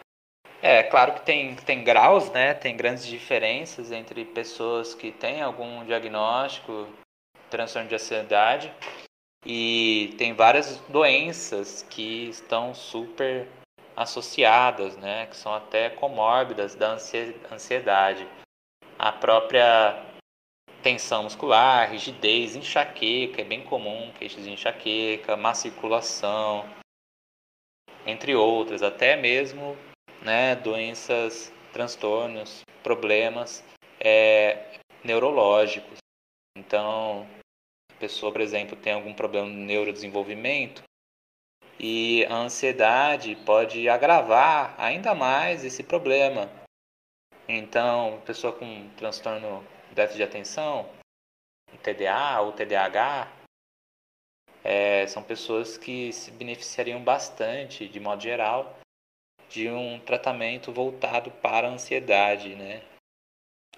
É, 0.61 0.83
claro 0.83 1.15
que 1.15 1.25
tem, 1.25 1.55
tem 1.57 1.83
graus, 1.83 2.31
né? 2.31 2.53
Tem 2.53 2.75
grandes 2.75 3.05
diferenças 3.05 3.91
entre 3.91 4.25
pessoas 4.25 4.95
que 4.95 5.11
têm 5.11 5.41
algum 5.41 5.85
diagnóstico, 5.85 6.87
transtorno 7.51 7.87
de 7.87 7.95
ansiedade, 7.95 8.73
e 9.45 10.15
tem 10.17 10.33
várias 10.33 10.79
doenças 10.89 11.83
que 11.89 12.29
estão 12.29 12.73
super 12.73 13.47
associadas, 13.95 14.97
né, 14.97 15.27
que 15.27 15.37
são 15.37 15.53
até 15.53 15.89
comórbidas 15.89 16.75
da 16.75 16.97
ansiedade. 17.51 18.27
A 18.97 19.11
própria 19.11 20.03
tensão 20.81 21.23
muscular, 21.23 21.91
rigidez, 21.91 22.55
enxaqueca, 22.55 23.41
é 23.41 23.45
bem 23.45 23.63
comum, 23.63 24.11
queixas 24.17 24.43
de 24.43 24.51
enxaqueca, 24.51 25.37
má 25.37 25.53
circulação, 25.53 26.67
entre 28.05 28.35
outras, 28.35 28.83
até 28.83 29.15
mesmo 29.15 29.77
né, 30.21 30.55
doenças, 30.55 31.51
transtornos, 31.71 32.61
problemas 32.83 33.63
é, 33.99 34.79
neurológicos. 35.03 35.97
Então, 36.57 37.27
pessoa, 37.99 38.31
por 38.31 38.41
exemplo, 38.41 38.75
tem 38.75 38.93
algum 38.93 39.13
problema 39.13 39.47
no 39.47 39.53
neurodesenvolvimento 39.53 40.83
e 41.79 42.25
a 42.25 42.35
ansiedade 42.35 43.35
pode 43.45 43.87
agravar 43.89 44.75
ainda 44.79 45.13
mais 45.13 45.63
esse 45.63 45.83
problema. 45.83 46.49
Então, 47.47 48.21
pessoa 48.25 48.53
com 48.53 48.89
transtorno 48.97 49.65
déficit 49.93 50.17
de 50.17 50.23
atenção, 50.23 50.89
TDA 51.83 52.41
ou 52.41 52.51
TDAH, 52.53 53.31
é, 54.63 55.05
são 55.05 55.21
pessoas 55.21 55.77
que 55.77 56.11
se 56.11 56.31
beneficiariam 56.31 57.03
bastante, 57.03 57.87
de 57.87 57.99
modo 57.99 58.23
geral, 58.23 58.77
de 59.49 59.69
um 59.69 59.99
tratamento 59.99 60.71
voltado 60.71 61.29
para 61.29 61.67
a 61.67 61.71
ansiedade, 61.71 62.55
né? 62.55 62.83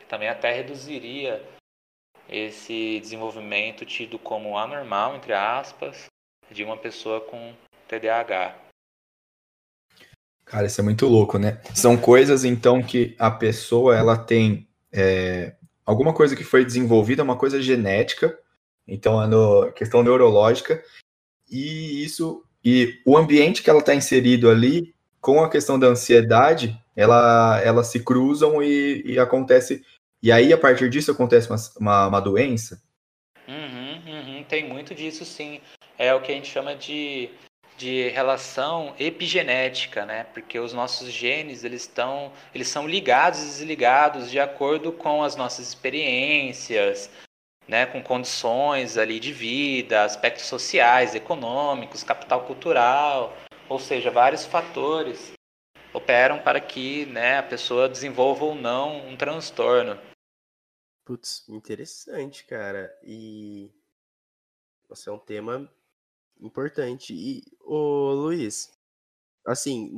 Também 0.07 0.30
até 0.30 0.53
reduziria 0.53 1.43
esse 2.30 3.00
desenvolvimento 3.00 3.86
tido 3.86 4.18
como 4.20 4.58
anormal, 4.58 5.16
entre 5.16 5.34
aspas, 5.34 6.06
de 6.52 6.64
uma 6.64 6.78
pessoa 6.78 7.22
com 7.22 7.54
TDAH. 7.88 8.56
Cara, 10.46 10.68
isso 10.68 10.80
é 10.80 10.84
muito 10.84 11.06
louco, 11.08 11.38
né? 11.38 11.62
São 11.76 11.98
coisas, 11.98 12.46
então, 12.46 12.82
que 12.82 13.16
a 13.20 13.30
pessoa, 13.30 13.98
ela 13.98 14.18
tem 14.18 14.68
é, 14.92 15.56
alguma 15.86 16.14
coisa 16.14 16.36
que 16.36 16.44
foi 16.44 16.64
desenvolvida, 16.64 17.24
uma 17.24 17.38
coisa 17.38 17.62
genética, 17.62 18.38
então 18.88 19.22
é 19.22 19.28
no, 19.28 19.72
questão 19.74 20.02
neurológica, 20.02 20.82
e 21.50 22.04
isso 22.04 22.44
e 22.64 23.02
o 23.06 23.18
ambiente 23.18 23.64
que 23.64 23.70
ela 23.70 23.80
está 23.80 23.96
inserido 23.96 24.50
ali, 24.50 24.94
com 25.22 25.42
a 25.42 25.50
questão 25.50 25.80
da 25.80 25.88
ansiedade, 25.88 26.78
ela, 26.96 27.62
elas 27.62 27.88
se 27.88 28.00
cruzam 28.02 28.62
e, 28.62 29.04
e 29.06 29.20
acontece. 29.20 29.86
E 30.22 30.32
aí, 30.32 30.51
a 30.51 30.57
partir 30.57 30.89
disso, 30.89 31.11
acontece 31.11 31.49
uma, 31.49 31.57
uma, 31.80 32.07
uma 32.07 32.20
doença? 32.20 32.82
Uhum, 33.47 34.01
uhum, 34.07 34.43
tem 34.43 34.68
muito 34.68 34.95
disso, 34.95 35.24
sim. 35.24 35.61
É 35.97 36.13
o 36.13 36.22
que 36.22 36.32
a 36.32 36.36
gente 36.36 36.49
chama 36.49 36.76
de, 36.76 37.30
de 37.78 38.09
relação 38.09 38.95
epigenética, 38.99 40.05
né? 40.05 40.26
Porque 40.34 40.59
os 40.59 40.74
nossos 40.74 41.11
genes, 41.11 41.63
eles 41.63 41.82
estão, 41.84 42.32
eles 42.53 42.68
são 42.68 42.88
ligados 42.88 43.39
e 43.39 43.45
desligados 43.45 44.30
de 44.32 44.39
acordo 44.39 44.91
com 44.91 45.24
as 45.24 45.36
nossas 45.36 45.68
experiências, 45.68 47.09
né, 47.68 47.86
com 47.86 48.01
condições 48.01 48.97
ali 48.97 49.20
de 49.20 49.34
vida, 49.34 50.03
aspectos 50.03 50.45
sociais, 50.45 51.13
econômicos, 51.13 52.03
capital 52.03 52.45
cultural, 52.45 53.36
ou 53.68 53.78
seja, 53.78 54.09
vários 54.09 54.45
fatores 54.45 55.37
operam 55.98 56.39
para 56.41 56.60
que 56.62 57.06
né, 57.08 57.38
a 57.38 57.43
pessoa 57.43 57.89
desenvolva 57.89 58.45
ou 58.45 58.56
não 58.56 59.08
um 59.08 59.18
transtorno. 59.18 60.00
Putz, 61.04 61.48
interessante, 61.48 62.45
cara. 62.45 62.93
E 63.04 63.72
você 64.88 65.10
é 65.10 65.14
um 65.14 65.20
tema 65.20 65.72
importante. 66.39 67.14
E, 67.14 67.43
ô 67.62 68.12
Luiz, 68.14 68.72
assim, 69.45 69.89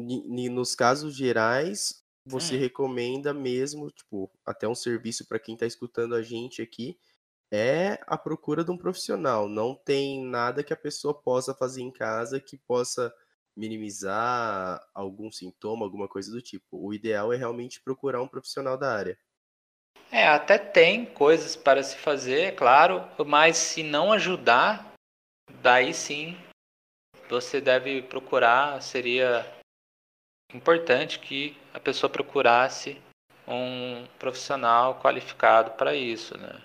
nos 0.50 0.76
casos 0.76 1.16
gerais, 1.16 2.04
você 2.26 2.56
hum. 2.56 2.60
recomenda 2.60 3.34
mesmo, 3.34 3.90
tipo, 3.92 4.32
até 4.46 4.68
um 4.68 4.76
serviço 4.76 5.28
para 5.28 5.40
quem 5.40 5.56
está 5.56 5.66
escutando 5.66 6.16
a 6.16 6.22
gente 6.22 6.62
aqui, 6.62 7.00
é 7.52 8.00
a 8.06 8.18
procura 8.18 8.64
de 8.64 8.72
um 8.72 8.78
profissional. 8.78 9.50
Não 9.50 9.74
tem 9.74 10.24
nada 10.24 10.64
que 10.64 10.74
a 10.74 10.78
pessoa 10.78 11.14
possa 11.14 11.54
fazer 11.54 11.82
em 11.82 11.92
casa 11.92 12.40
que 12.40 12.58
possa 12.58 13.14
minimizar 13.56 14.82
algum 14.94 15.32
sintoma, 15.32 15.86
alguma 15.86 16.08
coisa 16.08 16.32
do 16.32 16.42
tipo. 16.42 16.66
O 16.72 16.94
ideal 16.94 17.34
é 17.34 17.38
realmente 17.38 17.82
procurar 17.82 18.22
um 18.22 18.28
profissional 18.28 18.78
da 18.78 18.94
área. 18.94 19.18
É, 20.12 20.28
até 20.28 20.58
tem 20.58 21.06
coisas 21.06 21.56
para 21.56 21.84
se 21.84 21.96
fazer, 21.98 22.56
claro, 22.56 23.08
mas 23.26 23.58
se 23.58 23.84
não 23.84 24.12
ajudar, 24.12 24.94
daí 25.62 25.94
sim 25.94 26.38
você 27.30 27.62
deve 27.62 28.02
procurar, 28.02 28.82
seria 28.82 29.46
importante 30.52 31.20
que 31.20 31.56
a 31.72 31.80
pessoa 31.80 32.10
procurasse 32.10 33.00
um 33.48 34.08
profissional 34.18 35.00
qualificado 35.00 35.72
para 35.72 35.96
isso, 35.96 36.38
né? 36.38 36.62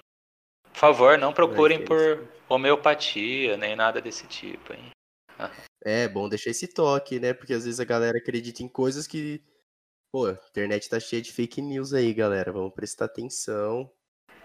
Por 0.72 0.78
favor, 0.78 1.18
não 1.18 1.32
procurem 1.32 1.84
por 1.84 2.26
homeopatia, 2.48 3.56
nem 3.56 3.76
nada 3.76 4.00
desse 4.00 4.26
tipo, 4.26 4.72
hein? 4.72 4.90
É 5.84 6.08
bom 6.08 6.28
deixar 6.28 6.50
esse 6.50 6.66
toque, 6.66 7.20
né? 7.20 7.34
Porque 7.34 7.52
às 7.52 7.64
vezes 7.64 7.80
a 7.80 7.84
galera 7.84 8.18
acredita 8.18 8.62
em 8.62 8.68
coisas 8.68 9.06
que. 9.06 9.42
Pô, 10.12 10.26
a 10.26 10.38
internet 10.50 10.88
tá 10.88 10.98
cheia 10.98 11.20
de 11.20 11.32
fake 11.32 11.60
news 11.60 11.92
aí, 11.92 12.12
galera. 12.14 12.52
Vamos 12.52 12.72
prestar 12.72 13.06
atenção. 13.06 13.90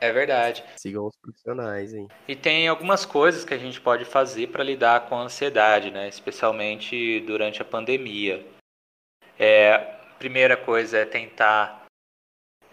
É 0.01 0.11
verdade. 0.11 0.63
Sigam 0.77 1.05
os 1.05 1.15
profissionais, 1.17 1.93
hein? 1.93 2.07
E 2.27 2.35
tem 2.35 2.67
algumas 2.67 3.05
coisas 3.05 3.43
que 3.43 3.53
a 3.53 3.57
gente 3.57 3.79
pode 3.79 4.05
fazer 4.05 4.47
para 4.47 4.63
lidar 4.63 5.07
com 5.07 5.15
a 5.15 5.23
ansiedade, 5.23 5.91
né? 5.91 6.07
Especialmente 6.07 7.19
durante 7.21 7.61
a 7.61 7.65
pandemia. 7.65 8.45
É, 9.37 9.77
primeira 10.17 10.57
coisa 10.57 10.99
é 10.99 11.05
tentar. 11.05 11.85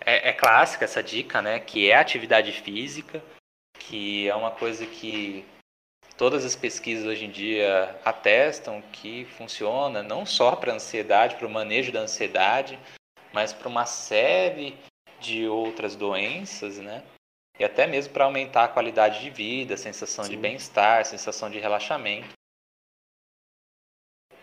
É, 0.01 0.31
é 0.31 0.33
clássica 0.33 0.85
essa 0.85 1.03
dica, 1.03 1.43
né? 1.43 1.61
Que 1.61 1.91
é 1.91 1.97
a 1.97 2.01
atividade 2.01 2.53
física 2.53 3.23
que 3.89 4.29
é 4.29 4.35
uma 4.35 4.51
coisa 4.51 4.85
que 4.87 5.45
todas 6.17 6.45
as 6.45 6.57
pesquisas 6.57 7.07
hoje 7.07 7.27
em 7.27 7.31
dia 7.31 7.99
atestam 8.05 8.83
que 8.93 9.25
funciona 9.37 10.03
não 10.03 10.25
só 10.25 10.57
para 10.57 10.73
a 10.73 10.75
ansiedade, 10.77 11.37
para 11.37 11.47
o 11.47 11.51
manejo 11.51 11.93
da 11.93 12.01
ansiedade, 12.01 12.79
mas 13.33 13.53
para 13.53 13.69
uma 13.69 13.87
série 13.87 14.77
de 15.21 15.47
outras 15.47 15.95
doenças, 15.95 16.79
né? 16.79 17.03
E 17.59 17.65
até 17.65 17.87
mesmo 17.87 18.13
para 18.13 18.25
aumentar 18.25 18.65
a 18.65 18.69
qualidade 18.69 19.21
de 19.21 19.31
vida, 19.31 19.77
sensação 19.77 20.25
Sim. 20.25 20.33
de 20.33 20.37
bem-estar, 20.37 21.05
sensação 21.05 21.51
de 21.51 21.59
relaxamento. 21.59 22.29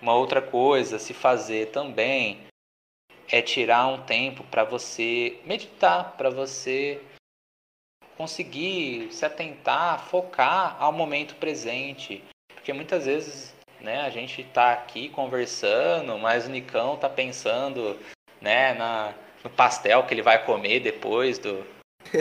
Uma 0.01 0.15
outra 0.15 0.41
coisa 0.41 0.97
a 0.97 0.99
se 0.99 1.13
fazer 1.13 1.71
também 1.71 2.45
é 3.31 3.41
tirar 3.41 3.87
um 3.87 4.03
tempo 4.03 4.43
para 4.43 4.63
você 4.63 5.39
meditar, 5.45 6.17
para 6.17 6.29
você 6.29 7.01
conseguir 8.17 9.09
se 9.11 9.25
atentar, 9.25 10.05
focar 10.05 10.75
ao 10.79 10.91
momento 10.91 11.35
presente. 11.35 12.23
Porque 12.53 12.73
muitas 12.73 13.05
vezes 13.05 13.53
né, 13.81 14.01
a 14.01 14.09
gente 14.09 14.41
está 14.41 14.73
aqui 14.73 15.09
conversando, 15.09 16.17
mas 16.17 16.45
o 16.45 16.49
Nicão 16.49 16.93
está 16.95 17.09
pensando 17.09 17.97
né, 18.41 18.73
na, 18.73 19.13
no 19.43 19.49
pastel 19.49 20.03
que 20.03 20.13
ele 20.13 20.21
vai 20.21 20.43
comer 20.43 20.79
depois 20.79 21.37
do 21.37 21.65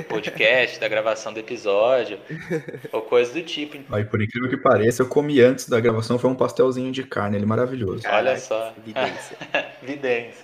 podcast, 0.08 0.78
da 0.78 0.88
gravação 0.88 1.32
do 1.32 1.40
episódio, 1.40 2.18
ou 2.92 3.02
coisa 3.02 3.32
do 3.32 3.42
tipo. 3.42 3.78
Aí, 3.94 4.04
por 4.04 4.22
incrível 4.22 4.48
que 4.48 4.56
pareça, 4.56 5.02
eu 5.02 5.08
comi 5.08 5.40
antes 5.40 5.68
da 5.68 5.80
gravação, 5.80 6.18
foi 6.18 6.30
um 6.30 6.34
pastelzinho 6.34 6.92
de 6.92 7.04
carne, 7.04 7.36
ele 7.36 7.46
maravilhoso. 7.46 8.04
Olha 8.08 8.36
só. 8.38 8.72
Evidência. 8.78 9.36
Evidência. 9.82 10.42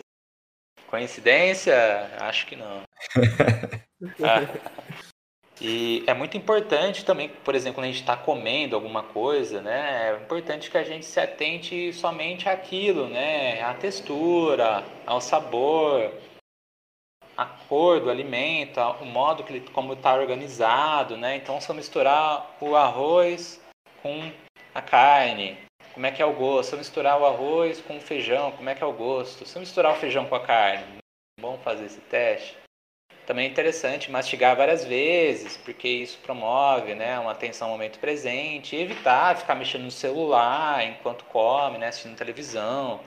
Coincidência? 0.89 1.77
Acho 2.19 2.47
que 2.47 2.57
não. 2.57 2.83
ah. 4.23 4.99
E 5.61 6.05
é 6.07 6.15
muito 6.15 6.37
importante 6.37 7.05
também, 7.05 7.29
por 7.29 7.55
exemplo, 7.55 7.77
quando 7.77 7.87
a 7.87 7.89
gente 7.89 8.01
está 8.01 8.17
comendo 8.17 8.77
alguma 8.77 9.03
coisa, 9.03 9.61
né? 9.61 10.11
É 10.11 10.23
importante 10.23 10.71
que 10.71 10.79
a 10.79 10.85
gente 10.85 11.05
se 11.05 11.19
atente 11.19 11.93
somente 11.93 12.49
àquilo, 12.49 13.09
né? 13.09 13.61
À 13.63 13.75
textura, 13.75 14.85
ao 15.05 15.21
sabor, 15.21 16.13
à 17.37 17.45
cor 17.45 18.01
do 18.01 18.11
alimento, 18.11 18.81
o 19.01 19.05
modo 19.05 19.43
que 19.43 19.53
ele, 19.53 19.69
como 19.71 19.95
está 19.95 20.15
organizado, 20.15 21.17
né? 21.17 21.37
Então, 21.37 21.61
se 21.61 21.69
eu 21.69 21.75
misturar 21.75 22.57
o 22.61 22.77
arroz 22.77 23.61
com 24.01 24.31
a 24.73 24.81
carne, 24.81 25.59
como 25.93 26.07
é 26.07 26.13
que 26.13 26.23
é 26.23 26.27
o 26.27 26.33
gosto? 26.33 26.69
Se 26.69 26.75
eu 26.77 26.79
misturar 26.79 27.21
o 27.21 27.27
arroz 27.27 27.81
com 27.81 27.97
o 27.97 28.01
feijão, 28.01 28.53
como 28.53 28.69
é 28.69 28.75
que 28.77 28.85
é 28.85 28.87
o 28.87 28.93
gosto? 28.93 29.45
Se 29.45 29.57
eu 29.57 29.61
misturar 29.61 29.93
o 29.93 29.97
feijão 29.97 30.27
com 30.27 30.37
a 30.37 30.41
carne, 30.41 30.99
vamos 31.41 31.61
fazer 31.63 31.87
esse 31.87 32.01
teste? 32.03 32.57
Também 33.29 33.47
é 33.47 33.51
interessante 33.51 34.11
mastigar 34.11 34.57
várias 34.57 34.87
vezes, 34.87 35.59
porque 35.59 35.87
isso 35.87 36.17
promove 36.21 36.95
né, 36.95 37.19
uma 37.19 37.33
atenção 37.33 37.69
ao 37.69 37.75
momento 37.75 37.99
presente 37.99 38.75
e 38.75 38.81
evitar 38.81 39.37
ficar 39.37 39.55
mexendo 39.55 39.83
no 39.83 39.91
celular 39.91 40.83
enquanto 40.87 41.27
come, 41.27 41.77
né, 41.77 41.89
assistindo 41.89 42.17
televisão, 42.17 43.05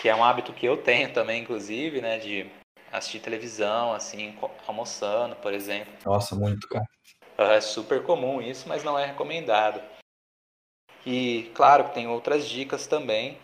que 0.00 0.08
é 0.08 0.14
um 0.14 0.22
hábito 0.22 0.52
que 0.52 0.64
eu 0.64 0.76
tenho 0.76 1.10
também, 1.12 1.42
inclusive, 1.42 2.00
né, 2.00 2.20
de 2.20 2.48
assistir 2.92 3.18
televisão, 3.18 3.92
assim, 3.92 4.38
almoçando, 4.68 5.34
por 5.34 5.52
exemplo. 5.52 5.92
Nossa, 6.06 6.36
muito, 6.36 6.68
cara. 6.68 6.86
É 7.36 7.60
super 7.60 8.04
comum 8.04 8.40
isso, 8.40 8.68
mas 8.68 8.84
não 8.84 8.96
é 8.96 9.04
recomendado. 9.04 9.82
E 11.04 11.50
claro 11.54 11.88
que 11.88 11.94
tem 11.94 12.06
outras 12.06 12.48
dicas 12.48 12.86
também. 12.86 13.36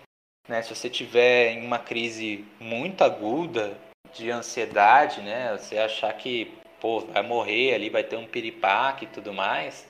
Né? 0.49 0.63
Se 0.63 0.73
você 0.73 0.89
tiver 0.89 1.51
em 1.51 1.67
uma 1.67 1.81
crise 1.81 2.47
muito 2.61 3.03
aguda, 3.03 3.77
de 4.15 4.31
ansiedade, 4.31 5.21
né? 5.21 5.57
Você 5.57 5.79
achar 5.79 6.13
que, 6.15 6.55
pô, 6.81 7.01
vai 7.01 7.23
morrer 7.23 7.75
ali, 7.75 7.91
vai 7.91 8.05
ter 8.05 8.17
um 8.17 8.27
piripaque 8.27 9.05
e 9.05 9.09
tudo 9.09 9.33
mais. 9.33 9.87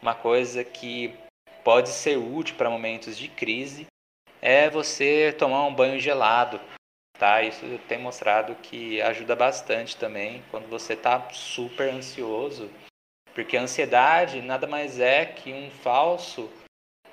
Uma 0.00 0.14
coisa 0.14 0.64
que 0.64 1.14
pode 1.62 1.88
ser 1.88 2.16
útil 2.16 2.56
para 2.56 2.70
momentos 2.70 3.16
de 3.16 3.28
crise 3.28 3.86
é 4.40 4.68
você 4.68 5.32
tomar 5.38 5.64
um 5.66 5.74
banho 5.74 6.00
gelado, 6.00 6.60
tá? 7.18 7.42
Isso 7.42 7.64
tem 7.86 7.98
mostrado 7.98 8.54
que 8.56 9.00
ajuda 9.00 9.36
bastante 9.36 9.96
também 9.96 10.42
quando 10.50 10.68
você 10.68 10.94
está 10.94 11.30
super 11.30 11.88
ansioso, 11.90 12.68
porque 13.32 13.56
a 13.56 13.62
ansiedade 13.62 14.42
nada 14.42 14.66
mais 14.66 14.98
é 14.98 15.24
que 15.24 15.52
um 15.52 15.70
falso 15.70 16.50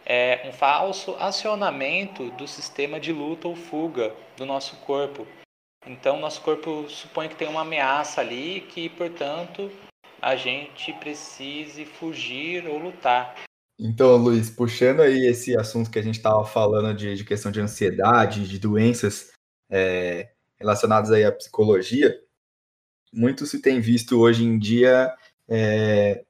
é 0.05 0.41
um 0.47 0.51
falso 0.51 1.15
acionamento 1.19 2.31
do 2.31 2.47
sistema 2.47 2.99
de 2.99 3.13
luta 3.13 3.47
ou 3.47 3.55
fuga 3.55 4.15
do 4.35 4.43
nosso 4.43 4.75
corpo. 4.77 5.27
Então, 5.87 6.19
nosso 6.19 6.41
corpo 6.41 6.87
supõe 6.89 7.29
que 7.29 7.35
tem 7.35 7.47
uma 7.47 7.61
ameaça 7.61 8.21
ali 8.21 8.61
que, 8.61 8.89
portanto, 8.89 9.71
a 10.21 10.35
gente 10.35 10.93
precise 10.93 11.85
fugir 11.85 12.67
ou 12.67 12.77
lutar. 12.77 13.35
Então, 13.79 14.17
Luiz, 14.17 14.49
puxando 14.49 15.01
aí 15.01 15.25
esse 15.25 15.57
assunto 15.57 15.89
que 15.89 15.97
a 15.97 16.01
gente 16.01 16.17
estava 16.17 16.43
falando 16.45 16.93
de, 16.93 17.15
de, 17.15 17.23
questão 17.23 17.49
de 17.49 17.61
ansiedade, 17.61 18.47
de 18.47 18.59
doenças 18.59 19.31
é, 19.69 20.31
relacionadas 20.57 21.11
aí 21.11 21.23
à 21.23 21.31
psicologia, 21.31 22.19
muito 23.13 23.45
se 23.45 23.61
tem 23.61 23.79
visto 23.79 24.19
hoje 24.19 24.43
em 24.43 24.59
dia 24.59 25.11
é, 25.47 26.23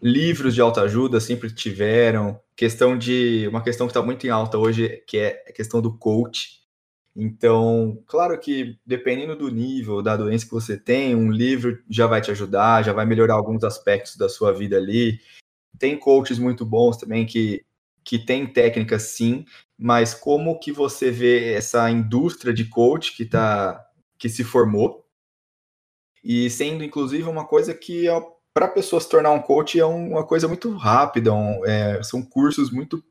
livros 0.00 0.54
de 0.54 0.60
autoajuda 0.60 1.20
sempre 1.20 1.52
tiveram, 1.52 2.40
questão 2.56 2.96
de 2.96 3.46
uma 3.48 3.62
questão 3.62 3.86
que 3.86 3.90
está 3.90 4.02
muito 4.02 4.26
em 4.26 4.30
alta 4.30 4.56
hoje, 4.56 5.02
que 5.06 5.18
é 5.18 5.44
a 5.48 5.52
questão 5.52 5.82
do 5.82 5.96
coach, 5.96 6.61
então, 7.14 8.02
claro 8.06 8.38
que 8.38 8.78
dependendo 8.86 9.36
do 9.36 9.50
nível 9.50 10.02
da 10.02 10.16
doença 10.16 10.46
que 10.46 10.52
você 10.52 10.78
tem, 10.78 11.14
um 11.14 11.30
livro 11.30 11.82
já 11.88 12.06
vai 12.06 12.20
te 12.22 12.30
ajudar, 12.30 12.82
já 12.82 12.92
vai 12.92 13.04
melhorar 13.04 13.34
alguns 13.34 13.62
aspectos 13.64 14.16
da 14.16 14.28
sua 14.28 14.52
vida 14.52 14.76
ali. 14.78 15.20
Tem 15.78 15.98
coaches 15.98 16.38
muito 16.38 16.64
bons 16.64 16.96
também 16.96 17.26
que 17.26 17.64
que 18.04 18.18
tem 18.18 18.46
técnicas 18.46 19.02
sim, 19.04 19.44
mas 19.78 20.12
como 20.12 20.58
que 20.58 20.72
você 20.72 21.08
vê 21.10 21.52
essa 21.54 21.88
indústria 21.88 22.52
de 22.52 22.64
coach 22.64 23.16
que 23.16 23.24
tá 23.24 23.80
que 24.18 24.28
se 24.28 24.42
formou 24.42 25.06
e 26.24 26.50
sendo 26.50 26.82
inclusive 26.84 27.24
uma 27.24 27.46
coisa 27.46 27.72
que 27.74 28.08
é, 28.08 28.20
para 28.54 28.66
a 28.66 28.70
pessoa 28.70 29.00
se 29.00 29.08
tornar 29.08 29.30
um 29.30 29.40
coach 29.40 29.78
é 29.78 29.84
uma 29.84 30.26
coisa 30.26 30.48
muito 30.48 30.74
rápida, 30.76 31.32
um, 31.32 31.64
é, 31.64 32.02
são 32.02 32.22
cursos 32.22 32.70
muito 32.72 33.02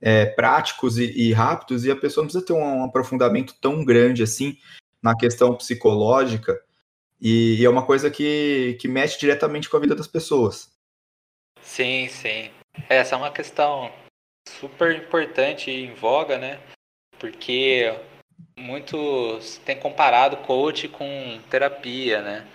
é, 0.00 0.26
práticos 0.26 0.98
e, 0.98 1.10
e, 1.10 1.32
rápidos 1.32 1.84
e 1.84 1.90
a 1.90 1.96
pessoa 1.96 2.22
não 2.22 2.28
precisa 2.28 2.46
ter 2.46 2.52
um, 2.52 2.80
um, 2.80 2.84
aprofundamento 2.84 3.54
tão 3.60 3.84
grande 3.84 4.22
assim 4.22 4.56
na 5.02 5.16
questão 5.16 5.54
psicológica 5.54 6.60
e, 7.20 7.56
e 7.60 7.64
é 7.64 7.68
uma 7.68 7.84
coisa 7.84 8.10
que, 8.10 8.76
que 8.80 8.86
mexe 8.86 9.18
diretamente 9.18 9.68
com 9.68 9.76
a 9.76 9.80
vida 9.80 9.94
das 9.94 10.06
pessoas. 10.06 10.70
Sim, 11.60 12.08
sim. 12.08 12.50
Essa 12.88 13.14
é 13.14 13.18
uma 13.18 13.32
questão 13.32 13.92
super 14.48 14.96
importante 14.96 15.70
e 15.70 15.84
em 15.84 15.94
voga, 15.94 16.38
né? 16.38 16.60
Porque 17.18 17.92
muitos 18.56 19.58
têm 19.58 19.78
comparado 19.78 20.36
coach 20.38 20.88
com 20.88 21.40
terapia, 21.50 22.22
né? 22.22 22.46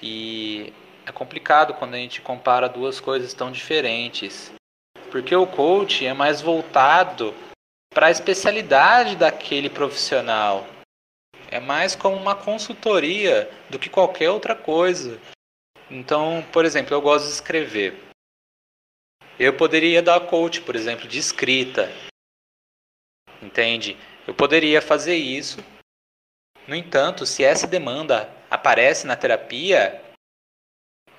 E 0.00 0.72
é 1.04 1.12
complicado 1.12 1.74
quando 1.74 1.94
a 1.94 1.98
gente 1.98 2.20
compara 2.20 2.68
duas 2.68 3.00
coisas 3.00 3.34
tão 3.34 3.50
diferentes. 3.50 4.52
Porque 5.16 5.34
o 5.34 5.46
coach 5.46 6.04
é 6.04 6.12
mais 6.12 6.42
voltado 6.42 7.34
para 7.88 8.08
a 8.08 8.10
especialidade 8.10 9.16
daquele 9.16 9.70
profissional. 9.70 10.66
É 11.50 11.58
mais 11.58 11.96
como 11.96 12.14
uma 12.16 12.36
consultoria 12.36 13.50
do 13.70 13.78
que 13.78 13.88
qualquer 13.88 14.28
outra 14.28 14.54
coisa. 14.54 15.18
Então, 15.90 16.46
por 16.52 16.66
exemplo, 16.66 16.92
eu 16.94 17.00
gosto 17.00 17.28
de 17.28 17.32
escrever. 17.32 17.98
Eu 19.38 19.56
poderia 19.56 20.02
dar 20.02 20.20
coach, 20.20 20.60
por 20.60 20.76
exemplo, 20.76 21.08
de 21.08 21.18
escrita. 21.18 21.90
Entende? 23.40 23.96
Eu 24.26 24.34
poderia 24.34 24.82
fazer 24.82 25.16
isso. 25.16 25.64
No 26.68 26.74
entanto, 26.74 27.24
se 27.24 27.42
essa 27.42 27.66
demanda 27.66 28.30
aparece 28.50 29.06
na 29.06 29.16
terapia, 29.16 29.98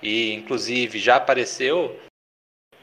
e 0.04 0.34
inclusive 0.34 1.00
já 1.00 1.16
apareceu, 1.16 2.00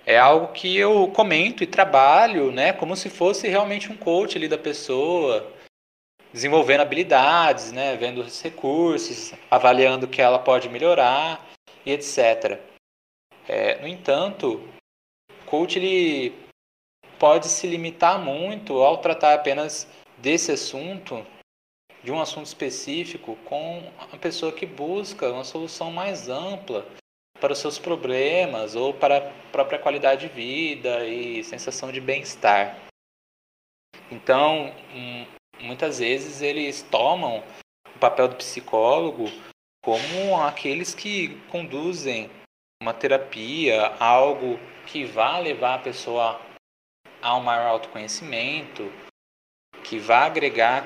é 0.07 0.19
algo 0.19 0.53
que 0.53 0.77
eu 0.77 1.09
comento 1.09 1.63
e 1.63 1.67
trabalho, 1.67 2.53
né, 2.53 2.73
como 2.73 2.97
se 2.97 3.09
fosse 3.09 3.49
realmente 3.49 3.91
um 3.91 3.97
coach 3.97 4.37
ali 4.37 4.49
da 4.49 4.59
pessoa, 4.59 5.51
desenvolvendo 6.33 6.81
habilidades, 6.81 7.73
né, 7.73 7.97
vendo 7.97 8.21
os 8.21 8.43
recursos, 8.43 9.33
avaliando 9.51 10.07
o 10.07 10.09
que 10.09 10.21
ela 10.21 10.39
pode 10.39 10.69
melhorar 10.69 11.49
e 11.87 11.93
etc. 11.93 12.61
É, 13.49 13.81
no 13.81 13.89
entanto, 13.89 14.69
coach 15.47 15.79
ele 15.79 16.35
pode 17.19 17.47
se 17.49 17.67
limitar 17.67 18.19
muito 18.19 18.83
ao 18.83 18.99
tratar 18.99 19.35
apenas 19.35 19.89
desse 20.19 20.53
assunto, 20.53 21.25
de 22.03 22.13
um 22.13 22.21
assunto 22.21 22.47
específico, 22.47 23.37
com 23.47 23.83
a 24.13 24.17
pessoa 24.19 24.53
que 24.53 24.67
busca 24.67 25.31
uma 25.31 25.45
solução 25.45 25.91
mais 25.91 26.29
ampla 26.29 26.87
para 27.45 27.53
os 27.53 27.59
seus 27.59 27.79
problemas 27.79 28.75
ou 28.75 28.95
para 28.95 29.19
a 29.19 29.31
própria 29.53 29.79
qualidade 29.79 30.27
de 30.27 30.35
vida 30.35 31.05
e 31.05 31.45
sensação 31.45 31.93
de 31.93 32.01
bem-estar. 32.01 32.75
Então, 34.11 34.75
hum, 34.95 35.27
muitas 35.61 35.99
vezes 35.99 36.41
eles 36.41 36.81
tomam 36.81 37.45
o 37.95 37.99
papel 37.99 38.29
do 38.29 38.37
psicólogo 38.37 39.27
como 39.85 40.41
aqueles 40.41 40.95
que 40.95 41.39
conduzem 41.51 42.31
uma 42.83 42.95
terapia, 42.95 43.89
algo 44.01 44.59
que 44.87 45.05
vá 45.05 45.39
levar 45.39 45.75
a 45.75 45.83
pessoa 45.83 46.41
a 47.21 47.37
um 47.37 47.43
maior 47.43 47.67
autoconhecimento, 47.67 48.91
que 49.85 49.99
vá 49.99 50.25
agregar 50.25 50.83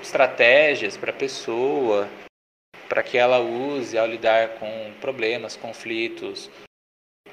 estratégias 0.00 0.96
para 0.96 1.10
a 1.10 1.14
pessoa, 1.14 2.08
para 2.88 3.02
que 3.02 3.16
ela 3.16 3.38
use 3.38 3.96
ao 3.96 4.06
lidar 4.06 4.58
com 4.58 4.92
problemas, 5.00 5.56
conflitos, 5.56 6.50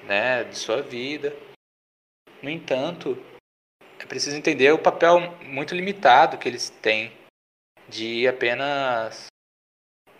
né, 0.04 0.44
de 0.44 0.58
sua 0.58 0.82
vida. 0.82 1.36
No 2.42 2.50
entanto, 2.50 3.22
é 4.00 4.06
preciso 4.06 4.38
entender 4.38 4.72
o 4.72 4.80
papel 4.80 5.20
muito 5.44 5.76
limitado 5.76 6.38
que 6.38 6.48
eles 6.48 6.70
têm 6.70 7.12
de 7.90 8.28
apenas 8.28 9.28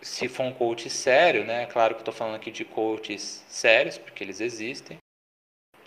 se 0.02 0.28
for 0.28 0.44
um 0.44 0.52
coach 0.52 0.88
sério, 0.88 1.44
né? 1.44 1.66
Claro 1.66 1.94
que 1.94 2.00
estou 2.00 2.12
falando 2.12 2.36
aqui 2.36 2.50
de 2.50 2.64
coaches 2.64 3.44
sérios, 3.48 3.98
porque 3.98 4.24
eles 4.24 4.40
existem. 4.40 4.98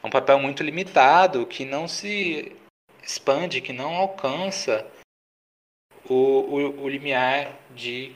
É 0.01 0.07
um 0.07 0.09
papel 0.09 0.39
muito 0.39 0.63
limitado 0.63 1.45
que 1.45 1.65
não 1.65 1.87
se 1.87 2.55
expande, 3.01 3.61
que 3.61 3.73
não 3.73 3.95
alcança 3.95 4.89
o, 6.09 6.13
o, 6.13 6.83
o 6.83 6.89
limiar 6.89 7.57
de 7.71 8.15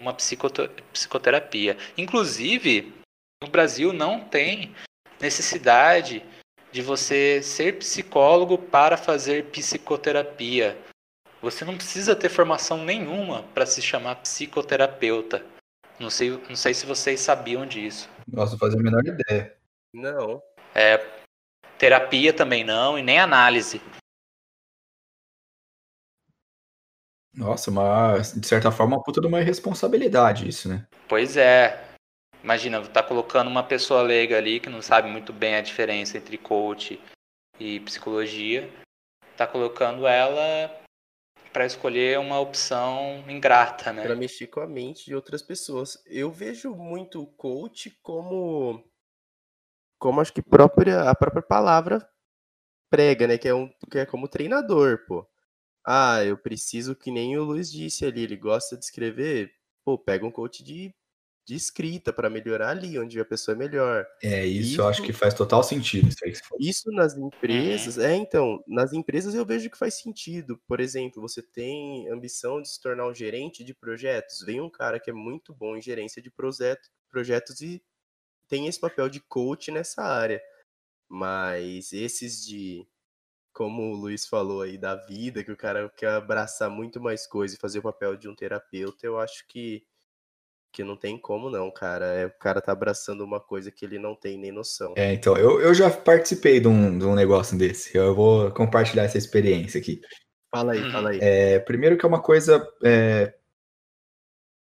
uma 0.00 0.14
psicoterapia. 0.14 1.76
Inclusive, 1.96 2.92
no 3.42 3.48
Brasil 3.48 3.92
não 3.92 4.20
tem 4.20 4.74
necessidade 5.20 6.22
de 6.70 6.82
você 6.82 7.42
ser 7.42 7.78
psicólogo 7.78 8.58
para 8.58 8.96
fazer 8.96 9.46
psicoterapia. 9.46 10.76
Você 11.40 11.64
não 11.64 11.76
precisa 11.76 12.16
ter 12.16 12.28
formação 12.28 12.84
nenhuma 12.84 13.44
para 13.54 13.64
se 13.64 13.80
chamar 13.80 14.16
psicoterapeuta. 14.16 15.44
Não 15.98 16.10
sei, 16.10 16.30
não 16.48 16.56
sei 16.56 16.74
se 16.74 16.86
vocês 16.86 17.20
sabiam 17.20 17.66
disso. 17.66 18.08
Nossa, 18.26 18.52
não 18.52 18.58
fazia 18.58 18.78
a 18.78 18.82
menor 18.82 19.04
ideia. 19.04 19.54
Não. 19.92 20.42
É, 20.74 21.04
terapia 21.78 22.32
também 22.32 22.64
não, 22.64 22.98
e 22.98 23.02
nem 23.02 23.18
análise. 23.18 23.80
Nossa, 27.38 27.70
mas 27.70 28.32
de 28.34 28.44
certa 28.44 28.72
forma, 28.72 28.96
uma 28.96 29.02
puta 29.02 29.20
de 29.20 29.28
uma 29.28 29.40
irresponsabilidade 29.40 30.48
isso, 30.48 30.68
né? 30.68 30.84
Pois 31.08 31.36
é. 31.36 31.84
Imagina, 32.42 32.84
tá 32.88 33.00
colocando 33.00 33.48
uma 33.48 33.62
pessoa 33.62 34.02
leiga 34.02 34.36
ali 34.36 34.58
que 34.58 34.68
não 34.68 34.82
sabe 34.82 35.08
muito 35.08 35.32
bem 35.32 35.54
a 35.54 35.60
diferença 35.60 36.18
entre 36.18 36.36
coach 36.36 37.00
e 37.58 37.78
psicologia, 37.80 38.68
tá 39.36 39.46
colocando 39.46 40.04
ela 40.04 40.68
para 41.52 41.64
escolher 41.64 42.18
uma 42.18 42.40
opção 42.40 43.24
ingrata, 43.28 43.92
né? 43.92 44.02
Para 44.02 44.16
mexer 44.16 44.48
com 44.48 44.60
a 44.60 44.66
mente 44.66 45.06
de 45.06 45.14
outras 45.14 45.40
pessoas. 45.40 45.96
Eu 46.06 46.32
vejo 46.32 46.74
muito 46.74 47.24
coach 47.36 47.96
como 48.02 48.84
como 50.00 50.20
acho 50.20 50.32
que 50.32 50.42
própria 50.42 51.08
a 51.08 51.14
própria 51.14 51.42
palavra 51.42 52.08
prega, 52.90 53.28
né, 53.28 53.38
que 53.38 53.48
é 53.48 53.54
um 53.54 53.68
que 53.90 53.98
é 53.98 54.06
como 54.06 54.26
treinador, 54.26 55.04
pô. 55.06 55.24
Ah, 55.90 56.22
eu 56.22 56.36
preciso 56.36 56.94
que 56.94 57.10
nem 57.10 57.38
o 57.38 57.44
Luiz 57.44 57.70
disse 57.72 58.04
ali, 58.04 58.22
ele 58.22 58.36
gosta 58.36 58.76
de 58.76 58.84
escrever, 58.84 59.50
pô, 59.84 59.98
pega 59.98 60.26
um 60.26 60.30
coach 60.30 60.62
de 60.62 60.94
de 61.48 61.54
escrita 61.54 62.12
para 62.12 62.28
melhorar 62.28 62.68
ali 62.72 62.98
onde 62.98 63.18
a 63.18 63.24
pessoa 63.24 63.54
é 63.54 63.58
melhor. 63.58 64.06
É, 64.22 64.44
isso, 64.44 64.72
isso, 64.72 64.80
eu 64.82 64.86
acho 64.86 65.02
que 65.02 65.14
faz 65.14 65.32
total 65.32 65.62
sentido. 65.62 66.06
Isso, 66.06 66.18
aí 66.22 66.32
que 66.32 66.40
isso 66.60 66.90
nas 66.92 67.16
empresas, 67.16 67.96
uhum. 67.96 68.02
é 68.02 68.14
então, 68.16 68.62
nas 68.68 68.92
empresas 68.92 69.34
eu 69.34 69.46
vejo 69.46 69.70
que 69.70 69.78
faz 69.78 69.94
sentido. 69.94 70.60
Por 70.68 70.78
exemplo, 70.78 71.22
você 71.22 71.40
tem 71.40 72.06
ambição 72.10 72.60
de 72.60 72.68
se 72.68 72.78
tornar 72.78 73.08
um 73.08 73.14
gerente 73.14 73.64
de 73.64 73.72
projetos, 73.72 74.42
vem 74.44 74.60
um 74.60 74.68
cara 74.68 75.00
que 75.00 75.08
é 75.08 75.14
muito 75.14 75.54
bom 75.54 75.74
em 75.74 75.80
gerência 75.80 76.20
de 76.20 76.30
projeto, 76.30 76.90
projetos 77.08 77.62
e 77.62 77.82
tem 78.46 78.66
esse 78.66 78.78
papel 78.78 79.08
de 79.08 79.20
coach 79.20 79.70
nessa 79.70 80.02
área. 80.02 80.42
Mas 81.08 81.94
esses 81.94 82.44
de 82.44 82.86
como 83.58 83.90
o 83.90 83.96
Luiz 83.96 84.24
falou 84.24 84.62
aí 84.62 84.78
da 84.78 84.94
vida, 84.94 85.42
que 85.42 85.50
o 85.50 85.56
cara 85.56 85.90
quer 85.96 86.10
abraçar 86.10 86.70
muito 86.70 87.00
mais 87.00 87.26
coisa 87.26 87.56
e 87.56 87.58
fazer 87.58 87.80
o 87.80 87.82
papel 87.82 88.16
de 88.16 88.28
um 88.28 88.34
terapeuta, 88.34 89.04
eu 89.04 89.18
acho 89.18 89.44
que 89.48 89.84
que 90.70 90.84
não 90.84 90.96
tem 90.96 91.18
como 91.18 91.50
não, 91.50 91.68
cara. 91.68 92.06
É, 92.06 92.26
o 92.26 92.38
cara 92.38 92.60
tá 92.60 92.70
abraçando 92.70 93.24
uma 93.24 93.40
coisa 93.40 93.72
que 93.72 93.84
ele 93.84 93.98
não 93.98 94.14
tem 94.14 94.38
nem 94.38 94.52
noção. 94.52 94.94
É, 94.96 95.12
então, 95.12 95.36
eu, 95.36 95.60
eu 95.60 95.74
já 95.74 95.90
participei 95.90 96.60
de 96.60 96.68
um, 96.68 96.96
de 96.96 97.04
um 97.04 97.16
negócio 97.16 97.58
desse. 97.58 97.96
Eu 97.96 98.14
vou 98.14 98.52
compartilhar 98.52 99.04
essa 99.04 99.18
experiência 99.18 99.80
aqui. 99.80 100.00
Fala 100.54 100.74
aí, 100.74 100.92
fala 100.92 101.10
aí. 101.10 101.18
É, 101.20 101.58
primeiro 101.58 101.96
que 101.96 102.04
é 102.04 102.08
uma 102.08 102.22
coisa 102.22 102.64
é, 102.84 103.34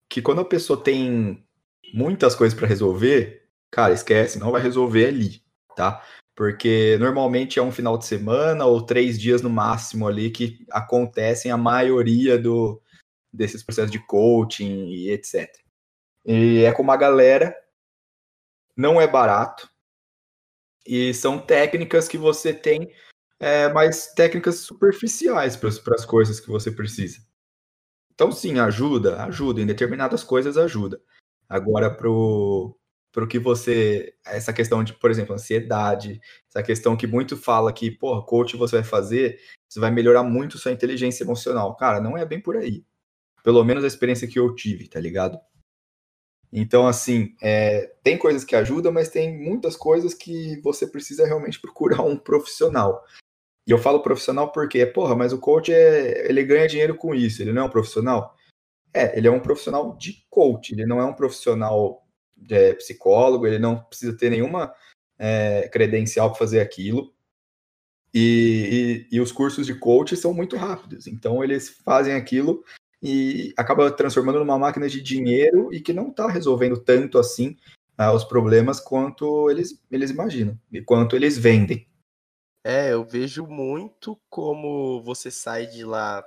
que 0.07 0.21
quando 0.21 0.41
a 0.41 0.45
pessoa 0.45 0.79
tem 0.79 1.43
muitas 1.91 2.35
coisas 2.35 2.55
para 2.55 2.67
resolver, 2.67 3.49
cara, 3.71 3.93
esquece, 3.93 4.37
não 4.37 4.51
vai 4.51 4.61
resolver 4.61 5.07
ali, 5.07 5.41
tá? 5.75 6.05
Porque 6.35 6.97
normalmente 6.99 7.59
é 7.59 7.61
um 7.63 7.71
final 7.71 7.97
de 7.97 8.05
semana 8.05 8.65
ou 8.65 8.85
três 8.85 9.19
dias 9.19 9.41
no 9.41 9.49
máximo 9.49 10.07
ali 10.07 10.29
que 10.29 10.65
acontecem 10.69 11.49
a 11.49 11.57
maioria 11.57 12.37
do, 12.37 12.81
desses 13.31 13.63
processos 13.63 13.91
de 13.91 13.99
coaching 13.99 14.89
e 14.89 15.11
etc. 15.11 15.49
E 16.25 16.63
é 16.63 16.71
com 16.71 16.83
uma 16.83 16.97
galera, 16.97 17.55
não 18.75 18.99
é 18.99 19.07
barato, 19.07 19.69
e 20.85 21.13
são 21.13 21.39
técnicas 21.39 22.07
que 22.07 22.17
você 22.17 22.53
tem, 22.53 22.91
é, 23.39 23.67
mas 23.69 24.13
técnicas 24.13 24.59
superficiais 24.59 25.55
para 25.55 25.69
as 25.95 26.05
coisas 26.05 26.39
que 26.39 26.49
você 26.49 26.71
precisa. 26.71 27.19
Então, 28.13 28.31
sim, 28.31 28.59
ajuda, 28.59 29.23
ajuda, 29.23 29.61
em 29.61 29.65
determinadas 29.65 30.23
coisas 30.23 30.57
ajuda. 30.57 31.01
Agora, 31.49 31.93
para 31.93 32.09
o 32.09 32.77
para 33.15 33.23
o 33.23 33.27
que 33.27 33.39
você. 33.39 34.13
Essa 34.25 34.51
questão 34.51 34.83
de, 34.83 34.93
por 34.93 35.09
exemplo, 35.09 35.33
ansiedade, 35.33 36.19
essa 36.49 36.61
questão 36.61 36.97
que 36.97 37.07
muito 37.07 37.37
fala 37.37 37.71
que, 37.71 37.89
porra, 37.89 38.25
coach 38.25 38.57
você 38.57 38.75
vai 38.75 38.83
fazer, 38.83 39.39
você 39.69 39.79
vai 39.79 39.89
melhorar 39.89 40.21
muito 40.21 40.57
sua 40.57 40.73
inteligência 40.73 41.23
emocional. 41.23 41.77
Cara, 41.77 42.01
não 42.01 42.17
é 42.17 42.25
bem 42.25 42.41
por 42.41 42.57
aí. 42.57 42.83
Pelo 43.41 43.63
menos 43.63 43.85
a 43.85 43.87
experiência 43.87 44.27
que 44.27 44.37
eu 44.37 44.53
tive, 44.53 44.89
tá 44.89 44.99
ligado? 44.99 45.39
Então, 46.51 46.85
assim, 46.85 47.33
é, 47.41 47.95
tem 48.03 48.17
coisas 48.17 48.43
que 48.43 48.55
ajudam, 48.55 48.91
mas 48.91 49.09
tem 49.09 49.41
muitas 49.41 49.77
coisas 49.77 50.13
que 50.13 50.59
você 50.61 50.85
precisa 50.85 51.25
realmente 51.25 51.59
procurar 51.61 52.01
um 52.01 52.17
profissional. 52.17 53.01
E 53.65 53.71
eu 53.71 53.77
falo 53.77 54.03
profissional 54.03 54.51
porque, 54.51 54.85
porra, 54.85 55.15
mas 55.15 55.31
o 55.31 55.39
coach 55.39 55.71
é, 55.71 56.29
ele 56.29 56.43
ganha 56.43 56.67
dinheiro 56.67 56.95
com 56.95 57.15
isso, 57.15 57.41
ele 57.41 57.53
não 57.53 57.61
é 57.61 57.65
um 57.65 57.69
profissional? 57.69 58.35
É, 58.93 59.17
ele 59.17 59.27
é 59.27 59.31
um 59.31 59.39
profissional 59.39 59.95
de 59.97 60.25
coach, 60.29 60.73
ele 60.73 60.85
não 60.85 60.99
é 60.99 61.05
um 61.05 61.13
profissional 61.13 62.04
é, 62.49 62.73
psicólogo, 62.73 63.47
ele 63.47 63.59
não 63.59 63.77
precisa 63.77 64.15
ter 64.15 64.29
nenhuma 64.29 64.73
é, 65.17 65.69
credencial 65.69 66.29
para 66.29 66.39
fazer 66.39 66.59
aquilo. 66.59 67.13
E, 68.13 69.07
e, 69.11 69.17
e, 69.17 69.19
os 69.19 69.31
cursos 69.31 69.67
de 69.67 69.75
coach 69.75 70.15
são 70.15 70.33
muito 70.33 70.55
rápidos, 70.55 71.05
então 71.05 71.43
eles 71.43 71.67
fazem 71.67 72.13
aquilo 72.13 72.63
e 73.03 73.53
acaba 73.57 73.91
transformando 73.91 74.39
numa 74.39 74.57
máquina 74.57 74.87
de 74.87 75.01
dinheiro 75.01 75.73
e 75.73 75.81
que 75.81 75.91
não 75.91 76.09
está 76.09 76.27
resolvendo 76.27 76.77
tanto 76.77 77.19
assim 77.19 77.57
ah, 77.97 78.13
os 78.13 78.23
problemas 78.23 78.79
quanto 78.79 79.49
eles, 79.49 79.83
eles 79.91 80.11
imaginam 80.11 80.57
e 80.71 80.81
quanto 80.81 81.15
eles 81.15 81.37
vendem. 81.37 81.87
É, 82.63 82.93
eu 82.93 83.03
vejo 83.03 83.45
muito 83.45 84.19
como 84.29 85.01
você 85.03 85.29
sai 85.29 85.67
de 85.67 85.83
lá 85.83 86.25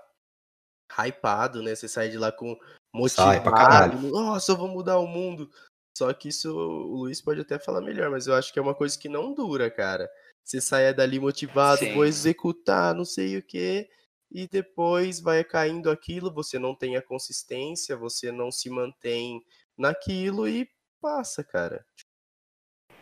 hypado, 0.96 1.62
né? 1.62 1.74
Você 1.74 1.88
sai 1.88 2.08
de 2.08 2.16
lá 2.16 2.30
com 2.30 2.56
motivado, 2.94 3.98
nossa, 4.08 4.52
eu 4.52 4.56
vou 4.56 4.68
mudar 4.68 4.98
o 4.98 5.06
mundo. 5.06 5.50
Só 5.98 6.12
que 6.12 6.28
isso 6.28 6.56
o 6.56 6.94
Luiz 6.94 7.20
pode 7.20 7.40
até 7.40 7.58
falar 7.58 7.80
melhor, 7.80 8.08
mas 8.08 8.28
eu 8.28 8.34
acho 8.34 8.52
que 8.52 8.58
é 8.60 8.62
uma 8.62 8.74
coisa 8.74 8.96
que 8.96 9.08
não 9.08 9.34
dura, 9.34 9.68
cara. 9.68 10.08
Você 10.44 10.60
saia 10.60 10.94
dali 10.94 11.18
motivado, 11.18 11.84
Sim. 11.84 11.92
vou 11.92 12.04
executar, 12.04 12.94
não 12.94 13.04
sei 13.04 13.36
o 13.36 13.42
que, 13.42 13.88
e 14.30 14.46
depois 14.46 15.18
vai 15.18 15.42
caindo 15.42 15.90
aquilo, 15.90 16.32
você 16.32 16.56
não 16.56 16.72
tem 16.72 16.96
a 16.96 17.02
consistência, 17.02 17.96
você 17.96 18.30
não 18.30 18.52
se 18.52 18.70
mantém 18.70 19.42
naquilo 19.76 20.48
e 20.48 20.70
passa, 21.00 21.42
cara. 21.42 21.84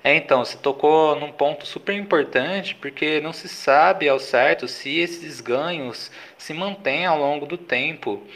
É, 0.03 0.17
então, 0.17 0.43
você 0.43 0.57
tocou 0.57 1.21
num 1.21 1.33
ponto 1.33 1.67
super 1.67 1.95
importante, 1.95 2.75
porque 2.77 3.21
não 3.21 3.33
se 3.35 3.47
sabe 3.47 4.09
ao 4.09 4.19
certo 4.19 4.67
se 4.67 4.97
esses 4.97 5.43
ganhos 5.43 6.11
se 6.39 6.55
mantêm 6.55 7.05
ao 7.05 7.19
longo 7.19 7.45
do 7.45 7.59
tempo. 7.59 8.27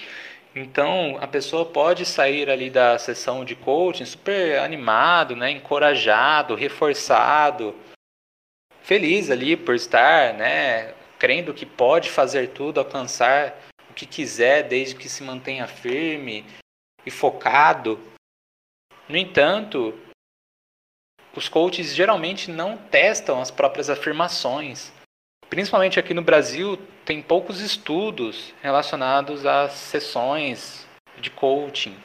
Então, 0.54 1.16
a 1.20 1.28
pessoa 1.28 1.64
pode 1.64 2.04
sair 2.04 2.50
ali 2.50 2.70
da 2.70 2.98
sessão 2.98 3.44
de 3.44 3.54
coaching 3.54 4.04
super 4.04 4.58
animado, 4.58 5.36
né, 5.36 5.50
encorajado, 5.50 6.56
reforçado, 6.56 7.76
feliz 8.82 9.30
ali 9.30 9.56
por 9.56 9.76
estar, 9.76 10.34
né, 10.34 10.92
crendo 11.18 11.54
que 11.54 11.64
pode 11.64 12.10
fazer 12.10 12.48
tudo, 12.48 12.80
alcançar 12.80 13.56
o 13.88 13.94
que 13.94 14.06
quiser, 14.06 14.64
desde 14.64 14.96
que 14.96 15.08
se 15.08 15.22
mantenha 15.22 15.68
firme 15.68 16.44
e 17.06 17.10
focado. 17.10 18.00
No 19.08 19.16
entanto, 19.16 19.96
os 21.34 21.48
coaches 21.48 21.94
geralmente 21.94 22.50
não 22.50 22.76
testam 22.76 23.40
as 23.40 23.52
próprias 23.52 23.88
afirmações. 23.88 24.92
Principalmente 25.50 25.98
aqui 25.98 26.14
no 26.14 26.22
Brasil, 26.22 26.78
tem 27.04 27.20
poucos 27.20 27.60
estudos 27.60 28.54
relacionados 28.62 29.44
às 29.44 29.72
sessões 29.72 30.86
de 31.18 31.28
coaching, 31.28 31.98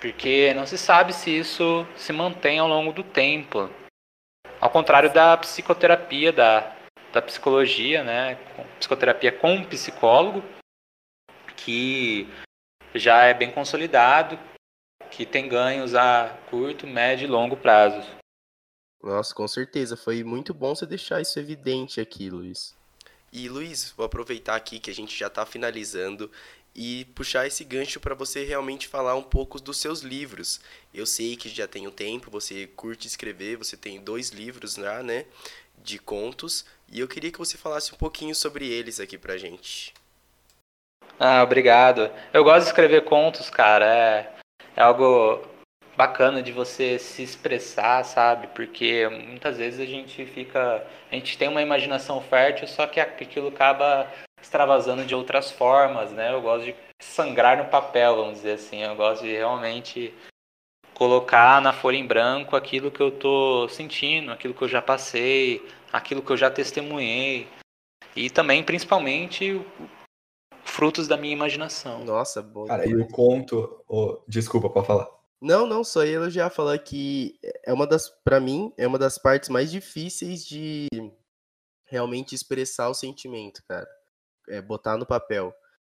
porque 0.00 0.52
não 0.54 0.66
se 0.66 0.76
sabe 0.76 1.12
se 1.12 1.30
isso 1.30 1.86
se 1.96 2.12
mantém 2.12 2.58
ao 2.58 2.66
longo 2.66 2.92
do 2.92 3.04
tempo. 3.04 3.70
Ao 4.60 4.68
contrário 4.68 5.12
da 5.12 5.36
psicoterapia, 5.36 6.32
da, 6.32 6.74
da 7.12 7.22
psicologia, 7.22 8.02
né? 8.02 8.36
Psicoterapia 8.80 9.30
com 9.30 9.64
psicólogo, 9.64 10.42
que 11.56 12.28
já 12.92 13.22
é 13.22 13.32
bem 13.32 13.52
consolidado, 13.52 14.36
que 15.12 15.24
tem 15.24 15.48
ganhos 15.48 15.94
a 15.94 16.36
curto, 16.50 16.88
médio 16.88 17.26
e 17.26 17.30
longo 17.30 17.56
prazo. 17.56 18.04
Nossa, 19.04 19.34
com 19.34 19.46
certeza. 19.46 19.98
Foi 19.98 20.24
muito 20.24 20.54
bom 20.54 20.74
você 20.74 20.86
deixar 20.86 21.20
isso 21.20 21.38
evidente 21.38 22.00
aqui, 22.00 22.30
Luiz. 22.30 22.74
E 23.30 23.48
Luiz, 23.50 23.92
vou 23.94 24.06
aproveitar 24.06 24.56
aqui 24.56 24.78
que 24.78 24.90
a 24.90 24.94
gente 24.94 25.16
já 25.16 25.26
está 25.26 25.44
finalizando 25.44 26.30
e 26.74 27.04
puxar 27.14 27.46
esse 27.46 27.62
gancho 27.64 28.00
para 28.00 28.14
você 28.14 28.44
realmente 28.44 28.88
falar 28.88 29.14
um 29.14 29.22
pouco 29.22 29.60
dos 29.60 29.76
seus 29.76 30.00
livros. 30.00 30.58
Eu 30.92 31.04
sei 31.04 31.36
que 31.36 31.50
já 31.50 31.68
tem 31.68 31.86
um 31.86 31.90
tempo, 31.90 32.30
você 32.30 32.66
curte 32.66 33.06
escrever, 33.06 33.58
você 33.58 33.76
tem 33.76 34.00
dois 34.00 34.30
livros 34.30 34.76
lá, 34.76 35.02
né, 35.02 35.26
de 35.82 35.98
contos, 35.98 36.64
e 36.90 36.98
eu 36.98 37.06
queria 37.06 37.30
que 37.30 37.38
você 37.38 37.58
falasse 37.58 37.92
um 37.92 37.98
pouquinho 37.98 38.34
sobre 38.34 38.66
eles 38.66 38.98
aqui 38.98 39.18
pra 39.18 39.36
gente. 39.36 39.92
Ah, 41.18 41.42
obrigado. 41.42 42.10
Eu 42.32 42.42
gosto 42.42 42.62
de 42.62 42.70
escrever 42.70 43.04
contos, 43.04 43.50
cara. 43.50 43.84
É, 43.86 44.32
é 44.76 44.82
algo 44.82 45.44
bacana 45.96 46.42
de 46.42 46.52
você 46.52 46.98
se 46.98 47.22
expressar, 47.22 48.04
sabe? 48.04 48.48
Porque 48.48 49.08
muitas 49.08 49.56
vezes 49.56 49.80
a 49.80 49.86
gente 49.86 50.24
fica. 50.26 50.86
A 51.10 51.14
gente 51.14 51.38
tem 51.38 51.48
uma 51.48 51.62
imaginação 51.62 52.20
fértil, 52.20 52.66
só 52.66 52.86
que 52.86 53.00
aquilo 53.00 53.48
acaba 53.48 54.08
extravasando 54.40 55.04
de 55.04 55.14
outras 55.14 55.50
formas, 55.50 56.12
né? 56.12 56.32
Eu 56.32 56.42
gosto 56.42 56.66
de 56.66 56.74
sangrar 57.00 57.56
no 57.56 57.66
papel, 57.66 58.16
vamos 58.16 58.34
dizer 58.34 58.52
assim. 58.52 58.82
Eu 58.82 58.96
gosto 58.96 59.22
de 59.22 59.32
realmente 59.32 60.12
colocar 60.92 61.60
na 61.60 61.72
folha 61.72 61.96
em 61.96 62.06
branco 62.06 62.54
aquilo 62.54 62.90
que 62.90 63.00
eu 63.00 63.10
tô 63.10 63.68
sentindo, 63.68 64.30
aquilo 64.30 64.54
que 64.54 64.62
eu 64.62 64.68
já 64.68 64.82
passei, 64.82 65.66
aquilo 65.92 66.22
que 66.22 66.30
eu 66.30 66.36
já 66.36 66.50
testemunhei. 66.50 67.48
E 68.14 68.30
também, 68.30 68.62
principalmente, 68.62 69.60
frutos 70.62 71.08
da 71.08 71.16
minha 71.16 71.32
imaginação. 71.32 72.04
Nossa, 72.04 72.40
bom. 72.40 72.66
Cara, 72.66 72.86
e 72.86 72.94
o 72.94 73.08
conto. 73.08 73.82
Oh, 73.88 74.18
desculpa, 74.28 74.70
pode 74.70 74.86
falar. 74.86 75.08
Não, 75.44 75.66
não, 75.66 75.84
só 75.84 76.02
ia 76.06 76.14
elogiar, 76.14 76.48
falar 76.48 76.78
que 76.78 77.38
é 77.66 77.70
uma 77.70 77.86
das, 77.86 78.08
para 78.08 78.40
mim, 78.40 78.72
é 78.78 78.86
uma 78.86 78.98
das 78.98 79.18
partes 79.18 79.50
mais 79.50 79.70
difíceis 79.70 80.42
de 80.42 80.88
realmente 81.84 82.34
expressar 82.34 82.88
o 82.88 82.94
sentimento, 82.94 83.62
cara. 83.68 83.86
É 84.48 84.62
botar 84.62 84.96
no 84.96 85.04
papel. 85.04 85.52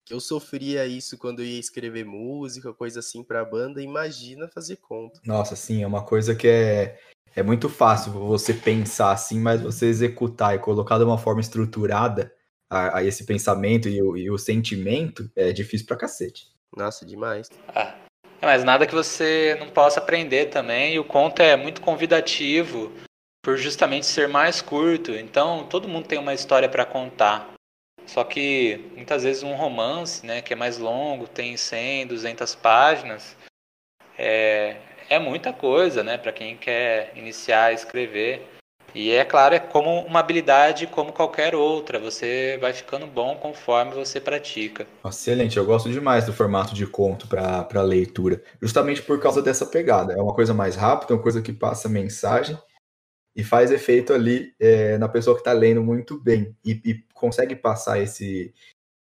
Eu 0.08 0.20
sofria 0.20 0.86
isso 0.86 1.18
quando 1.18 1.40
eu 1.40 1.48
ia 1.48 1.60
escrever 1.60 2.06
música, 2.06 2.72
coisa 2.76 3.00
assim 3.00 3.24
pra 3.24 3.44
banda, 3.44 3.82
imagina 3.82 4.48
fazer 4.48 4.76
conta. 4.76 5.20
Nossa, 5.26 5.56
sim, 5.56 5.82
é 5.82 5.88
uma 5.88 6.06
coisa 6.06 6.36
que 6.36 6.48
é, 6.48 7.00
é 7.36 7.42
muito 7.42 7.68
fácil 7.70 8.12
você 8.12 8.54
pensar 8.54 9.14
assim, 9.14 9.40
mas 9.40 9.64
você 9.64 9.88
executar 9.88 10.56
e 10.56 10.60
colocar 10.60 11.00
de 11.00 11.06
uma 11.06 11.18
forma 11.18 11.42
estruturada 11.42 12.32
a, 12.70 13.00
a 13.00 13.04
esse 13.04 13.26
pensamento 13.26 13.90
e 13.90 14.00
o, 14.00 14.16
e 14.16 14.30
o 14.30 14.38
sentimento 14.38 15.28
é 15.36 15.52
difícil 15.52 15.88
pra 15.88 15.98
cacete. 15.98 16.54
Nossa, 16.78 17.04
demais. 17.04 17.50
Ah, 17.70 17.98
é, 18.42 18.46
mas 18.46 18.64
nada 18.64 18.88
que 18.88 18.96
você 18.96 19.56
não 19.60 19.70
possa 19.70 20.00
aprender 20.00 20.48
também. 20.48 20.94
E 20.94 21.00
o 21.00 21.04
conto 21.04 21.42
é 21.42 21.56
muito 21.56 21.82
convidativo 21.82 22.92
por 23.44 23.58
justamente 23.58 24.06
ser 24.06 24.28
mais 24.28 24.62
curto. 24.62 25.12
Então, 25.12 25.66
todo 25.68 25.88
mundo 25.88 26.08
tem 26.08 26.20
uma 26.20 26.34
história 26.34 26.70
para 26.70 26.86
contar. 26.86 27.54
Só 28.06 28.24
que 28.24 28.92
muitas 28.96 29.24
vezes 29.24 29.44
um 29.44 29.54
romance, 29.54 30.26
né, 30.26 30.42
que 30.42 30.54
é 30.54 30.56
mais 30.56 30.78
longo, 30.78 31.28
tem 31.28 31.56
100, 31.56 32.08
200 32.08 32.56
páginas, 32.56 33.38
é, 34.18 34.78
é 35.10 35.20
muita 35.20 35.54
coisa, 35.54 36.04
né, 36.04 36.18
para 36.18 36.32
quem 36.32 36.58
quer 36.58 37.12
iniciar 37.16 37.66
a 37.66 37.74
escrever. 37.74 38.59
E 38.94 39.12
é 39.12 39.24
claro, 39.24 39.56
é 39.56 39.60
como 39.60 40.02
uma 40.02 40.20
habilidade 40.20 40.88
como 40.88 41.14
qualquer 41.14 41.56
outra. 41.56 42.00
Você 42.00 42.58
vai 42.60 42.74
ficando 42.74 43.06
bom 43.06 43.36
conforme 43.36 43.94
você 43.94 44.20
pratica. 44.20 44.88
Excelente, 45.06 45.58
eu 45.58 45.66
gosto 45.66 45.90
demais 45.90 46.26
do 46.26 46.34
formato 46.34 46.74
de 46.74 46.86
conto 46.88 47.28
para 47.28 47.82
leitura, 47.82 48.42
justamente 48.62 49.02
por 49.02 49.20
causa 49.20 49.42
dessa 49.42 49.66
pegada. 49.66 50.14
É 50.14 50.22
uma 50.22 50.34
coisa 50.34 50.54
mais 50.54 50.76
rápida, 50.76 51.14
uma 51.14 51.22
coisa 51.22 51.42
que 51.42 51.54
passa 51.54 51.88
mensagem 51.88 52.58
e 53.36 53.44
faz 53.44 53.72
efeito 53.72 54.14
ali 54.14 54.54
é, 54.60 54.98
na 54.98 55.08
pessoa 55.08 55.36
que 55.36 55.42
está 55.42 55.54
lendo 55.54 55.84
muito 55.84 56.20
bem 56.20 56.56
e, 56.66 56.72
e, 56.84 57.04
consegue 57.14 57.56
passar 57.56 58.00
esse, 58.00 58.54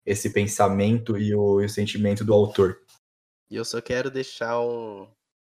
esse 0.05 0.31
pensamento 0.31 1.17
e 1.17 1.35
o, 1.35 1.61
e 1.61 1.65
o 1.65 1.69
sentimento 1.69 2.23
do 2.23 2.33
autor. 2.33 2.79
E 3.49 3.55
eu 3.55 3.65
só 3.65 3.81
quero 3.81 4.09
deixar 4.09 4.59
um, 4.59 5.07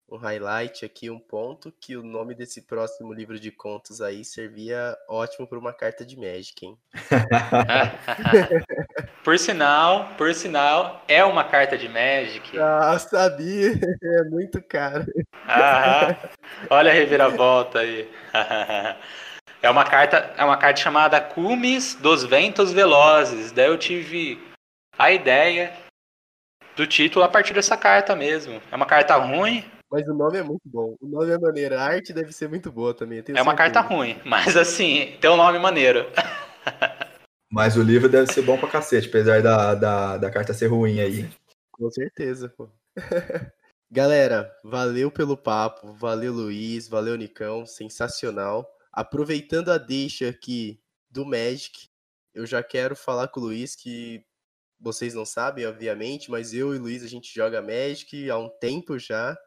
um 0.10 0.18
highlight 0.18 0.86
aqui, 0.86 1.10
um 1.10 1.20
ponto, 1.20 1.74
que 1.80 1.98
o 1.98 2.04
nome 2.04 2.36
desse 2.36 2.62
próximo 2.62 3.12
livro 3.12 3.40
de 3.40 3.52
contos 3.52 4.02
aí 4.02 4.24
servia 4.24 4.96
ótimo 5.10 5.48
para 5.48 5.58
uma 5.58 5.74
carta 5.74 6.06
de 6.06 6.16
Magic, 6.16 6.66
hein? 6.66 6.78
por 9.24 9.40
sinal, 9.40 10.10
por 10.18 10.34
sinal, 10.34 11.04
é 11.08 11.24
uma 11.24 11.44
carta 11.44 11.78
de 11.78 11.90
Magic. 11.90 12.58
Ah, 12.60 12.98
sabia, 13.00 13.74
é 14.04 14.24
muito 14.26 14.62
caro. 14.62 15.06
Ah, 15.48 16.16
olha 16.70 16.92
a 16.92 16.94
reviravolta 16.94 17.80
aí. 17.80 18.10
É 19.62 19.70
uma 19.70 19.84
carta, 19.84 20.32
é 20.38 20.46
uma 20.46 20.58
carta 20.58 20.80
chamada 20.80 21.20
Cumes 21.20 21.96
dos 21.96 22.24
Ventos 22.24 22.72
Velozes. 22.72 23.52
Daí 23.52 23.66
eu 23.66 23.80
tive 23.80 24.40
a 24.96 25.12
ideia 25.12 25.74
do 26.76 26.86
título 26.86 27.26
a 27.26 27.28
partir 27.28 27.54
dessa 27.54 27.76
carta 27.76 28.16
mesmo. 28.16 28.62
É 28.72 28.76
uma 28.76 28.86
carta 28.86 29.16
ruim, 29.16 29.66
Mas 29.96 30.10
o 30.10 30.14
nome 30.14 30.38
é 30.38 30.44
muito 30.44 30.64
bom. 30.66 30.98
O 31.00 31.08
nome 31.08 31.32
é 31.32 31.38
maneiro. 31.38 31.80
A 31.80 31.82
arte 31.82 32.12
deve 32.12 32.34
ser 32.34 32.50
muito 32.50 32.70
boa 32.70 32.94
também. 32.94 33.24
é 33.34 33.42
uma 33.42 33.56
carta 33.56 33.80
ruim, 33.80 34.20
mas 34.26 34.58
assim, 34.58 35.16
tem 35.22 35.30
um 35.30 35.38
nome 35.38 35.58
maneiro. 35.58 36.06
Mas 37.50 37.78
o 37.78 37.82
livro 37.82 38.10
deve 38.10 38.30
ser 38.34 38.42
bom 38.42 38.58
pra 38.58 38.68
cacete, 38.68 39.08
apesar 39.08 39.42
da, 39.42 39.74
da, 39.74 40.18
da 40.18 40.30
carta 40.30 40.54
ser 40.54 40.68
ruim 40.68 41.00
aí. 41.00 41.30
Com 41.72 41.90
certeza, 41.90 42.50
pô. 42.50 42.68
Galera, 43.90 44.54
valeu 44.66 45.10
pelo 45.10 45.38
papo, 45.38 45.94
valeu 45.94 46.34
Luiz, 46.34 46.90
valeu 46.90 47.16
Nicão, 47.16 47.66
sensacional. 47.66 48.70
Aproveitando 48.92 49.70
a 49.72 49.78
deixa 49.78 50.28
aqui 50.28 50.78
do 51.10 51.26
Magic, 51.26 51.88
eu 52.34 52.46
já 52.46 52.62
quero 52.62 52.98
falar 52.98 53.30
com 53.30 53.40
o 53.40 53.44
Luiz 53.44 53.78
que 53.78 54.26
vocês 54.78 55.14
não 55.14 55.26
sabem, 55.26 55.66
obviamente, 55.66 56.30
mas 56.30 56.54
eu 56.54 56.76
e 56.76 56.80
o 56.80 56.82
Luiz 56.82 57.02
a 57.02 57.08
gente 57.08 57.34
joga 57.34 57.62
Magic 57.62 58.30
há 58.30 58.38
um 58.38 58.50
tempo 58.60 59.00
já. 59.00 59.38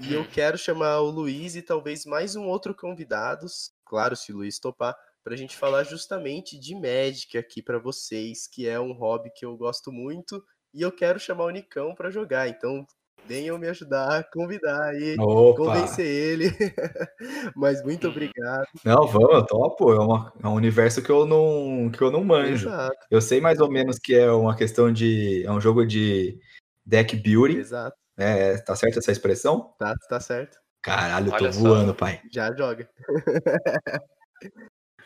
E 0.00 0.14
eu 0.14 0.26
quero 0.28 0.58
chamar 0.58 1.00
o 1.00 1.10
Luiz 1.10 1.54
e 1.54 1.62
talvez 1.62 2.04
mais 2.04 2.34
um 2.34 2.46
outro 2.46 2.74
convidado, 2.74 3.46
claro, 3.84 4.16
se 4.16 4.32
o 4.32 4.36
Luiz 4.36 4.58
topar, 4.58 4.96
para 5.22 5.34
a 5.34 5.36
gente 5.36 5.56
falar 5.56 5.84
justamente 5.84 6.58
de 6.58 6.74
Magic 6.74 7.38
aqui 7.38 7.62
para 7.62 7.78
vocês, 7.78 8.48
que 8.48 8.66
é 8.66 8.80
um 8.80 8.92
hobby 8.92 9.30
que 9.34 9.44
eu 9.44 9.56
gosto 9.56 9.92
muito 9.92 10.42
e 10.74 10.82
eu 10.82 10.90
quero 10.90 11.20
chamar 11.20 11.44
o 11.44 11.50
Nicão 11.50 11.94
para 11.94 12.10
jogar. 12.10 12.48
Então, 12.48 12.84
venham 13.26 13.58
me 13.58 13.68
ajudar, 13.68 14.28
convidar 14.30 14.82
aí, 14.88 15.16
Opa. 15.18 15.64
convencer 15.64 16.06
ele. 16.06 16.46
Mas 17.54 17.82
muito 17.82 18.08
obrigado. 18.08 18.66
Não, 18.84 19.06
vamos, 19.06 19.34
eu 19.34 19.46
topo. 19.46 19.92
É, 19.92 19.98
uma, 19.98 20.32
é 20.42 20.48
um 20.48 20.54
universo 20.54 21.02
que 21.02 21.10
eu 21.10 21.26
não, 21.26 21.90
que 21.90 22.02
eu 22.02 22.10
não 22.10 22.24
manjo. 22.24 22.68
Exato. 22.68 23.06
Eu 23.10 23.20
sei 23.20 23.40
mais 23.40 23.60
ou 23.60 23.70
menos 23.70 23.98
que 23.98 24.14
é 24.14 24.30
uma 24.32 24.56
questão 24.56 24.92
de. 24.92 25.44
É 25.44 25.52
um 25.52 25.60
jogo 25.60 25.86
de 25.86 26.38
deck 26.84 27.14
building. 27.16 27.58
Exato. 27.58 28.01
É, 28.16 28.58
tá 28.58 28.76
certo 28.76 28.98
essa 28.98 29.12
expressão? 29.12 29.74
Tá, 29.78 29.94
tá 30.08 30.20
certo. 30.20 30.58
Caralho, 30.82 31.28
eu 31.28 31.30
tô 31.30 31.36
Olha 31.36 31.50
voando, 31.50 31.88
só. 31.88 31.94
pai. 31.94 32.20
Já 32.32 32.54
joga. 32.54 32.88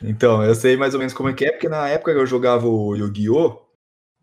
então, 0.02 0.42
eu 0.42 0.54
sei 0.54 0.76
mais 0.76 0.94
ou 0.94 0.98
menos 0.98 1.12
como 1.12 1.28
é 1.28 1.34
que 1.34 1.44
é, 1.44 1.52
porque 1.52 1.68
na 1.68 1.88
época 1.88 2.12
eu 2.12 2.26
jogava 2.26 2.66
o 2.66 2.96
Yu-Gi-Oh! 2.96 3.66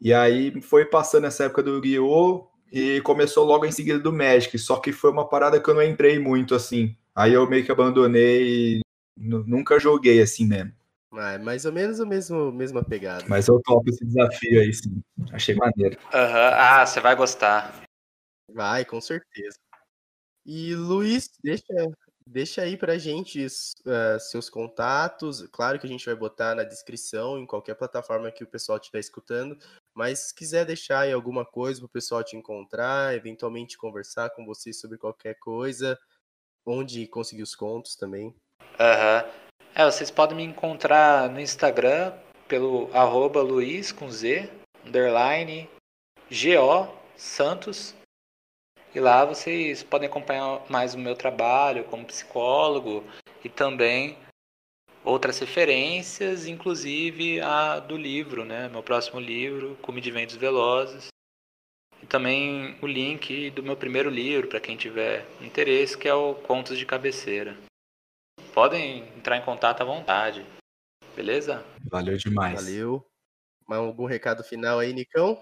E 0.01 0.13
aí 0.13 0.59
foi 0.61 0.85
passando 0.85 1.27
essa 1.27 1.45
época 1.45 1.63
do 1.63 1.75
Yu-Gi-Oh! 1.75 2.49
e 2.71 2.99
começou 3.01 3.45
logo 3.45 3.65
em 3.65 3.71
seguida 3.71 3.99
do 3.99 4.11
Magic, 4.11 4.57
só 4.57 4.77
que 4.77 4.91
foi 4.91 5.11
uma 5.11 5.29
parada 5.29 5.61
que 5.61 5.69
eu 5.69 5.75
não 5.75 5.83
entrei 5.83 6.17
muito 6.17 6.55
assim. 6.55 6.97
Aí 7.15 7.31
eu 7.33 7.47
meio 7.47 7.63
que 7.63 7.71
abandonei, 7.71 8.81
nunca 9.15 9.79
joguei 9.79 10.19
assim 10.19 10.47
mesmo. 10.47 10.73
Ah, 11.13 11.33
é 11.33 11.37
mais 11.37 11.63
ou 11.65 11.71
menos 11.71 11.99
a 12.01 12.05
mesma, 12.07 12.51
mesma 12.51 12.83
pegada. 12.83 13.23
Mas 13.27 13.47
eu 13.47 13.61
topo 13.63 13.87
esse 13.87 14.03
desafio 14.03 14.59
aí, 14.59 14.73
sim. 14.73 15.03
Achei 15.31 15.53
maneiro. 15.53 15.99
Uhum. 16.11 16.49
Ah, 16.53 16.83
você 16.83 16.99
vai 16.99 17.15
gostar. 17.15 17.83
Vai, 18.49 18.85
com 18.85 18.99
certeza. 18.99 19.57
E 20.45 20.75
Luiz, 20.75 21.29
deixa, 21.41 21.63
deixa 22.27 22.61
aí 22.61 22.75
pra 22.75 22.97
gente 22.97 23.45
uh, 23.45 24.19
seus 24.19 24.49
contatos. 24.49 25.47
Claro 25.51 25.79
que 25.79 25.85
a 25.85 25.89
gente 25.89 26.05
vai 26.05 26.15
botar 26.15 26.53
na 26.53 26.63
descrição, 26.63 27.39
em 27.39 27.45
qualquer 27.45 27.75
plataforma 27.75 28.31
que 28.31 28.43
o 28.43 28.47
pessoal 28.47 28.77
estiver 28.77 28.99
escutando. 28.99 29.57
Mas 29.93 30.19
se 30.19 30.35
quiser 30.35 30.65
deixar 30.65 31.01
aí 31.01 31.13
alguma 31.13 31.45
coisa 31.45 31.79
para 31.79 31.85
o 31.85 31.89
pessoal 31.89 32.23
te 32.23 32.35
encontrar, 32.35 33.15
eventualmente 33.15 33.77
conversar 33.77 34.29
com 34.31 34.45
você 34.45 34.73
sobre 34.73 34.97
qualquer 34.97 35.35
coisa, 35.39 35.97
onde 36.65 37.07
conseguir 37.07 37.43
os 37.43 37.55
contos 37.55 37.95
também. 37.95 38.35
Aham. 38.79 39.23
Uhum. 39.23 39.43
É, 39.75 39.85
vocês 39.85 40.11
podem 40.11 40.37
me 40.37 40.43
encontrar 40.43 41.27
no 41.29 41.39
Instagram 41.39 42.13
pelo 42.47 42.95
arroba 42.95 43.41
Luiz 43.41 43.91
com 43.91 44.11
Z, 44.11 44.47
underline, 44.85 45.67
GO 46.29 46.93
Santos. 47.17 47.95
E 48.95 48.99
lá 48.99 49.25
vocês 49.25 49.81
podem 49.81 50.07
acompanhar 50.07 50.61
mais 50.69 50.93
o 50.93 50.99
meu 50.99 51.15
trabalho 51.15 51.83
como 51.85 52.05
psicólogo 52.05 53.03
e 53.43 53.49
também 53.49 54.17
outras 55.03 55.39
referências, 55.39 56.45
inclusive 56.45 57.41
a 57.41 57.79
do 57.79 57.97
livro, 57.97 58.45
né? 58.45 58.69
Meu 58.69 58.83
próximo 58.83 59.19
livro, 59.19 59.75
Cume 59.81 59.99
de 59.99 60.11
Ventos 60.11 60.35
Velozes. 60.35 61.07
E 62.01 62.05
também 62.05 62.77
o 62.81 62.87
link 62.87 63.49
do 63.51 63.63
meu 63.63 63.75
primeiro 63.75 64.09
livro, 64.09 64.47
para 64.47 64.59
quem 64.59 64.77
tiver 64.77 65.25
interesse, 65.41 65.97
que 65.97 66.07
é 66.07 66.13
o 66.13 66.35
Contos 66.35 66.77
de 66.77 66.85
Cabeceira. 66.85 67.57
Podem 68.53 68.99
entrar 69.17 69.37
em 69.37 69.45
contato 69.45 69.81
à 69.81 69.85
vontade. 69.85 70.45
Beleza? 71.15 71.65
Valeu 71.89 72.17
demais. 72.17 72.61
Valeu. 72.61 73.05
Mais 73.67 73.81
algum 73.81 74.05
recado 74.05 74.43
final 74.43 74.79
aí, 74.79 74.93
Nicão? 74.93 75.41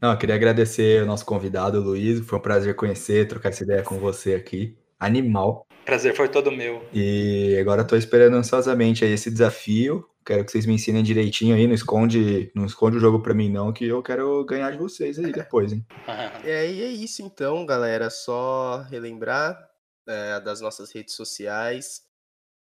Não, 0.00 0.12
eu 0.12 0.18
queria 0.18 0.36
agradecer 0.36 1.00
ao 1.00 1.06
nosso 1.06 1.26
convidado, 1.26 1.80
Luiz. 1.80 2.20
Foi 2.20 2.38
um 2.38 2.42
prazer 2.42 2.76
conhecer, 2.76 3.26
trocar 3.26 3.48
essa 3.48 3.64
ideia 3.64 3.82
com 3.82 3.98
você 3.98 4.34
aqui. 4.34 4.78
Animal. 4.98 5.66
Prazer 5.84 6.14
foi 6.14 6.28
todo 6.28 6.52
meu. 6.52 6.86
E 6.92 7.56
agora 7.60 7.82
estou 7.82 7.98
esperando 7.98 8.36
ansiosamente 8.36 9.04
aí 9.04 9.10
esse 9.10 9.30
desafio. 9.30 10.08
Quero 10.24 10.44
que 10.44 10.52
vocês 10.52 10.66
me 10.66 10.74
ensinem 10.74 11.02
direitinho 11.02 11.56
aí, 11.56 11.66
não 11.66 11.74
esconde, 11.74 12.52
não 12.54 12.66
esconde 12.66 12.98
o 12.98 13.00
jogo 13.00 13.20
para 13.20 13.34
mim 13.34 13.50
não, 13.50 13.72
que 13.72 13.86
eu 13.86 14.02
quero 14.02 14.44
ganhar 14.44 14.70
de 14.70 14.76
vocês 14.76 15.18
aí 15.18 15.32
depois, 15.32 15.72
hein? 15.72 15.84
é, 16.44 16.70
e 16.70 16.82
é 16.82 16.88
isso 16.88 17.22
então, 17.22 17.66
galera. 17.66 18.10
Só 18.10 18.84
relembrar 18.90 19.58
é, 20.06 20.38
das 20.40 20.60
nossas 20.60 20.92
redes 20.92 21.14
sociais. 21.14 22.02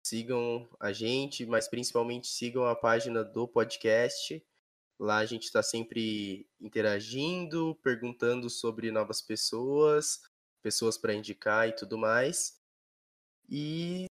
Sigam 0.06 0.70
a 0.80 0.94
gente, 0.94 1.46
mas 1.46 1.68
principalmente 1.68 2.28
sigam 2.28 2.64
a 2.66 2.76
página 2.76 3.24
do 3.24 3.48
podcast. 3.48 4.42
Lá 5.00 5.18
a 5.18 5.26
gente 5.26 5.44
está 5.44 5.62
sempre 5.62 6.48
interagindo, 6.60 7.76
perguntando 7.84 8.50
sobre 8.50 8.92
novas 8.92 9.22
pessoas, 9.22 10.22
pessoas 10.62 10.98
para 10.98 11.14
indicar 11.14 11.68
e 11.68 11.76
tudo 11.76 11.98
mais. 11.98 12.58
E 13.50 14.06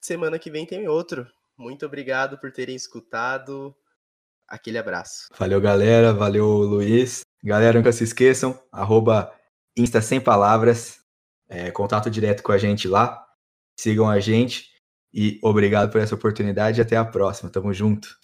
semana 0.00 0.38
que 0.38 0.50
vem 0.50 0.66
tem 0.66 0.88
outro. 0.88 1.26
Muito 1.56 1.86
obrigado 1.86 2.38
por 2.38 2.50
terem 2.50 2.74
escutado. 2.74 3.74
Aquele 4.46 4.76
abraço. 4.76 5.28
Valeu, 5.38 5.60
galera. 5.60 6.12
Valeu, 6.12 6.46
Luiz. 6.46 7.20
Galera, 7.42 7.78
nunca 7.78 7.92
se 7.92 8.04
esqueçam, 8.04 8.60
arroba 8.72 9.32
Insta 9.76 10.00
Sem 10.00 10.20
Palavras. 10.20 11.00
É, 11.48 11.70
contato 11.70 12.10
direto 12.10 12.42
com 12.42 12.52
a 12.52 12.58
gente 12.58 12.88
lá. 12.88 13.24
Sigam 13.78 14.08
a 14.08 14.18
gente. 14.18 14.70
E 15.12 15.38
obrigado 15.42 15.90
por 15.92 16.00
essa 16.00 16.14
oportunidade. 16.14 16.80
Até 16.80 16.96
a 16.96 17.04
próxima. 17.04 17.50
Tamo 17.50 17.72
junto. 17.72 18.18